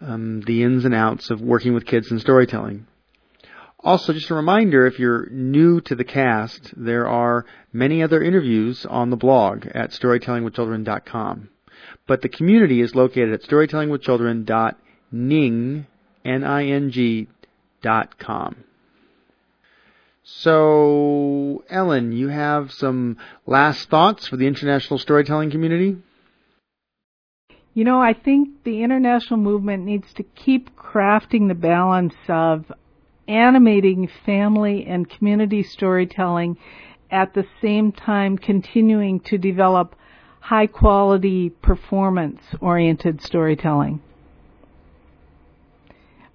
um, 0.00 0.42
the 0.42 0.62
ins 0.62 0.84
and 0.84 0.94
outs 0.94 1.30
of 1.30 1.40
working 1.40 1.74
with 1.74 1.86
kids 1.86 2.08
and 2.10 2.20
storytelling. 2.20 2.86
Also, 3.80 4.12
just 4.12 4.30
a 4.30 4.34
reminder, 4.34 4.86
if 4.86 5.00
you're 5.00 5.28
new 5.30 5.80
to 5.80 5.96
the 5.96 6.04
cast, 6.04 6.72
there 6.76 7.08
are 7.08 7.46
many 7.72 8.02
other 8.02 8.22
interviews 8.22 8.84
on 8.86 9.10
the 9.10 9.16
blog 9.16 9.66
at 9.66 9.90
storytellingwithchildren.com. 9.90 11.48
But 12.06 12.22
the 12.22 12.28
community 12.28 12.80
is 12.80 12.94
located 12.94 13.32
at 13.32 13.42
storytellingwithchildren.ning, 13.42 15.86
N-I-N-G, 16.24 17.28
dot 17.82 18.18
com. 18.18 18.64
So, 20.22 21.64
Ellen, 21.68 22.12
you 22.12 22.28
have 22.28 22.72
some 22.72 23.16
last 23.44 23.90
thoughts 23.90 24.28
for 24.28 24.36
the 24.36 24.46
international 24.46 25.00
storytelling 25.00 25.50
community? 25.50 25.96
You 27.74 27.84
know, 27.84 28.00
I 28.00 28.12
think 28.12 28.64
the 28.64 28.82
international 28.82 29.40
movement 29.40 29.84
needs 29.84 30.12
to 30.14 30.22
keep 30.22 30.76
crafting 30.76 31.48
the 31.48 31.54
balance 31.54 32.14
of 32.28 32.70
animating 33.26 34.10
family 34.26 34.84
and 34.86 35.08
community 35.08 35.62
storytelling 35.62 36.58
at 37.10 37.32
the 37.32 37.46
same 37.62 37.90
time 37.90 38.36
continuing 38.36 39.20
to 39.20 39.38
develop 39.38 39.96
high 40.40 40.66
quality 40.66 41.48
performance 41.48 42.40
oriented 42.60 43.22
storytelling. 43.22 44.02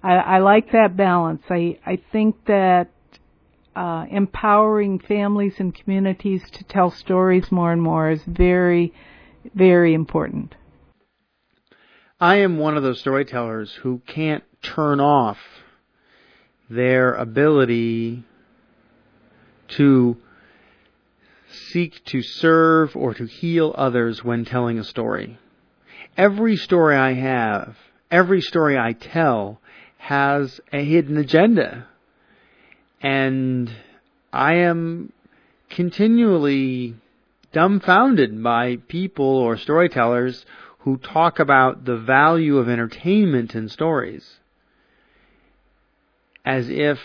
I, 0.02 0.14
I 0.14 0.38
like 0.38 0.72
that 0.72 0.96
balance. 0.96 1.42
I, 1.50 1.78
I 1.86 2.00
think 2.10 2.46
that 2.46 2.90
uh, 3.76 4.06
empowering 4.10 4.98
families 4.98 5.54
and 5.58 5.72
communities 5.72 6.42
to 6.52 6.64
tell 6.64 6.90
stories 6.90 7.52
more 7.52 7.70
and 7.70 7.82
more 7.82 8.10
is 8.10 8.22
very, 8.26 8.92
very 9.54 9.94
important. 9.94 10.56
I 12.20 12.36
am 12.36 12.58
one 12.58 12.76
of 12.76 12.82
those 12.82 12.98
storytellers 12.98 13.72
who 13.74 14.02
can't 14.04 14.42
turn 14.60 14.98
off 14.98 15.38
their 16.68 17.14
ability 17.14 18.24
to 19.68 20.16
seek 21.70 22.04
to 22.06 22.20
serve 22.22 22.96
or 22.96 23.14
to 23.14 23.24
heal 23.24 23.72
others 23.78 24.24
when 24.24 24.44
telling 24.44 24.80
a 24.80 24.84
story. 24.84 25.38
Every 26.16 26.56
story 26.56 26.96
I 26.96 27.12
have, 27.12 27.76
every 28.10 28.40
story 28.40 28.76
I 28.76 28.94
tell 28.94 29.60
has 29.98 30.60
a 30.72 30.84
hidden 30.84 31.18
agenda. 31.18 31.86
And 33.00 33.72
I 34.32 34.54
am 34.54 35.12
continually 35.70 36.96
dumbfounded 37.52 38.42
by 38.42 38.76
people 38.88 39.24
or 39.24 39.56
storytellers 39.56 40.44
who 40.88 40.96
talk 40.96 41.38
about 41.38 41.84
the 41.84 41.98
value 41.98 42.56
of 42.56 42.66
entertainment 42.66 43.54
in 43.54 43.68
stories 43.68 44.38
as 46.46 46.70
if 46.70 46.98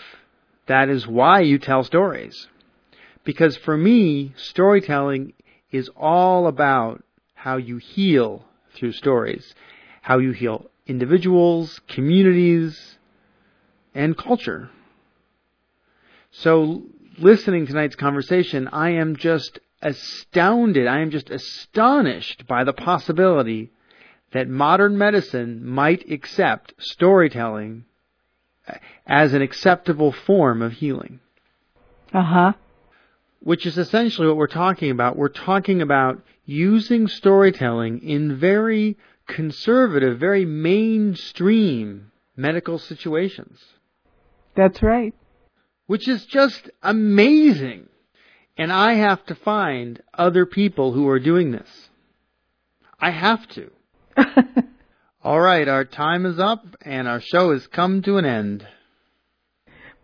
that 0.66 0.88
is 0.88 1.06
why 1.06 1.40
you 1.40 1.58
tell 1.58 1.84
stories. 1.84 2.48
Because 3.24 3.58
for 3.58 3.76
me, 3.76 4.32
storytelling 4.38 5.34
is 5.70 5.90
all 5.98 6.46
about 6.46 7.04
how 7.34 7.58
you 7.58 7.76
heal 7.76 8.46
through 8.74 8.92
stories, 8.92 9.54
how 10.00 10.16
you 10.16 10.32
heal 10.32 10.64
individuals, 10.86 11.78
communities, 11.86 12.96
and 13.94 14.16
culture. 14.16 14.70
So, 16.30 16.84
listening 17.18 17.66
to 17.66 17.72
tonight's 17.72 17.96
conversation, 17.96 18.66
I 18.68 18.92
am 18.92 19.16
just 19.16 19.58
astounded, 19.82 20.86
I 20.86 21.00
am 21.00 21.10
just 21.10 21.28
astonished 21.28 22.46
by 22.46 22.64
the 22.64 22.72
possibility 22.72 23.70
that 24.34 24.48
modern 24.48 24.98
medicine 24.98 25.64
might 25.64 26.10
accept 26.10 26.74
storytelling 26.78 27.84
as 29.06 29.32
an 29.32 29.40
acceptable 29.40 30.10
form 30.10 30.60
of 30.60 30.72
healing. 30.72 31.20
Uh 32.12 32.22
huh. 32.22 32.52
Which 33.40 33.64
is 33.64 33.78
essentially 33.78 34.26
what 34.26 34.36
we're 34.36 34.48
talking 34.48 34.90
about. 34.90 35.16
We're 35.16 35.28
talking 35.28 35.80
about 35.80 36.20
using 36.44 37.06
storytelling 37.06 38.02
in 38.02 38.36
very 38.36 38.98
conservative, 39.28 40.18
very 40.18 40.44
mainstream 40.44 42.10
medical 42.36 42.80
situations. 42.80 43.62
That's 44.56 44.82
right. 44.82 45.14
Which 45.86 46.08
is 46.08 46.26
just 46.26 46.70
amazing. 46.82 47.88
And 48.56 48.72
I 48.72 48.94
have 48.94 49.24
to 49.26 49.36
find 49.36 50.02
other 50.12 50.44
people 50.44 50.92
who 50.92 51.08
are 51.08 51.20
doing 51.20 51.52
this. 51.52 51.68
I 52.98 53.10
have 53.10 53.46
to. 53.50 53.70
All 55.22 55.40
right, 55.40 55.66
our 55.68 55.84
time 55.84 56.26
is 56.26 56.38
up 56.38 56.64
and 56.82 57.08
our 57.08 57.20
show 57.20 57.52
has 57.52 57.66
come 57.66 58.02
to 58.02 58.18
an 58.18 58.24
end. 58.24 58.66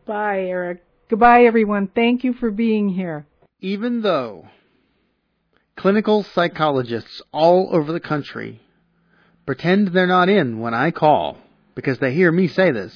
Bye, 0.07 0.41
Eric. 0.41 0.85
Goodbye, 1.09 1.45
everyone. 1.45 1.89
Thank 1.89 2.25
you 2.25 2.33
for 2.33 2.51
being 2.51 2.89
here. 2.89 3.27
Even 3.61 4.03
though 4.03 4.49
clinical 5.77 6.23
psychologists 6.23 7.23
all 7.33 7.69
over 7.73 7.93
the 7.93 8.01
country 8.01 8.61
pretend 9.47 9.89
they're 9.89 10.07
not 10.07 10.29
in 10.29 10.61
when 10.61 10.75
I 10.75 10.91
call 10.91 11.37
because 11.75 11.99
they 11.99 12.15
hear 12.15 12.31
me 12.31 12.49
say 12.49 12.71
this. 12.71 12.95